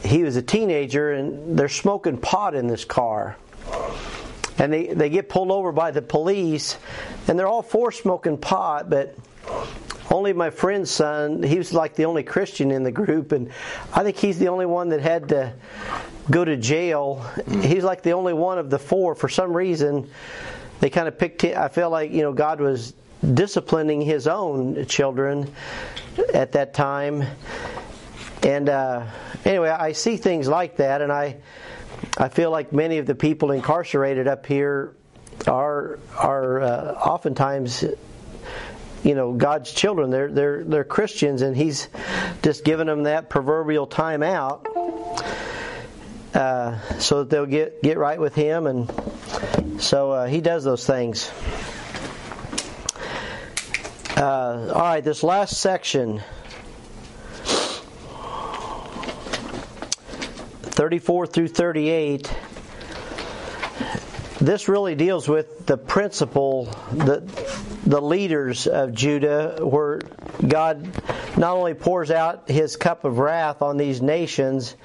he 0.05 0.23
was 0.23 0.37
a 0.37 0.43
teenager, 0.43 1.13
and 1.13 1.59
they're 1.59 1.69
smoking 1.69 2.19
pot 2.19 2.55
in 2.55 2.69
this 2.69 2.85
car. 2.85 3.37
And 4.59 4.73
they, 4.73 4.87
they 4.87 5.11
get 5.11 5.29
pulled 5.29 5.51
over 5.51 5.73
by 5.73 5.91
the 5.91 6.03
police, 6.03 6.79
and 7.27 7.37
they're 7.37 7.49
all 7.49 7.63
for 7.63 7.91
smoking 7.91 8.39
pot, 8.39 8.89
but 8.89 9.17
only 10.09 10.33
my 10.33 10.51
friend's 10.51 10.91
son, 10.91 11.43
he 11.43 11.59
was 11.59 11.73
like 11.73 11.97
the 11.97 12.05
only 12.05 12.23
Christian 12.23 12.71
in 12.71 12.85
the 12.85 12.93
group, 12.93 13.33
and 13.33 13.51
I 13.93 14.05
think 14.05 14.17
he's 14.17 14.39
the 14.39 14.49
only 14.49 14.67
one 14.67 14.91
that 14.91 15.01
had 15.01 15.31
to 15.31 15.55
go 16.31 16.45
to 16.45 16.57
jail. 16.57 17.27
He's 17.63 17.83
like 17.83 18.03
the 18.03 18.13
only 18.13 18.35
one 18.35 18.59
of 18.59 18.71
the 18.71 18.79
four. 18.79 19.17
For 19.17 19.29
some 19.29 19.57
reason, 19.57 20.09
they 20.79 20.91
kind 20.91 21.09
of 21.09 21.19
picked 21.19 21.43
him. 21.43 21.59
I 21.59 21.67
feel 21.69 21.91
like, 21.91 22.13
you 22.13 22.23
know, 22.23 22.33
God 22.33 22.61
was 22.61 22.95
disciplining 23.23 24.01
his 24.01 24.27
own 24.27 24.87
children 24.87 25.53
at 26.35 26.53
that 26.53 26.75
time. 26.75 27.25
And 28.43 28.69
uh, 28.69 29.07
anyway, 29.45 29.69
I 29.71 29.93
see 29.93 30.17
things 30.17 30.49
like 30.49 30.77
that, 30.77 31.01
and 31.01 31.13
I 31.13 31.37
I 32.19 32.29
feel 32.29 32.51
like 32.51 32.73
many 32.73 32.99
of 32.99 33.07
the 33.07 33.15
people 33.15 33.53
incarcerated 33.53 34.27
up 34.27 34.47
here 34.47 34.95
are 35.47 35.99
are 36.19 36.61
uh, 36.61 36.93
oftentimes 36.95 37.85
you 39.05 39.15
know 39.15 39.33
God's 39.33 39.73
children. 39.73 40.11
They're 40.11 40.31
they're 40.31 40.65
they're 40.65 40.85
Christians, 40.85 41.43
and 41.43 41.57
He's 41.57 41.89
just 42.43 42.65
given 42.65 42.89
them 42.89 43.05
that 43.05 43.31
proverbial 43.31 43.87
time 43.87 44.25
out 44.25 44.67
uh, 46.35 46.81
so 46.99 47.21
that 47.21 47.31
they'll 47.31 47.47
get 47.47 47.83
get 47.83 47.99
right 47.99 48.19
with 48.19 48.35
Him, 48.35 48.67
and 48.67 48.91
so 49.81 50.11
uh, 50.11 50.27
He 50.27 50.41
does 50.41 50.65
those 50.65 50.85
things. 50.85 51.31
Uh, 54.23 54.73
all 54.73 54.83
right, 54.83 55.03
this 55.03 55.25
last 55.25 55.61
section. 55.61 56.23
34 60.63 61.27
through 61.27 61.49
38 61.49 62.33
this 64.41 64.69
really 64.69 64.95
deals 64.95 65.29
with 65.29 65.67
the 65.67 65.77
principle 65.77 66.67
that 66.93 67.27
the 67.85 68.01
leaders 68.01 68.69
of 68.69 68.95
Judah 68.95 69.59
where 69.61 70.01
God 70.47 70.89
not 71.37 71.57
only 71.57 71.75
pours 71.75 72.13
out 72.13 72.49
his 72.49 72.77
cup 72.77 73.05
of 73.05 73.19
wrath 73.19 73.61
on 73.61 73.77
these 73.77 74.01
nations 74.01 74.77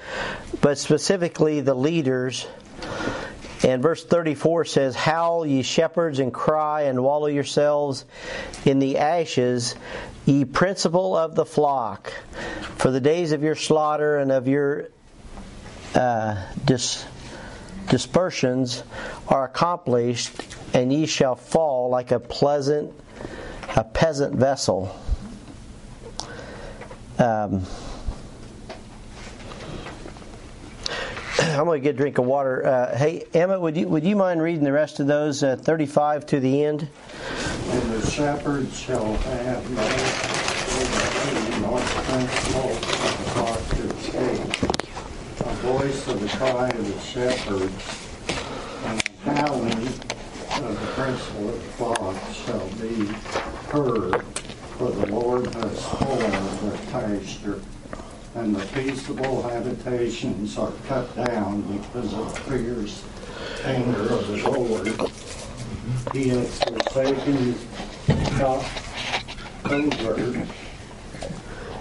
but 0.60 0.78
specifically 0.78 1.60
the 1.60 1.74
leaders 1.74 2.44
and 3.64 3.82
verse 3.82 4.04
34 4.04 4.64
says, 4.66 4.94
Howl, 4.94 5.44
ye 5.44 5.62
shepherds, 5.62 6.20
and 6.20 6.32
cry, 6.32 6.82
and 6.82 7.02
wallow 7.02 7.26
yourselves 7.26 8.04
in 8.64 8.78
the 8.78 8.98
ashes, 8.98 9.74
ye 10.26 10.44
principal 10.44 11.16
of 11.16 11.34
the 11.34 11.44
flock. 11.44 12.12
For 12.76 12.90
the 12.90 13.00
days 13.00 13.32
of 13.32 13.42
your 13.42 13.56
slaughter 13.56 14.18
and 14.18 14.30
of 14.30 14.46
your 14.46 14.88
uh, 15.94 16.44
dis- 16.64 17.04
dispersions 17.88 18.82
are 19.26 19.44
accomplished, 19.44 20.32
and 20.72 20.92
ye 20.92 21.06
shall 21.06 21.34
fall 21.34 21.88
like 21.88 22.12
a 22.12 22.20
pleasant, 22.20 22.92
a 23.74 23.82
peasant 23.82 24.36
vessel. 24.36 24.94
Um, 27.18 27.64
I'm 31.58 31.64
going 31.64 31.80
to 31.80 31.82
get 31.82 31.96
a 31.96 31.98
drink 31.98 32.18
of 32.18 32.24
water. 32.24 32.64
Uh, 32.64 32.96
hey, 32.96 33.26
Emmett, 33.34 33.60
would 33.60 33.76
you 33.76 33.88
would 33.88 34.04
you 34.04 34.14
mind 34.14 34.40
reading 34.40 34.62
the 34.62 34.70
rest 34.70 35.00
of 35.00 35.08
those 35.08 35.42
uh, 35.42 35.56
35 35.56 36.24
to 36.26 36.38
the 36.38 36.64
end? 36.64 36.88
And 37.70 37.90
the 37.90 38.08
shepherd 38.08 38.70
shall 38.72 39.12
have 39.14 39.68
no 39.72 39.80
flock 43.34 43.58
to 43.70 43.82
escape. 43.96 44.70
A 45.40 45.54
voice 45.64 46.06
of 46.06 46.20
the 46.20 46.28
cry 46.36 46.68
of 46.68 46.94
the 46.94 47.00
shepherds 47.00 48.08
and 48.84 49.00
the 49.24 49.32
howling 49.32 49.88
of 50.62 50.80
the 50.80 50.86
principal 50.94 51.48
of 51.48 51.60
the 51.60 51.70
flock 51.72 52.16
shall 52.34 52.68
be 52.80 53.06
heard, 53.72 54.22
for 54.78 54.92
the 54.92 55.06
Lord 55.06 55.46
has 55.54 55.82
torn 55.86 56.30
the 56.70 56.78
pasture, 56.92 57.60
and 58.38 58.54
the 58.54 58.64
peaceable 58.66 59.42
habitations 59.42 60.56
are 60.56 60.70
cut 60.86 61.12
down 61.16 61.62
because 61.62 62.14
of 62.14 62.32
the 62.32 62.40
fierce 62.42 63.04
anger 63.64 64.12
of 64.12 64.28
the 64.28 64.48
Lord. 64.48 64.86
He 66.12 66.28
has 66.28 66.62
forsaken 66.62 67.56
covert 68.38 68.62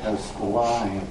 as 0.02 0.32
the 0.32 0.44
lion, 0.44 1.08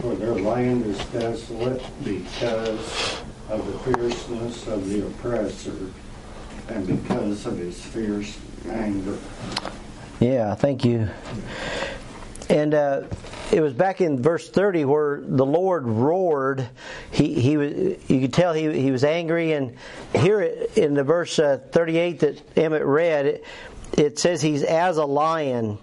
for 0.00 0.14
their 0.16 0.34
land 0.34 0.84
is 0.84 0.98
desolate 1.06 1.82
because 2.04 3.22
of 3.48 3.66
the 3.66 3.94
fierceness 3.94 4.66
of 4.66 4.86
the 4.90 5.06
oppressor 5.06 5.90
and 6.68 6.86
because 6.86 7.46
of 7.46 7.56
his 7.56 7.82
fierce 7.82 8.36
anger. 8.68 9.16
Yeah, 10.20 10.54
thank 10.54 10.84
you. 10.84 11.08
And 12.50 12.74
uh, 12.74 13.04
it 13.52 13.60
was 13.60 13.72
back 13.72 14.00
in 14.00 14.22
verse 14.22 14.48
30 14.48 14.84
where 14.84 15.20
the 15.20 15.46
Lord 15.46 15.86
roared. 15.86 16.68
He, 17.10 17.34
he 17.34 17.50
you 17.52 18.20
could 18.20 18.32
tell 18.32 18.52
he, 18.52 18.72
he 18.80 18.90
was 18.90 19.04
angry. 19.04 19.52
And 19.52 19.76
here 20.14 20.40
in 20.40 20.94
the 20.94 21.04
verse 21.04 21.38
uh, 21.38 21.58
38 21.72 22.20
that 22.20 22.42
Emmett 22.56 22.84
read, 22.84 23.26
it, 23.26 23.44
it 23.96 24.18
says 24.18 24.40
he's 24.40 24.62
as 24.62 24.96
a 24.98 25.04
lion. 25.04 25.78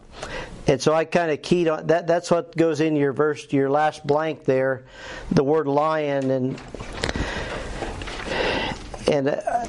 And 0.68 0.82
so 0.82 0.94
I 0.94 1.06
kind 1.06 1.32
of 1.32 1.42
keyed 1.42 1.68
on 1.68 1.88
that. 1.88 2.08
That's 2.08 2.32
what 2.32 2.56
goes 2.56 2.82
in 2.82 2.96
your 2.96 3.14
verse, 3.14 3.52
your 3.52 3.70
last 3.70 4.06
blank 4.06 4.46
there, 4.46 4.86
the 5.32 5.44
word 5.44 5.68
lion. 5.68 6.32
And 6.32 6.62
and 9.10 9.30
uh, 9.30 9.66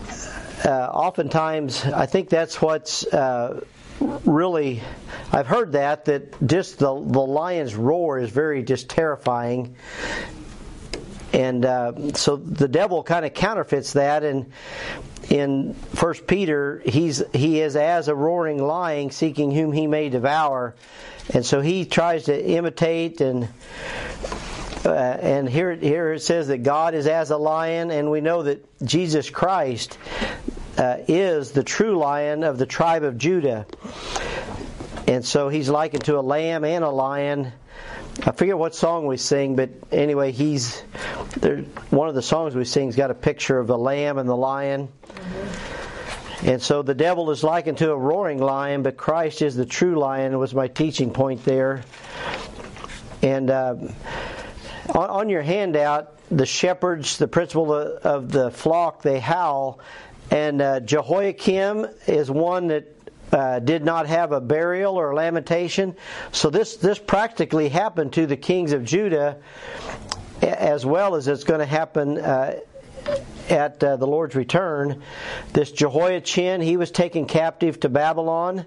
uh, 0.65 0.91
oftentimes 0.93 1.85
I 1.85 2.07
think 2.07 2.29
that's 2.29 2.61
what's 2.61 3.07
uh, 3.07 3.65
really 4.01 4.83
I've 5.33 5.47
heard 5.47 5.73
that 5.73 6.07
that 6.07 6.47
just 6.47 6.79
the 6.79 6.95
the 6.95 7.21
lion's 7.21 7.75
roar 7.75 8.19
is 8.19 8.31
very 8.31 8.63
just 8.63 8.89
terrifying. 8.89 9.77
And 11.33 11.65
uh, 11.65 12.15
so 12.15 12.37
the 12.37 12.69
devil 12.69 13.03
kind 13.03 13.27
of 13.27 13.35
counterfeits 13.35 13.93
that, 13.93 14.25
and 14.25 14.51
in 15.29 15.75
First 15.75 16.27
Peter, 16.27 16.83
he's 16.87 17.23
he 17.35 17.61
is 17.61 17.77
as 17.77 18.09
a 18.09 18.15
roaring 18.15 18.63
lion, 18.63 19.11
seeking 19.11 19.51
whom 19.51 19.73
he 19.73 19.87
may 19.87 20.09
devour, 20.09 20.75
and 21.35 21.45
so 21.45 21.61
he 21.61 21.85
tries 21.85 22.25
to 22.25 22.45
imitate 22.45 23.21
and 23.21 23.49
uh, 24.87 24.91
and 24.91 25.49
here 25.49 25.75
here 25.75 26.15
it 26.15 26.23
says 26.23 26.49
that 26.49 26.63
God 26.63 26.95
is 26.95 27.07
as 27.07 27.31
a 27.31 27.37
lion, 27.37 27.91
and 27.91 28.11
we 28.11 28.23
know 28.23 28.45
that 28.45 28.65
Jesus 28.83 29.29
Christ 29.29 29.99
uh, 30.79 30.99
is 31.09 31.51
the 31.51 31.63
true 31.63 31.99
lion 31.99 32.45
of 32.45 32.57
the 32.57 32.67
tribe 32.67 33.03
of 33.03 33.19
Judah, 33.19 33.67
and 35.07 35.25
so 35.25 35.49
he's 35.49 35.69
likened 35.69 36.05
to 36.05 36.19
a 36.19 36.23
lamb 36.23 36.65
and 36.65 36.85
a 36.85 36.91
lion. 36.91 37.53
I 38.25 38.33
forget 38.33 38.59
what 38.59 38.75
song 38.75 39.07
we 39.07 39.17
sing, 39.17 39.55
but 39.57 39.71
anyway, 39.93 40.33
he's 40.33 40.83
there. 41.37 41.59
One 41.91 42.09
of 42.09 42.15
the 42.15 42.23
songs 42.23 42.55
we 42.55 42.65
sing's 42.65 42.97
got 42.97 43.11
a 43.11 43.15
picture 43.15 43.59
of 43.59 43.67
the 43.67 43.79
lamb 43.79 44.19
and 44.19 44.29
the 44.29 44.37
lion. 44.37 44.89
And 46.43 46.63
so 46.63 46.83
the 46.83 46.95
devil 46.95 47.31
is 47.31 47.43
likened 47.43 47.79
to 47.79 47.91
a 47.91 47.97
roaring 47.97 48.39
lion, 48.39 48.83
but 48.83 48.97
Christ 48.97 49.43
is 49.43 49.57
the 49.57 49.67
true 49.67 49.99
lion. 49.99 50.39
Was 50.39 50.55
my 50.55 50.69
teaching 50.69 51.13
point 51.13 51.45
there. 51.45 51.83
And 53.23 53.51
uh, 53.51 53.77
on, 54.89 55.11
on 55.11 55.29
your 55.29 55.43
handout, 55.43 56.15
the 56.31 56.47
shepherds, 56.47 57.19
the 57.19 57.29
principal 57.29 57.73
of 57.73 58.31
the 58.31 58.51
flock, 58.51 59.03
they 59.03 59.19
howl. 59.21 59.81
And 60.31 60.61
uh, 60.61 60.81
Jehoiakim 60.81 61.87
is 62.07 62.31
one 62.31 62.69
that 62.69 62.87
uh, 63.33 63.59
did 63.59 63.85
not 63.85 64.07
have 64.07 64.33
a 64.33 64.41
burial 64.41 64.97
or 64.97 65.11
a 65.11 65.15
lamentation. 65.15 65.97
So 66.33 66.51
this 66.51 66.77
this 66.77 66.99
practically 66.99 67.69
happened 67.69 68.15
to 68.15 68.27
the 68.27 68.37
kings 68.37 68.73
of 68.73 68.85
Judah, 68.85 69.39
as 70.43 70.85
well 70.85 71.15
as 71.15 71.29
it's 71.29 71.45
going 71.45 71.61
to 71.61 71.67
happen. 71.67 72.19
Uh, 72.19 72.61
at 73.49 73.83
uh, 73.83 73.97
the 73.97 74.07
Lord's 74.07 74.35
return, 74.35 75.03
this 75.55 75.73
Jehoiachin, 75.73 76.61
he 76.61 76.77
was 76.77 76.91
taken 76.91 77.25
captive 77.25 77.81
to 77.81 77.89
Babylon 77.89 78.67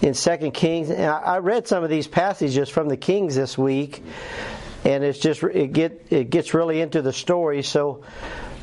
in 0.00 0.14
Second 0.14 0.52
Kings. 0.52 0.88
And 0.88 1.04
I, 1.04 1.18
I 1.18 1.38
read 1.40 1.68
some 1.68 1.84
of 1.84 1.90
these 1.90 2.06
passages 2.06 2.70
from 2.70 2.88
the 2.88 2.96
Kings 2.96 3.34
this 3.34 3.58
week, 3.58 4.02
and 4.84 5.04
it's 5.04 5.18
just 5.18 5.42
it 5.42 5.74
get 5.74 6.06
it 6.08 6.30
gets 6.30 6.54
really 6.54 6.80
into 6.80 7.02
the 7.02 7.12
story. 7.12 7.62
So 7.62 8.04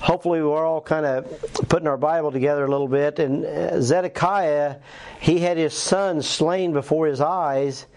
hopefully 0.06 0.39
we're 0.39 0.64
all 0.64 0.82
kind 0.82 1.03
of 1.03 1.41
putting 1.68 1.88
our 1.88 1.97
Bible 1.97 2.32
together 2.32 2.64
a 2.64 2.68
little 2.68 2.88
bit. 2.88 3.18
And 3.18 3.43
uh, 3.43 3.82
Zedekiah, 3.82 4.76
he 5.20 5.39
had 5.39 5.58
his 5.58 5.74
son 5.74 6.22
slain 6.22 6.74
before 6.74 7.08
his 7.08 7.22
eyes. 7.22 7.88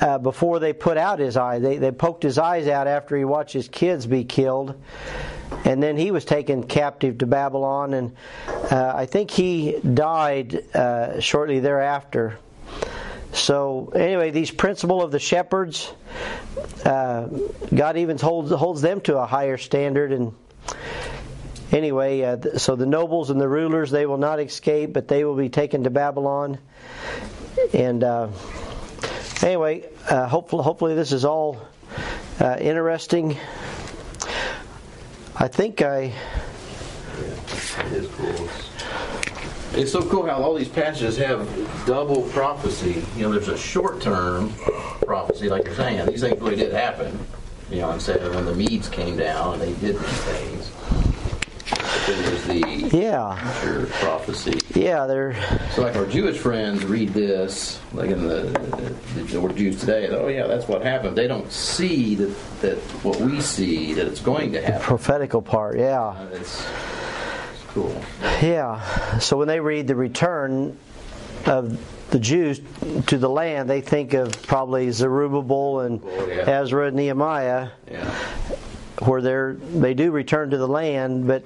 Uh, 0.00 0.16
before 0.16 0.58
they 0.58 0.72
put 0.72 0.96
out 0.96 1.18
his 1.18 1.36
eye, 1.36 1.58
they, 1.58 1.76
they 1.76 1.90
poked 1.90 2.22
his 2.22 2.38
eyes 2.38 2.66
out 2.66 2.86
after 2.86 3.16
he 3.16 3.24
watched 3.24 3.52
his 3.52 3.68
kids 3.68 4.06
be 4.06 4.24
killed, 4.24 4.80
and 5.64 5.82
then 5.82 5.96
he 5.96 6.12
was 6.12 6.24
taken 6.24 6.62
captive 6.62 7.18
to 7.18 7.26
Babylon, 7.26 7.92
and 7.92 8.14
uh, 8.70 8.92
I 8.94 9.06
think 9.06 9.32
he 9.32 9.80
died 9.80 10.54
uh, 10.72 11.18
shortly 11.18 11.58
thereafter. 11.58 12.38
So 13.32 13.92
anyway, 13.94 14.30
these 14.30 14.50
principle 14.50 15.02
of 15.02 15.10
the 15.10 15.18
shepherds, 15.18 15.92
uh, 16.84 17.28
God 17.74 17.96
even 17.96 18.18
holds 18.18 18.52
holds 18.52 18.82
them 18.82 19.00
to 19.02 19.18
a 19.18 19.26
higher 19.26 19.56
standard. 19.56 20.12
And 20.12 20.34
anyway, 21.72 22.22
uh, 22.22 22.58
so 22.58 22.76
the 22.76 22.86
nobles 22.86 23.30
and 23.30 23.40
the 23.40 23.48
rulers 23.48 23.90
they 23.90 24.06
will 24.06 24.18
not 24.18 24.38
escape, 24.38 24.92
but 24.92 25.08
they 25.08 25.24
will 25.24 25.36
be 25.36 25.48
taken 25.48 25.84
to 25.84 25.90
Babylon. 25.90 26.58
And 27.72 28.04
uh, 28.04 28.28
anyway, 29.42 29.88
uh, 30.08 30.28
hopefully, 30.28 30.62
hopefully 30.62 30.94
this 30.94 31.12
is 31.12 31.24
all 31.24 31.58
uh, 32.38 32.56
interesting. 32.60 33.38
I 35.34 35.48
think 35.48 35.80
I. 35.80 36.12
Cool. 38.16 38.48
It's 39.74 39.90
so 39.92 40.02
cool 40.08 40.26
how 40.26 40.42
all 40.42 40.54
these 40.54 40.68
passages 40.68 41.16
have 41.16 41.48
double 41.86 42.22
prophecy. 42.30 43.02
You 43.16 43.22
know, 43.22 43.32
there's 43.32 43.48
a 43.48 43.56
short 43.56 44.00
term 44.02 44.52
prophecy, 45.06 45.48
like 45.48 45.64
you're 45.64 45.74
saying. 45.74 46.06
These 46.06 46.20
things 46.20 46.40
really 46.40 46.56
did 46.56 46.72
happen. 46.72 47.18
You 47.70 47.78
know, 47.80 47.90
instead 47.92 48.18
of 48.18 48.34
when 48.34 48.44
the 48.44 48.54
Medes 48.54 48.88
came 48.90 49.16
down 49.16 49.54
and 49.54 49.62
they 49.62 49.72
did 49.80 49.98
these 49.98 50.20
things. 50.24 50.70
There's 52.06 52.44
the 52.44 52.96
Yeah, 52.98 53.36
future 53.60 53.86
prophecy. 53.94 54.58
yeah, 54.78 55.06
they're 55.06 55.34
So, 55.70 55.82
like 55.82 55.96
our 55.96 56.04
Jewish 56.04 56.36
friends 56.36 56.84
read 56.84 57.10
this, 57.10 57.80
like 57.94 58.10
in 58.10 58.26
the, 58.26 58.42
the, 59.14 59.22
the 59.22 59.52
Jews 59.54 59.80
today. 59.80 60.08
Oh, 60.08 60.26
yeah, 60.28 60.46
that's 60.48 60.68
what 60.68 60.82
happened. 60.82 61.16
They 61.16 61.28
don't 61.28 61.50
see 61.50 62.14
that, 62.16 62.60
that 62.60 62.76
what 63.04 63.18
we 63.20 63.40
see 63.40 63.94
that 63.94 64.06
it's 64.06 64.20
going 64.20 64.52
to 64.52 64.60
happen. 64.60 64.80
The 64.80 64.84
prophetical 64.84 65.40
part. 65.40 65.78
Yeah. 65.78 66.00
Uh, 66.08 66.38
It's. 67.76 68.42
Yeah. 68.42 69.18
So 69.18 69.36
when 69.36 69.48
they 69.48 69.60
read 69.60 69.86
the 69.86 69.96
return 69.96 70.76
of 71.46 71.78
the 72.10 72.18
Jews 72.18 72.60
to 73.06 73.18
the 73.18 73.28
land, 73.28 73.68
they 73.70 73.80
think 73.80 74.12
of 74.14 74.30
probably 74.42 74.90
Zerubbabel 74.90 75.80
and 75.80 76.00
Oh, 76.04 76.26
yeah. 76.26 76.60
Ezra 76.60 76.86
and 76.88 76.96
Nehemiah, 76.96 77.68
Yeah. 77.90 78.04
where 79.00 79.22
they're 79.22 79.54
they 79.54 79.94
do 79.94 80.10
return 80.10 80.50
to 80.50 80.58
the 80.58 80.68
land, 80.68 81.26
but 81.26 81.44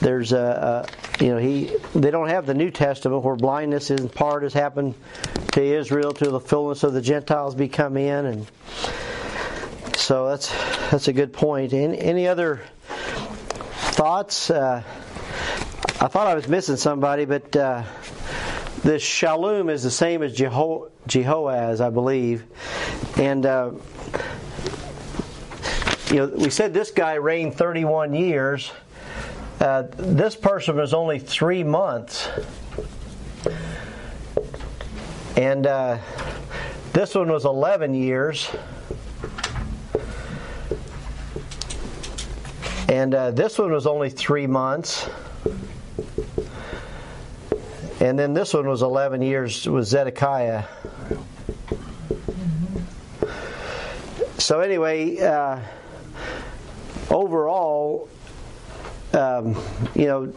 there's 0.00 0.32
a, 0.32 0.86
a 1.20 1.22
you 1.24 1.30
know 1.30 1.38
he 1.38 1.76
they 1.94 2.10
don't 2.10 2.28
have 2.28 2.46
the 2.46 2.54
New 2.54 2.70
Testament 2.70 3.22
where 3.22 3.36
blindness 3.36 3.90
in 3.90 4.08
part 4.08 4.42
has 4.44 4.54
happened 4.54 4.94
to 5.52 5.62
Israel 5.62 6.12
to 6.14 6.30
the 6.30 6.40
fullness 6.40 6.82
of 6.82 6.94
the 6.94 7.02
Gentiles 7.02 7.54
be 7.54 7.68
come 7.68 7.96
in, 7.98 8.26
and 8.26 8.46
so 9.96 10.28
that's 10.30 10.50
that's 10.90 11.08
a 11.08 11.12
good 11.12 11.32
point. 11.32 11.72
Any, 11.74 11.98
any 11.98 12.26
other 12.28 12.60
thoughts? 13.92 14.50
Uh, 14.50 14.82
I 16.02 16.08
thought 16.08 16.26
I 16.26 16.34
was 16.34 16.48
missing 16.48 16.74
somebody, 16.74 17.26
but 17.26 17.54
uh, 17.54 17.84
this 18.82 19.04
Shallum 19.04 19.70
is 19.70 19.84
the 19.84 19.90
same 19.92 20.24
as 20.24 20.36
Jeho- 20.36 20.90
Jehoaz, 21.06 21.80
I 21.80 21.90
believe. 21.90 22.42
And, 23.18 23.46
uh, 23.46 23.70
you 26.08 26.16
know, 26.16 26.26
we 26.26 26.50
said 26.50 26.74
this 26.74 26.90
guy 26.90 27.14
reigned 27.14 27.54
31 27.54 28.14
years. 28.14 28.72
Uh, 29.60 29.84
this 29.96 30.34
person 30.34 30.74
was 30.74 30.92
only 30.92 31.20
three 31.20 31.62
months. 31.62 32.28
And 35.36 35.68
uh, 35.68 35.98
this 36.92 37.14
one 37.14 37.30
was 37.30 37.44
11 37.44 37.94
years. 37.94 38.50
And 42.88 43.14
uh, 43.14 43.30
this 43.30 43.56
one 43.56 43.70
was 43.70 43.86
only 43.86 44.10
three 44.10 44.48
months. 44.48 45.08
And 48.02 48.18
then 48.18 48.34
this 48.34 48.52
one 48.52 48.66
was 48.66 48.82
11 48.82 49.22
years 49.22 49.64
with 49.68 49.86
Zedekiah. 49.86 50.64
so 54.38 54.58
anyway, 54.58 55.20
uh, 55.20 55.60
overall, 57.08 58.08
um, 59.12 59.56
you 59.94 60.06
know, 60.06 60.32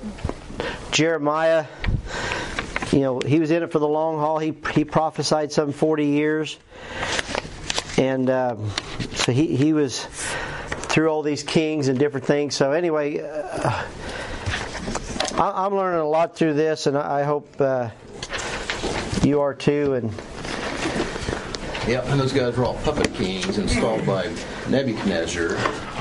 Jeremiah, 0.92 1.66
you 2.92 3.00
know, 3.00 3.20
he 3.20 3.40
was 3.40 3.50
in 3.50 3.64
it 3.64 3.72
for 3.72 3.80
the 3.80 3.88
long 3.88 4.20
haul. 4.20 4.38
He 4.38 4.54
he 4.72 4.86
prophesied 4.86 5.52
some 5.52 5.72
forty 5.72 6.06
years, 6.06 6.58
and 7.98 8.30
um, 8.30 8.70
so 9.16 9.32
he 9.32 9.56
he 9.56 9.74
was 9.74 10.06
through 10.06 11.10
all 11.10 11.24
these 11.24 11.42
kings 11.42 11.88
and 11.88 11.98
different 11.98 12.28
things. 12.28 12.56
So 12.56 12.74
anyway, 12.74 13.22
uh, 13.22 13.84
I'm 15.38 15.76
learning 15.76 16.00
a 16.00 16.08
lot 16.08 16.36
through 16.36 16.54
this, 16.54 16.88
and 16.88 16.98
I 16.98 17.22
I 17.22 17.24
hope 17.24 17.50
uh, 17.60 17.90
you 19.24 19.42
are 19.42 19.54
too. 19.54 19.94
And 19.96 20.12
Yep, 21.88 22.06
and 22.08 22.20
those 22.20 22.34
guys 22.34 22.58
were 22.58 22.66
all 22.66 22.74
puppet 22.84 23.14
kings 23.14 23.60
installed 23.60 24.08
by 24.08 24.34
Nebuchadnezzar. 24.70 25.50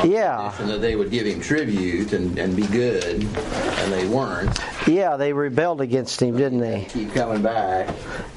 Yeah. 0.07 0.55
And 0.59 0.71
that 0.71 0.81
they 0.81 0.97
would 0.97 1.11
give 1.11 1.27
him 1.27 1.43
tribute 1.43 2.15
and, 2.15 2.39
and 2.39 2.57
be 2.57 2.67
good, 2.69 3.05
and 3.23 3.93
they 3.93 4.07
weren't. 4.09 4.59
yeah, 4.87 5.19
they 5.19 5.35
rebelled 5.35 5.83
against 5.83 6.23
him, 6.23 6.39
didn't 6.39 6.61
they? 6.61 6.87
Keep 6.89 7.13
coming 7.13 7.43
back. 7.43 7.95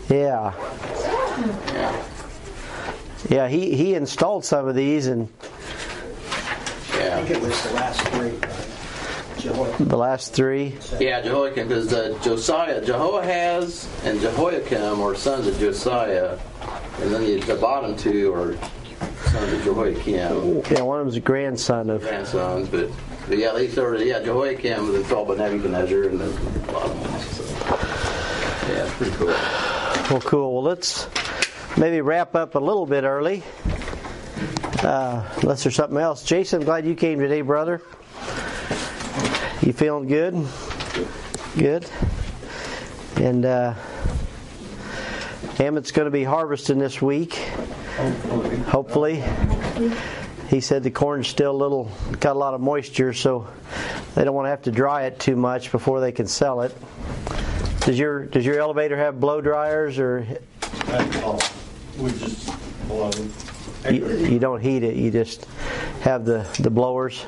Yeah. 0.10 0.54
Yeah. 1.74 2.06
Yeah, 3.30 3.48
he, 3.48 3.76
he 3.78 3.96
installed 3.96 4.44
some 4.44 4.68
of 4.68 4.76
these, 4.76 5.08
and 5.08 5.30
Yeah. 6.94 7.18
I 7.18 7.24
think 7.24 7.30
it 7.30 7.42
was 7.42 7.64
the 7.64 7.74
last 7.76 8.02
three, 8.10 8.32
right? 8.32 8.77
Jehoiakim. 9.40 9.88
the 9.88 9.98
last 9.98 10.34
three. 10.34 10.76
Yeah, 11.00 11.22
Jehoiakim, 11.22 11.68
because 11.68 11.94
uh, 11.94 12.18
Josiah, 12.24 12.84
Jehoahaz 12.84 13.88
and 14.06 14.20
Jehoiakim 14.20 15.02
are 15.02 15.16
sons 15.16 15.48
of 15.48 15.58
Josiah, 15.60 16.38
and 17.02 17.14
then 17.14 17.22
the, 17.24 17.40
the 17.42 17.56
bottom 17.56 17.96
two 17.96 18.34
are 18.34 18.56
sons 19.30 19.54
of 19.54 19.64
Jehoiakim, 19.64 20.64
Yeah, 20.72 20.82
one 20.82 21.00
of 21.00 21.06
them's 21.06 21.18
a 21.18 21.22
grandson 21.22 21.90
of. 21.90 22.02
grandsons. 22.02 22.70
But, 22.70 22.90
but 23.28 23.38
yeah, 23.38 23.52
they 23.54 23.68
sort 23.68 23.96
of 23.96 24.02
yeah, 24.02 24.20
Jehoiakim 24.20 24.88
was 24.88 24.96
installed 24.96 25.28
by 25.28 25.36
Nebuchadnezzar, 25.36 26.04
and 26.04 26.20
then 26.20 26.54
the 26.54 26.60
bottom 26.72 27.00
ones. 27.02 27.26
So, 27.32 27.44
yeah, 28.70 28.86
it's 28.86 28.94
pretty 28.96 29.16
cool. 29.18 29.28
Well, 29.28 30.22
cool. 30.22 30.54
Well, 30.56 30.64
let's 30.64 31.08
maybe 31.78 32.00
wrap 32.02 32.36
up 32.36 32.56
a 32.56 32.60
little 32.60 32.86
bit 32.86 33.04
early. 33.04 33.44
Uh, 34.84 35.24
unless 35.42 35.64
there's 35.64 35.76
something 35.76 35.98
else. 35.98 36.24
Jason, 36.24 36.60
I'm 36.62 36.66
glad 36.66 36.86
you 36.86 36.96
came 36.96 37.20
today, 37.20 37.42
brother. 37.42 37.82
You 39.68 39.74
feeling 39.74 40.08
good? 40.08 40.48
Good. 41.58 41.86
And 43.18 43.44
uh, 43.44 43.74
Emmett's 45.60 45.92
going 45.92 46.06
to 46.06 46.10
be 46.10 46.24
harvesting 46.24 46.80
this 46.80 47.02
week. 47.02 47.36
Hopefully. 48.70 49.22
He 50.48 50.62
said 50.62 50.84
the 50.84 50.90
corn's 50.90 51.28
still 51.28 51.52
a 51.52 51.58
little, 51.58 51.92
got 52.22 52.38
a 52.38 52.40
lot 52.40 52.54
of 52.54 52.62
moisture, 52.62 53.12
so 53.12 53.46
they 54.16 54.24
don't 54.24 54.34
want 54.34 54.46
to 54.46 54.52
have 54.52 54.62
to 54.62 54.72
dry 54.72 55.04
it 55.04 55.20
too 55.20 55.36
much 55.36 55.70
before 55.70 56.00
they 56.00 56.14
can 56.14 56.28
sell 56.28 56.62
it. 56.62 56.74
Does 57.82 58.00
your 58.00 58.24
does 58.24 58.46
your 58.46 58.60
elevator 58.60 58.96
have 58.96 59.20
blow 59.20 59.42
dryers 59.42 60.00
or 60.00 60.26
We 61.98 62.12
just 62.12 62.88
blow. 62.88 63.12
you, 63.92 64.16
you 64.16 64.40
don't 64.40 64.62
heat 64.62 64.84
it? 64.84 64.96
You 64.96 65.12
just 65.12 65.44
have 66.04 66.24
the 66.24 66.48
the 66.58 66.72
blowers. 66.72 67.26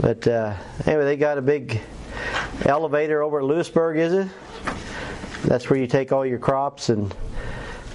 But 0.00 0.26
uh, 0.26 0.54
anyway, 0.84 1.04
they 1.04 1.16
got 1.16 1.38
a 1.38 1.42
big 1.42 1.80
elevator 2.64 3.22
over 3.22 3.38
at 3.38 3.44
Lewisburg, 3.44 3.98
is 3.98 4.12
it? 4.12 4.28
That's 5.44 5.70
where 5.70 5.78
you 5.78 5.86
take 5.86 6.12
all 6.12 6.26
your 6.26 6.38
crops 6.38 6.88
and 6.88 7.14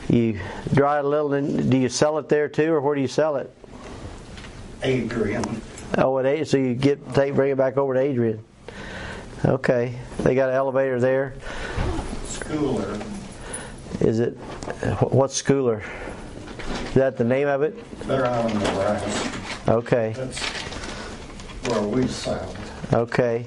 you 0.10 0.39
dry 0.74 0.99
it 0.99 1.06
a 1.06 1.08
little. 1.08 1.34
And 1.34 1.70
do 1.70 1.78
you 1.78 1.89
sell 1.89 2.18
it 2.18 2.30
there 2.30 2.47
too, 2.47 2.74
or 2.74 2.82
where 2.82 2.95
do 2.95 3.02
you 3.02 3.08
sell 3.08 3.36
it? 3.36 3.54
Adrian. 4.84 5.62
Oh, 5.97 6.18
at 6.20 6.26
A. 6.26 6.43
So 6.45 6.58
you 6.58 6.74
get 6.74 7.14
take 7.14 7.36
bring 7.36 7.52
it 7.52 7.58
back 7.58 7.78
over 7.78 7.93
to 7.93 7.99
Adrian. 7.99 8.43
Okay, 9.43 9.97
they 10.20 10.36
got 10.36 10.49
an 10.49 10.56
elevator 10.56 10.99
there. 10.99 11.34
Scoular. 12.26 12.99
Is 13.99 14.20
it 14.20 14.34
what 15.02 15.32
Scoular? 15.32 15.84
Is 16.88 16.93
that 16.93 17.18
the 17.18 17.24
name 17.24 17.47
of 17.47 17.62
it? 17.62 17.76
They're 18.08 18.26
out 18.26 18.49
in 18.49 18.58
Nebraska. 18.60 19.72
Okay, 19.72 20.14
That's 20.16 20.61
where 21.68 21.82
we 21.82 22.07
sell. 22.07 22.53
okay. 22.93 23.45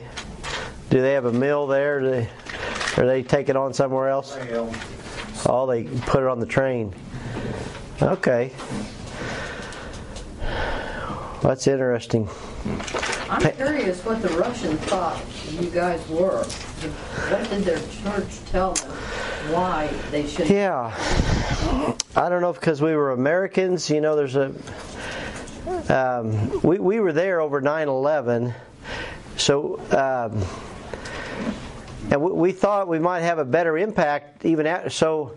Do 0.91 1.01
they 1.01 1.13
have 1.15 1.25
a 1.25 1.33
mill 1.33 1.67
there? 1.67 2.01
Do 2.01 2.11
they, 2.11 2.29
or 2.97 3.07
they 3.07 3.23
take 3.23 3.49
it 3.49 3.57
on 3.57 3.73
somewhere 3.75 4.09
else? 4.09 4.37
Well, 4.51 4.73
Oh, 5.47 5.67
they 5.67 5.85
put 5.85 6.23
it 6.23 6.29
on 6.29 6.41
the 6.41 6.47
train. 6.47 6.95
Okay. 8.01 8.51
That's 11.43 11.67
interesting. 11.67 12.29
I'm 13.29 13.53
curious 13.53 14.03
what 14.05 14.23
the 14.23 14.29
Russians 14.29 14.81
thought 14.83 15.21
you 15.51 15.69
guys 15.71 16.07
were. 16.09 16.43
What 16.45 17.51
did 17.51 17.65
their 17.65 17.79
church 17.79 18.39
tell 18.51 18.73
them? 18.73 18.91
Why 19.53 19.89
they 20.11 20.27
should? 20.27 20.49
Yeah. 20.49 20.95
I 22.17 22.29
don't 22.31 22.41
know 22.41 22.53
because 22.55 22.81
we 22.81 22.95
were 22.95 23.11
Americans, 23.13 23.91
you 23.91 24.01
know, 24.01 24.17
there's 24.17 24.37
a. 24.37 24.53
Um, 25.89 26.61
we, 26.63 26.79
we 26.79 27.01
were 27.01 27.13
there 27.13 27.41
over 27.41 27.61
9 27.61 27.89
11. 27.89 28.55
So. 29.37 29.81
Um, 29.91 30.45
and 32.11 32.21
we, 32.21 32.33
we 32.33 32.53
thought 32.53 32.87
we 32.87 32.99
might 32.99 33.21
have 33.21 33.39
a 33.39 33.45
better 33.45 33.79
impact 33.79 34.45
even 34.45 34.67
at, 34.67 34.93
so 34.93 35.37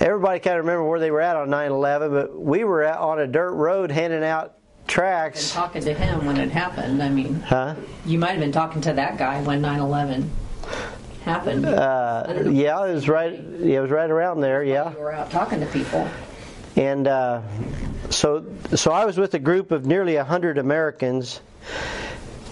everybody 0.00 0.40
kind 0.40 0.58
of 0.58 0.64
remember 0.64 0.84
where 0.88 0.98
they 0.98 1.10
were 1.10 1.20
at 1.20 1.36
on 1.36 1.48
9-11 1.48 2.10
but 2.10 2.40
we 2.40 2.64
were 2.64 2.86
on 2.88 3.20
a 3.20 3.26
dirt 3.26 3.52
road 3.52 3.90
handing 3.90 4.24
out 4.24 4.54
tracks 4.86 5.42
And 5.50 5.52
talking 5.52 5.82
to 5.82 5.92
him 5.94 6.24
when 6.24 6.38
it 6.38 6.50
happened. 6.50 7.02
I 7.02 7.10
mean, 7.10 7.34
huh 7.40 7.74
you 8.06 8.18
might 8.18 8.30
have 8.30 8.40
been 8.40 8.50
talking 8.50 8.80
to 8.82 8.94
that 8.94 9.18
guy 9.18 9.42
when 9.42 9.60
9/11 9.62 10.28
happened. 11.24 11.66
uh, 11.66 12.44
yeah 12.46 12.82
it 12.86 12.94
was 12.94 13.08
right 13.08 13.38
yeah, 13.58 13.78
it 13.78 13.82
was 13.82 13.90
right 13.90 14.10
around 14.10 14.40
there 14.40 14.64
yeah 14.64 14.88
we 14.88 15.00
were 15.00 15.12
out 15.12 15.30
talking 15.30 15.60
to 15.60 15.66
people. 15.66 16.08
and 16.76 17.06
uh, 17.06 17.42
so 18.10 18.44
so 18.74 18.92
I 18.92 19.04
was 19.04 19.18
with 19.18 19.34
a 19.34 19.38
group 19.38 19.70
of 19.70 19.86
nearly 19.86 20.16
hundred 20.16 20.58
Americans, 20.58 21.40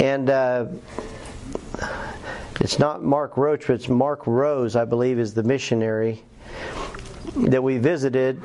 and 0.00 0.28
uh, 0.28 0.66
it's 2.61 2.78
not 2.78 3.03
Mark 3.03 3.36
Roach, 3.36 3.66
but 3.66 3.74
it's 3.74 3.88
Mark 3.88 4.26
Rose, 4.26 4.76
I 4.76 4.84
believe, 4.84 5.18
is 5.18 5.34
the 5.34 5.42
missionary 5.42 6.22
that 7.36 7.62
we 7.62 7.78
visited 7.78 8.42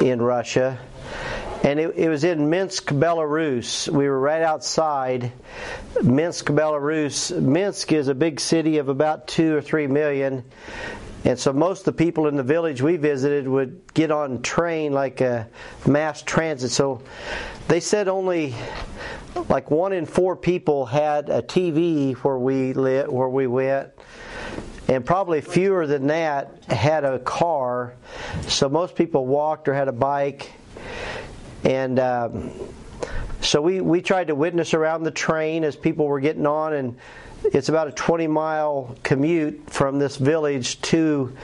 in 0.00 0.20
Russia. 0.20 0.78
And 1.64 1.78
it, 1.78 1.94
it 1.96 2.08
was 2.08 2.24
in 2.24 2.50
Minsk, 2.50 2.86
Belarus. 2.86 3.88
We 3.88 4.08
were 4.08 4.18
right 4.18 4.42
outside 4.42 5.30
Minsk, 6.02 6.46
Belarus. 6.46 7.40
Minsk 7.40 7.92
is 7.92 8.08
a 8.08 8.14
big 8.14 8.40
city 8.40 8.78
of 8.78 8.88
about 8.88 9.28
two 9.28 9.56
or 9.56 9.60
three 9.60 9.86
million. 9.86 10.42
And 11.24 11.38
so 11.38 11.52
most 11.52 11.80
of 11.80 11.84
the 11.84 11.92
people 11.92 12.26
in 12.26 12.36
the 12.36 12.42
village 12.42 12.82
we 12.82 12.96
visited 12.96 13.46
would 13.46 13.80
get 13.94 14.10
on 14.10 14.42
train 14.42 14.92
like 14.92 15.20
a 15.20 15.48
mass 15.86 16.22
transit. 16.22 16.72
So 16.72 17.02
they 17.68 17.80
said 17.80 18.08
only 18.08 18.54
like 19.48 19.70
one 19.70 19.92
in 19.92 20.04
four 20.04 20.36
people 20.36 20.84
had 20.84 21.28
a 21.28 21.40
TV 21.40 22.14
where 22.16 22.38
we 22.38 22.72
lit, 22.72 23.10
where 23.12 23.28
we 23.28 23.46
went, 23.46 23.90
and 24.88 25.06
probably 25.06 25.40
fewer 25.40 25.86
than 25.86 26.08
that 26.08 26.64
had 26.64 27.04
a 27.04 27.18
car. 27.20 27.94
So 28.48 28.68
most 28.68 28.96
people 28.96 29.26
walked 29.26 29.68
or 29.68 29.74
had 29.74 29.88
a 29.88 29.92
bike, 29.92 30.52
and. 31.64 31.98
Um, 31.98 32.50
so 33.42 33.60
we, 33.60 33.80
we 33.80 34.00
tried 34.00 34.28
to 34.28 34.36
witness 34.36 34.72
around 34.72 35.02
the 35.02 35.10
train 35.10 35.64
as 35.64 35.74
people 35.74 36.06
were 36.06 36.20
getting 36.20 36.46
on, 36.46 36.74
and 36.74 36.96
it's 37.44 37.68
about 37.68 37.88
a 37.88 37.92
20 37.92 38.26
mile 38.26 38.96
commute 39.02 39.70
from 39.70 39.98
this 39.98 40.16
village 40.16 40.80
to 40.82 41.36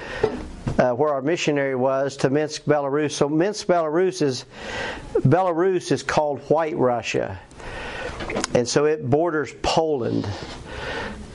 uh, 0.79 0.93
where 0.93 1.13
our 1.13 1.23
missionary 1.23 1.75
was 1.75 2.17
to 2.19 2.31
Minsk, 2.31 2.65
Belarus. 2.65 3.13
So 3.13 3.29
Minsk, 3.29 3.67
Belarus 3.67 4.23
is 4.23 4.45
Belarus 5.15 5.91
is 5.91 6.03
called 6.03 6.41
White 6.43 6.77
Russia, 6.77 7.41
and 8.55 8.69
so 8.69 8.85
it 8.85 9.09
borders 9.09 9.53
Poland. 9.63 10.29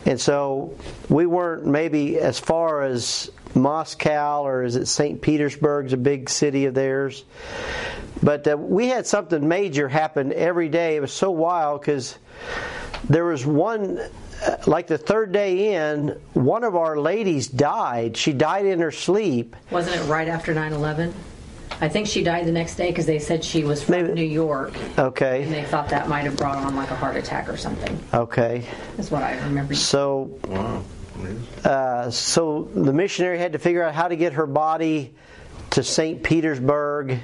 And 0.05 0.19
so 0.19 0.77
we 1.09 1.25
weren't 1.25 1.65
maybe 1.65 2.19
as 2.19 2.37
far 2.37 2.83
as 2.83 3.31
Moscow 3.55 4.43
or 4.45 4.63
is 4.63 4.75
it 4.75 4.87
St. 4.87 5.21
Petersburg's 5.21 5.93
a 5.93 5.97
big 5.97 6.29
city 6.29 6.65
of 6.65 6.73
theirs. 6.73 7.23
But 8.21 8.47
uh, 8.47 8.57
we 8.57 8.87
had 8.87 9.05
something 9.05 9.47
major 9.47 9.87
happen 9.87 10.33
every 10.33 10.69
day. 10.69 10.95
It 10.95 11.01
was 11.01 11.13
so 11.13 11.31
wild 11.31 11.81
because 11.81 12.17
there 13.09 13.25
was 13.25 13.45
one, 13.45 13.99
like 14.67 14.87
the 14.87 14.97
third 14.97 15.31
day 15.31 15.73
in, 15.75 16.19
one 16.33 16.63
of 16.63 16.75
our 16.75 16.97
ladies 16.99 17.47
died. 17.47 18.17
She 18.17 18.33
died 18.33 18.65
in 18.65 18.79
her 18.79 18.91
sleep. 18.91 19.55
Wasn't 19.71 19.95
it 19.95 20.03
right 20.09 20.27
after 20.27 20.53
9/11? 20.53 21.13
I 21.81 21.89
think 21.89 22.07
she 22.07 22.23
died 22.23 22.45
the 22.45 22.51
next 22.51 22.75
day 22.75 22.89
because 22.91 23.05
they 23.07 23.19
said 23.19 23.43
she 23.43 23.63
was 23.63 23.83
from 23.83 23.95
Maybe- 23.95 24.13
New 24.13 24.23
York, 24.23 24.73
Okay. 24.97 25.43
and 25.43 25.51
they 25.51 25.63
thought 25.63 25.89
that 25.89 26.07
might 26.07 26.23
have 26.25 26.37
brought 26.37 26.57
on 26.57 26.75
like 26.75 26.91
a 26.91 26.95
heart 26.95 27.15
attack 27.17 27.49
or 27.49 27.57
something. 27.57 27.97
Okay. 28.13 28.63
Is 28.97 29.09
what 29.09 29.23
I 29.23 29.35
remember. 29.39 29.73
So, 29.73 30.37
uh, 31.65 32.09
so 32.11 32.69
the 32.75 32.93
missionary 32.93 33.39
had 33.39 33.53
to 33.53 33.59
figure 33.59 33.83
out 33.83 33.95
how 33.95 34.07
to 34.07 34.15
get 34.15 34.33
her 34.33 34.45
body 34.45 35.13
to 35.71 35.83
St. 35.83 36.21
Petersburg. 36.23 37.19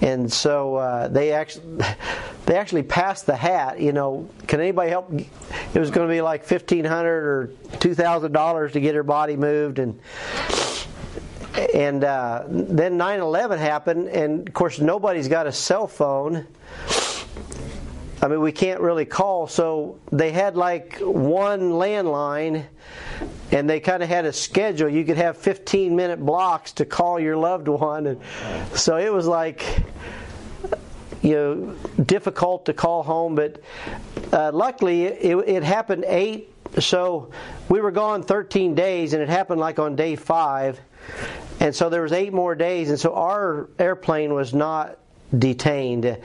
And 0.00 0.32
so 0.32 0.76
uh, 0.76 1.08
they 1.08 1.32
actually 1.32 1.84
they 2.46 2.56
actually 2.56 2.82
passed 2.82 3.26
the 3.26 3.36
hat. 3.36 3.80
You 3.80 3.92
know, 3.92 4.28
can 4.46 4.60
anybody 4.60 4.90
help? 4.90 5.12
It 5.12 5.78
was 5.78 5.90
going 5.90 6.06
to 6.06 6.12
be 6.12 6.20
like 6.20 6.44
fifteen 6.44 6.84
hundred 6.84 7.24
or 7.24 7.50
two 7.78 7.94
thousand 7.94 8.32
dollars 8.32 8.72
to 8.72 8.80
get 8.80 8.94
her 8.94 9.02
body 9.02 9.36
moved, 9.36 9.78
and 9.78 9.98
and 11.74 12.04
uh, 12.04 12.44
then 12.48 12.98
9/11 12.98 13.58
happened, 13.58 14.08
and 14.08 14.46
of 14.46 14.54
course 14.54 14.78
nobody's 14.78 15.28
got 15.28 15.46
a 15.46 15.52
cell 15.52 15.86
phone. 15.86 16.46
I 18.22 18.28
mean, 18.28 18.40
we 18.40 18.52
can't 18.52 18.80
really 18.80 19.04
call, 19.04 19.46
so 19.46 19.98
they 20.10 20.32
had 20.32 20.56
like 20.56 20.98
one 21.00 21.72
landline, 21.72 22.64
and 23.52 23.68
they 23.68 23.78
kind 23.78 24.02
of 24.02 24.08
had 24.08 24.24
a 24.24 24.32
schedule. 24.32 24.88
You 24.88 25.04
could 25.04 25.18
have 25.18 25.36
15 25.36 25.94
minute 25.94 26.24
blocks 26.24 26.72
to 26.74 26.86
call 26.86 27.20
your 27.20 27.36
loved 27.36 27.68
one, 27.68 28.06
and 28.06 28.20
so 28.72 28.96
it 28.96 29.12
was 29.12 29.26
like 29.26 29.64
you 31.20 31.34
know 31.34 31.76
difficult 32.02 32.66
to 32.66 32.72
call 32.72 33.02
home. 33.02 33.34
But 33.34 33.60
uh, 34.32 34.50
luckily, 34.52 35.04
it, 35.04 35.36
it 35.48 35.62
happened 35.62 36.04
eight. 36.08 36.52
So 36.78 37.30
we 37.68 37.80
were 37.80 37.90
gone 37.90 38.22
13 38.22 38.74
days, 38.74 39.12
and 39.12 39.22
it 39.22 39.28
happened 39.28 39.60
like 39.60 39.78
on 39.78 39.94
day 39.94 40.16
five, 40.16 40.80
and 41.60 41.74
so 41.74 41.90
there 41.90 42.02
was 42.02 42.12
eight 42.12 42.32
more 42.32 42.54
days, 42.54 42.88
and 42.88 42.98
so 42.98 43.14
our 43.14 43.68
airplane 43.78 44.32
was 44.32 44.54
not 44.54 44.98
detained 45.36 46.16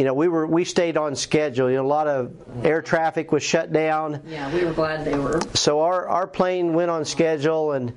you 0.00 0.06
know, 0.06 0.14
we 0.14 0.28
were 0.28 0.46
we 0.46 0.64
stayed 0.64 0.96
on 0.96 1.14
schedule. 1.14 1.68
You 1.68 1.76
know, 1.76 1.84
a 1.84 1.86
lot 1.86 2.08
of 2.08 2.64
air 2.64 2.80
traffic 2.80 3.32
was 3.32 3.42
shut 3.42 3.70
down. 3.70 4.22
Yeah, 4.26 4.50
we 4.50 4.64
were 4.64 4.72
glad 4.72 5.04
they 5.04 5.18
were. 5.18 5.42
So 5.52 5.82
our 5.82 6.08
our 6.08 6.26
plane 6.26 6.72
went 6.72 6.90
on 6.90 7.04
schedule, 7.04 7.72
and 7.72 7.92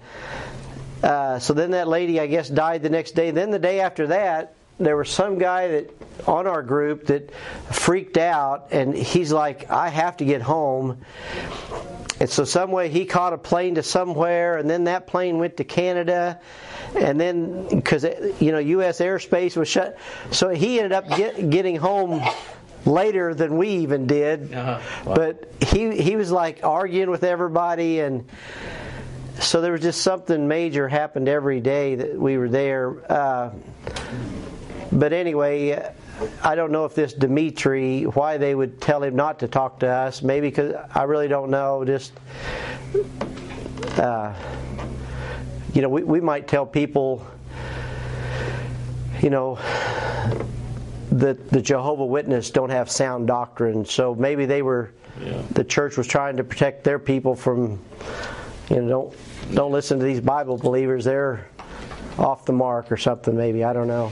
uh, 1.01 1.39
so 1.39 1.53
then 1.53 1.71
that 1.71 1.87
lady, 1.87 2.19
I 2.19 2.27
guess, 2.27 2.49
died 2.49 2.83
the 2.83 2.89
next 2.89 3.13
day. 3.13 3.31
Then 3.31 3.51
the 3.51 3.59
day 3.59 3.79
after 3.79 4.07
that, 4.07 4.53
there 4.79 4.97
was 4.97 5.11
some 5.11 5.37
guy 5.37 5.69
that 5.69 5.91
on 6.27 6.45
our 6.45 6.61
group 6.61 7.05
that 7.05 7.33
freaked 7.71 8.17
out, 8.17 8.67
and 8.71 8.93
he's 8.93 9.31
like, 9.31 9.71
"I 9.71 9.87
have 9.87 10.17
to 10.17 10.25
get 10.25 10.41
home." 10.41 11.05
And 12.23 12.29
so 12.29 12.45
some 12.45 12.71
way 12.71 12.87
he 12.87 13.03
caught 13.03 13.33
a 13.33 13.37
plane 13.37 13.75
to 13.75 13.83
somewhere, 13.83 14.55
and 14.55 14.69
then 14.69 14.85
that 14.85 15.07
plane 15.07 15.39
went 15.39 15.57
to 15.57 15.65
Canada, 15.65 16.39
and 16.95 17.19
then 17.19 17.67
because 17.67 18.05
you 18.39 18.53
know 18.53 18.59
U.S. 18.59 19.01
airspace 19.01 19.57
was 19.57 19.67
shut, 19.67 19.97
so 20.31 20.47
he 20.47 20.79
ended 20.79 20.93
up 20.93 21.09
get, 21.09 21.49
getting 21.49 21.75
home 21.75 22.23
later 22.85 23.35
than 23.35 23.57
we 23.57 23.71
even 23.79 24.07
did. 24.07 24.53
Uh-huh. 24.53 24.79
Wow. 25.03 25.15
But 25.15 25.51
he 25.67 26.01
he 26.01 26.15
was 26.15 26.31
like 26.31 26.63
arguing 26.63 27.09
with 27.09 27.25
everybody, 27.25 27.99
and 27.99 28.23
so 29.41 29.59
there 29.59 29.73
was 29.73 29.81
just 29.81 30.01
something 30.01 30.47
major 30.47 30.87
happened 30.87 31.27
every 31.27 31.59
day 31.59 31.95
that 31.95 32.17
we 32.17 32.37
were 32.37 32.47
there. 32.47 33.11
Uh, 33.11 33.49
but 34.93 35.11
anyway, 35.11 35.93
I 36.43 36.55
don't 36.55 36.71
know 36.71 36.85
if 36.85 36.95
this 36.95 37.13
Dimitri, 37.13 38.03
why 38.03 38.37
they 38.37 38.55
would 38.55 38.79
tell 38.81 39.03
him 39.03 39.15
not 39.15 39.39
to 39.39 39.47
talk 39.47 39.79
to 39.79 39.87
us. 39.87 40.21
Maybe 40.21 40.49
because 40.49 40.75
I 40.93 41.03
really 41.03 41.27
don't 41.27 41.49
know. 41.49 41.83
Just, 41.85 42.13
uh, 43.97 44.33
you 45.73 45.81
know, 45.81 45.89
we, 45.89 46.03
we 46.03 46.21
might 46.21 46.47
tell 46.47 46.65
people, 46.65 47.25
you 49.21 49.29
know, 49.29 49.57
that 51.11 51.49
the 51.49 51.61
Jehovah 51.61 52.05
Witness 52.05 52.49
don't 52.51 52.69
have 52.69 52.89
sound 52.89 53.27
doctrine. 53.27 53.85
So 53.85 54.15
maybe 54.15 54.45
they 54.45 54.61
were, 54.61 54.91
Yeah. 55.21 55.41
the 55.51 55.63
church 55.63 55.97
was 55.97 56.07
trying 56.07 56.37
to 56.37 56.43
protect 56.43 56.83
their 56.83 56.99
people 56.99 57.35
from, 57.35 57.79
you 58.69 58.81
know, 58.81 58.87
don't 58.87 59.15
don't 59.55 59.71
listen 59.71 59.99
to 59.99 60.05
these 60.05 60.21
Bible 60.21 60.57
believers. 60.57 61.03
They're 61.03 61.45
off 62.17 62.45
the 62.45 62.53
mark 62.53 62.91
or 62.91 62.97
something. 62.97 63.35
Maybe 63.35 63.63
I 63.63 63.73
don't 63.73 63.87
know. 63.87 64.11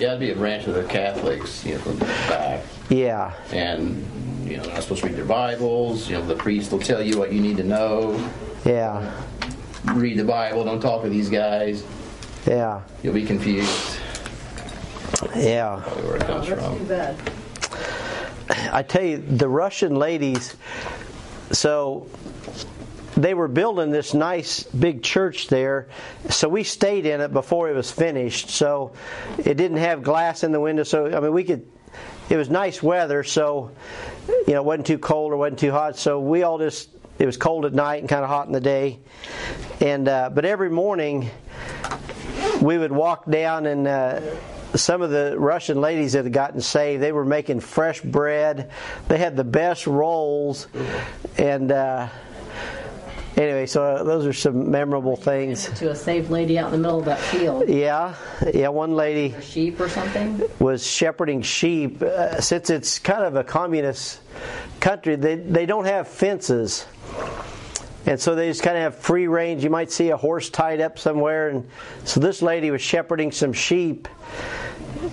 Yeah, 0.00 0.08
it'd 0.08 0.20
be 0.20 0.30
a 0.30 0.36
branch 0.36 0.66
of 0.66 0.74
the 0.74 0.84
Catholics, 0.84 1.64
you 1.64 1.72
know, 1.74 1.78
from 1.80 1.98
the 1.98 2.04
back. 2.04 2.62
Yeah. 2.90 3.32
And, 3.50 4.04
you 4.46 4.58
know, 4.58 4.64
they're 4.64 4.74
not 4.74 4.82
supposed 4.82 5.00
to 5.02 5.06
read 5.08 5.16
their 5.16 5.24
Bibles. 5.24 6.08
You 6.08 6.16
know, 6.18 6.26
the 6.26 6.34
priest 6.36 6.70
will 6.70 6.78
tell 6.80 7.02
you 7.02 7.18
what 7.18 7.32
you 7.32 7.40
need 7.40 7.56
to 7.56 7.64
know. 7.64 8.12
Yeah, 8.66 9.10
Read 9.94 10.18
the 10.18 10.24
Bible, 10.24 10.64
don't 10.64 10.80
talk 10.80 11.02
to 11.04 11.08
these 11.08 11.30
guys. 11.30 11.84
yeah, 12.46 12.82
You'll 13.02 13.14
be 13.14 13.24
confused. 13.24 13.98
yeah. 15.36 15.80
Probably 15.82 16.02
where 16.04 16.16
it 16.16 16.22
Oh, 16.24 16.26
comes 16.26 16.48
that's 16.48 16.78
too 16.78 16.84
bad. 16.84 17.16
I 18.74 18.82
tell 18.82 19.02
you, 19.04 19.16
the 19.18 19.48
Russian 19.48 19.94
ladies, 19.96 20.56
so 21.52 22.06
they 23.16 23.34
were 23.34 23.48
building 23.48 23.90
this 23.90 24.12
nice 24.14 24.62
big 24.62 25.02
church 25.02 25.48
there. 25.48 25.88
So 26.28 26.48
we 26.48 26.64
stayed 26.64 27.06
in 27.06 27.20
it 27.20 27.32
before 27.32 27.70
it 27.70 27.74
was 27.74 27.90
finished. 27.90 28.50
So 28.50 28.92
it 29.38 29.54
didn't 29.54 29.78
have 29.78 30.02
glass 30.02 30.44
in 30.44 30.52
the 30.52 30.60
window. 30.60 30.82
So, 30.82 31.06
I 31.16 31.20
mean, 31.20 31.32
we 31.32 31.44
could, 31.44 31.66
it 32.28 32.36
was 32.36 32.50
nice 32.50 32.82
weather. 32.82 33.24
So, 33.24 33.70
you 34.28 34.54
know, 34.54 34.60
it 34.60 34.64
wasn't 34.64 34.86
too 34.86 34.98
cold 34.98 35.32
or 35.32 35.38
wasn't 35.38 35.60
too 35.60 35.72
hot. 35.72 35.96
So 35.96 36.20
we 36.20 36.42
all 36.42 36.58
just, 36.58 36.90
it 37.18 37.24
was 37.24 37.38
cold 37.38 37.64
at 37.64 37.72
night 37.72 38.00
and 38.00 38.08
kind 38.08 38.22
of 38.22 38.28
hot 38.28 38.46
in 38.46 38.52
the 38.52 38.60
day. 38.60 38.98
And, 39.80 40.06
uh, 40.06 40.30
but 40.30 40.44
every 40.44 40.70
morning, 40.70 41.30
we 42.60 42.76
would 42.76 42.92
walk 42.92 43.30
down 43.30 43.64
and 43.64 43.88
uh, 43.88 44.20
some 44.74 45.00
of 45.00 45.10
the 45.10 45.36
Russian 45.38 45.80
ladies 45.80 46.12
that 46.12 46.24
had 46.24 46.32
gotten 46.32 46.60
saved, 46.60 47.02
they 47.02 47.12
were 47.12 47.24
making 47.24 47.60
fresh 47.60 48.00
bread. 48.00 48.70
They 49.08 49.18
had 49.18 49.36
the 49.36 49.44
best 49.44 49.86
rolls, 49.86 50.66
and 51.38 51.72
uh, 51.72 52.08
anyway, 53.36 53.66
so 53.66 54.02
those 54.04 54.26
are 54.26 54.32
some 54.32 54.70
memorable 54.70 55.16
things. 55.16 55.68
To 55.78 55.90
a 55.90 55.94
saved 55.96 56.30
lady 56.30 56.58
out 56.58 56.66
in 56.66 56.72
the 56.72 56.78
middle 56.78 56.98
of 56.98 57.04
that 57.06 57.20
field. 57.20 57.68
Yeah, 57.68 58.14
yeah. 58.52 58.68
One 58.68 58.94
lady 58.96 59.34
sheep 59.40 59.80
or 59.80 59.88
something. 59.88 60.42
was 60.58 60.86
shepherding 60.86 61.42
sheep. 61.42 62.02
Uh, 62.02 62.40
since 62.40 62.70
it's 62.70 62.98
kind 62.98 63.24
of 63.24 63.36
a 63.36 63.44
communist 63.44 64.20
country, 64.80 65.16
they 65.16 65.36
they 65.36 65.66
don't 65.66 65.84
have 65.84 66.08
fences. 66.08 66.86
And 68.06 68.20
so 68.20 68.36
they 68.36 68.48
just 68.48 68.62
kind 68.62 68.76
of 68.76 68.84
have 68.84 68.94
free 68.94 69.26
range. 69.26 69.64
You 69.64 69.70
might 69.70 69.90
see 69.90 70.10
a 70.10 70.16
horse 70.16 70.48
tied 70.48 70.80
up 70.80 70.96
somewhere. 70.96 71.48
And 71.48 71.68
so 72.04 72.20
this 72.20 72.40
lady 72.40 72.70
was 72.70 72.80
shepherding 72.80 73.32
some 73.32 73.52
sheep. 73.52 74.06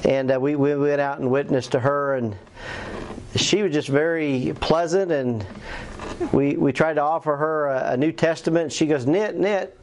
And 0.06 0.32
uh, 0.32 0.40
we, 0.40 0.56
we 0.56 0.76
went 0.76 1.02
out 1.02 1.18
and 1.18 1.32
witnessed 1.32 1.72
to 1.72 1.80
her. 1.80 2.14
And 2.14 2.38
she 3.36 3.64
was 3.64 3.74
just 3.74 3.88
very 3.88 4.54
pleasant. 4.60 5.12
And 5.12 5.44
we, 6.32 6.56
we 6.56 6.74
tried 6.74 6.96
to 6.96 7.02
offer 7.02 7.36
her 7.36 7.68
a, 7.68 7.92
a 7.94 7.98
New 7.98 8.12
Testament. 8.12 8.72
She 8.72 8.86
goes, 8.86 9.06
knit, 9.06 9.38
knit. 9.38 9.78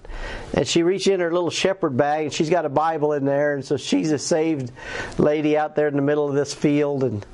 And 0.55 0.67
she 0.67 0.83
reached 0.83 1.07
in 1.07 1.21
her 1.21 1.33
little 1.33 1.51
shepherd 1.51 1.97
bag 1.97 2.25
and 2.25 2.33
she's 2.33 2.51
got 2.51 2.65
a 2.65 2.69
Bible 2.69 3.13
in 3.13 3.25
there. 3.25 3.55
And 3.55 3.65
so 3.65 3.77
she's 3.77 4.11
a 4.13 4.19
saved 4.19 4.73
lady 5.19 5.57
out 5.57 5.77
there 5.77 5.89
in 5.89 5.95
the 5.95 6.03
middle 6.03 6.29
of 6.29 6.35
this 6.35 6.53
field. 6.53 7.05
And 7.05 7.25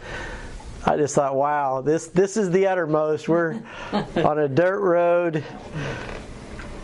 I 0.88 0.96
just 0.96 1.16
thought, 1.16 1.34
wow, 1.34 1.80
this 1.80 2.06
this 2.08 2.36
is 2.36 2.50
the 2.52 2.68
uttermost. 2.68 3.28
We're 3.28 3.60
on 3.92 4.38
a 4.38 4.46
dirt 4.46 4.78
road, 4.78 5.42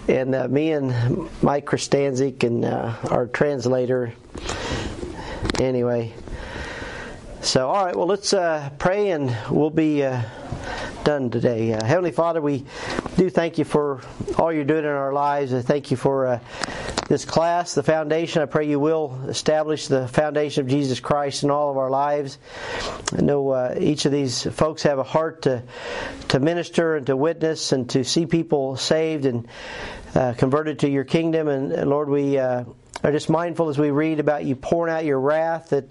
and 0.08 0.34
uh, 0.34 0.48
me 0.48 0.72
and 0.72 1.30
Mike 1.40 1.66
Kristanzik 1.66 2.42
and 2.42 2.64
uh, 2.64 2.96
our 3.08 3.28
translator. 3.28 4.12
Anyway, 5.60 6.14
so 7.42 7.68
all 7.68 7.84
right, 7.84 7.94
well, 7.94 8.08
let's 8.08 8.32
uh, 8.32 8.70
pray, 8.76 9.10
and 9.10 9.36
we'll 9.48 9.70
be 9.70 10.02
uh, 10.02 10.22
done 11.05 11.30
today. 11.30 11.72
Uh, 11.72 11.84
Heavenly 11.84 12.12
Father, 12.12 12.40
we 12.40 12.64
do 13.16 13.28
thank 13.28 13.59
you 13.59 13.64
for 13.64 14.00
all 14.38 14.53
you're 14.53 14.64
doing 14.64 14.84
in 14.84 14.90
our 14.90 15.12
lives. 15.12 15.53
I 15.53 15.62
thank 15.62 15.90
you 15.90 15.96
for 15.96 16.26
uh, 16.26 16.40
this 17.09 17.24
class, 17.24 17.74
the 17.74 17.82
foundation. 17.82 18.42
I 18.42 18.46
pray 18.46 18.68
you 18.68 18.78
will 18.78 19.18
establish 19.28 19.88
the 19.88 20.07
foundation 20.09 20.64
of 20.64 20.70
Jesus 20.70 21.00
Christ 21.00 21.42
in 21.42 21.50
all 21.50 21.70
of 21.70 21.76
our 21.76 21.90
lives. 21.90 22.38
I 23.16 23.22
know 23.22 23.50
uh, 23.50 23.74
each 23.78 24.05
of 24.05 24.12
these 24.12 24.42
folks 24.44 24.82
have 24.84 24.98
a 24.98 25.05
heart 25.05 25.42
to 25.42 25.62
to 26.28 26.40
minister 26.40 26.96
and 26.96 27.07
to 27.07 27.16
witness 27.16 27.72
and 27.72 27.88
to 27.90 28.05
see 28.05 28.26
people 28.26 28.76
saved 28.76 29.26
and 29.26 29.48
uh, 30.14 30.34
converted 30.34 30.80
to 30.80 30.88
your 30.88 31.05
kingdom. 31.05 31.48
And, 31.48 31.72
and 31.72 31.90
Lord, 31.90 32.09
we. 32.09 32.38
Are 33.05 33.11
just 33.11 33.28
mindful 33.28 33.68
as 33.68 33.78
we 33.78 33.90
read 33.90 34.20
about 34.20 34.44
you 34.44 34.55
pouring 34.55 34.94
out 34.94 35.05
your 35.05 35.18
wrath 35.18 35.70
that 35.70 35.84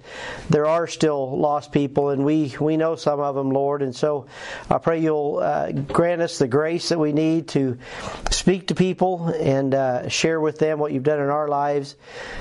there 0.49 0.65
are 0.65 0.87
still 0.87 1.37
lost 1.37 1.73
people, 1.73 2.09
and 2.09 2.23
we, 2.23 2.55
we 2.59 2.77
know 2.77 2.95
some 2.95 3.19
of 3.19 3.35
them, 3.35 3.51
Lord. 3.51 3.81
And 3.81 3.93
so 3.93 4.27
I 4.69 4.77
pray 4.77 5.01
you'll 5.01 5.39
uh, 5.39 5.71
grant 5.71 6.21
us 6.21 6.37
the 6.37 6.47
grace 6.47 6.87
that 6.89 6.99
we 6.99 7.11
need 7.11 7.49
to 7.49 7.77
speak 8.29 8.67
to 8.67 8.75
people 8.75 9.27
and 9.27 9.75
uh, 9.75 10.07
share 10.07 10.39
with 10.39 10.57
them 10.59 10.79
what 10.79 10.93
you've 10.93 11.03
done 11.03 11.19
in 11.19 11.29
our 11.29 11.49
lives. 11.49 11.97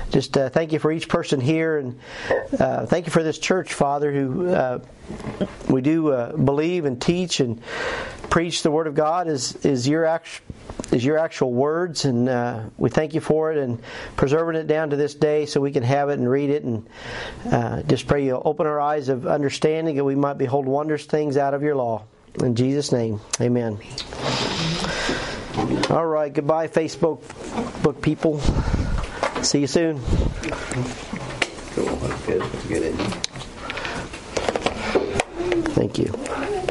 Just 0.09 0.37
uh, 0.37 0.49
thank 0.49 0.71
you 0.71 0.79
for 0.79 0.91
each 0.91 1.09
person 1.09 1.41
here, 1.41 1.77
and 1.77 1.99
uh, 2.57 2.85
thank 2.85 3.07
you 3.07 3.11
for 3.11 3.23
this 3.23 3.39
church, 3.39 3.73
Father, 3.73 4.11
who 4.11 4.53
uh, 4.53 4.79
we 5.69 5.81
do 5.81 6.13
uh, 6.13 6.35
believe 6.37 6.85
and 6.85 7.01
teach 7.01 7.41
and 7.41 7.61
preach 8.29 8.63
the 8.63 8.71
Word 8.71 8.87
of 8.87 8.95
God 8.95 9.27
is 9.27 9.57
is 9.65 9.87
your 9.87 10.05
actual 10.05 10.45
is 10.91 11.03
your 11.03 11.17
actual 11.17 11.53
words, 11.53 12.05
and 12.05 12.27
uh, 12.27 12.63
we 12.77 12.89
thank 12.89 13.13
you 13.13 13.21
for 13.21 13.51
it 13.51 13.57
and 13.57 13.81
preserving 14.17 14.55
it 14.55 14.67
down 14.67 14.89
to 14.91 14.95
this 14.95 15.15
day 15.15 15.45
so 15.45 15.61
we 15.61 15.71
can 15.71 15.83
have 15.83 16.09
it 16.09 16.19
and 16.19 16.29
read 16.29 16.49
it. 16.49 16.63
And 16.63 16.87
uh, 17.49 17.83
just 17.83 18.07
pray 18.07 18.25
you 18.25 18.41
open 18.43 18.67
our 18.67 18.79
eyes 18.79 19.09
of 19.09 19.25
understanding 19.25 19.95
that 19.95 20.03
we 20.03 20.15
might 20.15 20.37
behold 20.37 20.65
wondrous 20.65 21.05
things 21.05 21.37
out 21.37 21.53
of 21.53 21.63
your 21.63 21.75
law. 21.75 22.03
In 22.41 22.55
Jesus' 22.55 22.91
name, 22.91 23.19
amen. 23.39 23.77
All 25.89 26.05
right, 26.05 26.33
goodbye, 26.33 26.67
Facebook 26.67 27.21
book 27.83 28.01
people. 28.01 28.39
See 29.43 29.59
you 29.59 29.67
soon. 29.67 30.01
Good, 32.25 32.43
good. 32.67 32.93
Thank 35.73 35.97
you. 35.97 36.67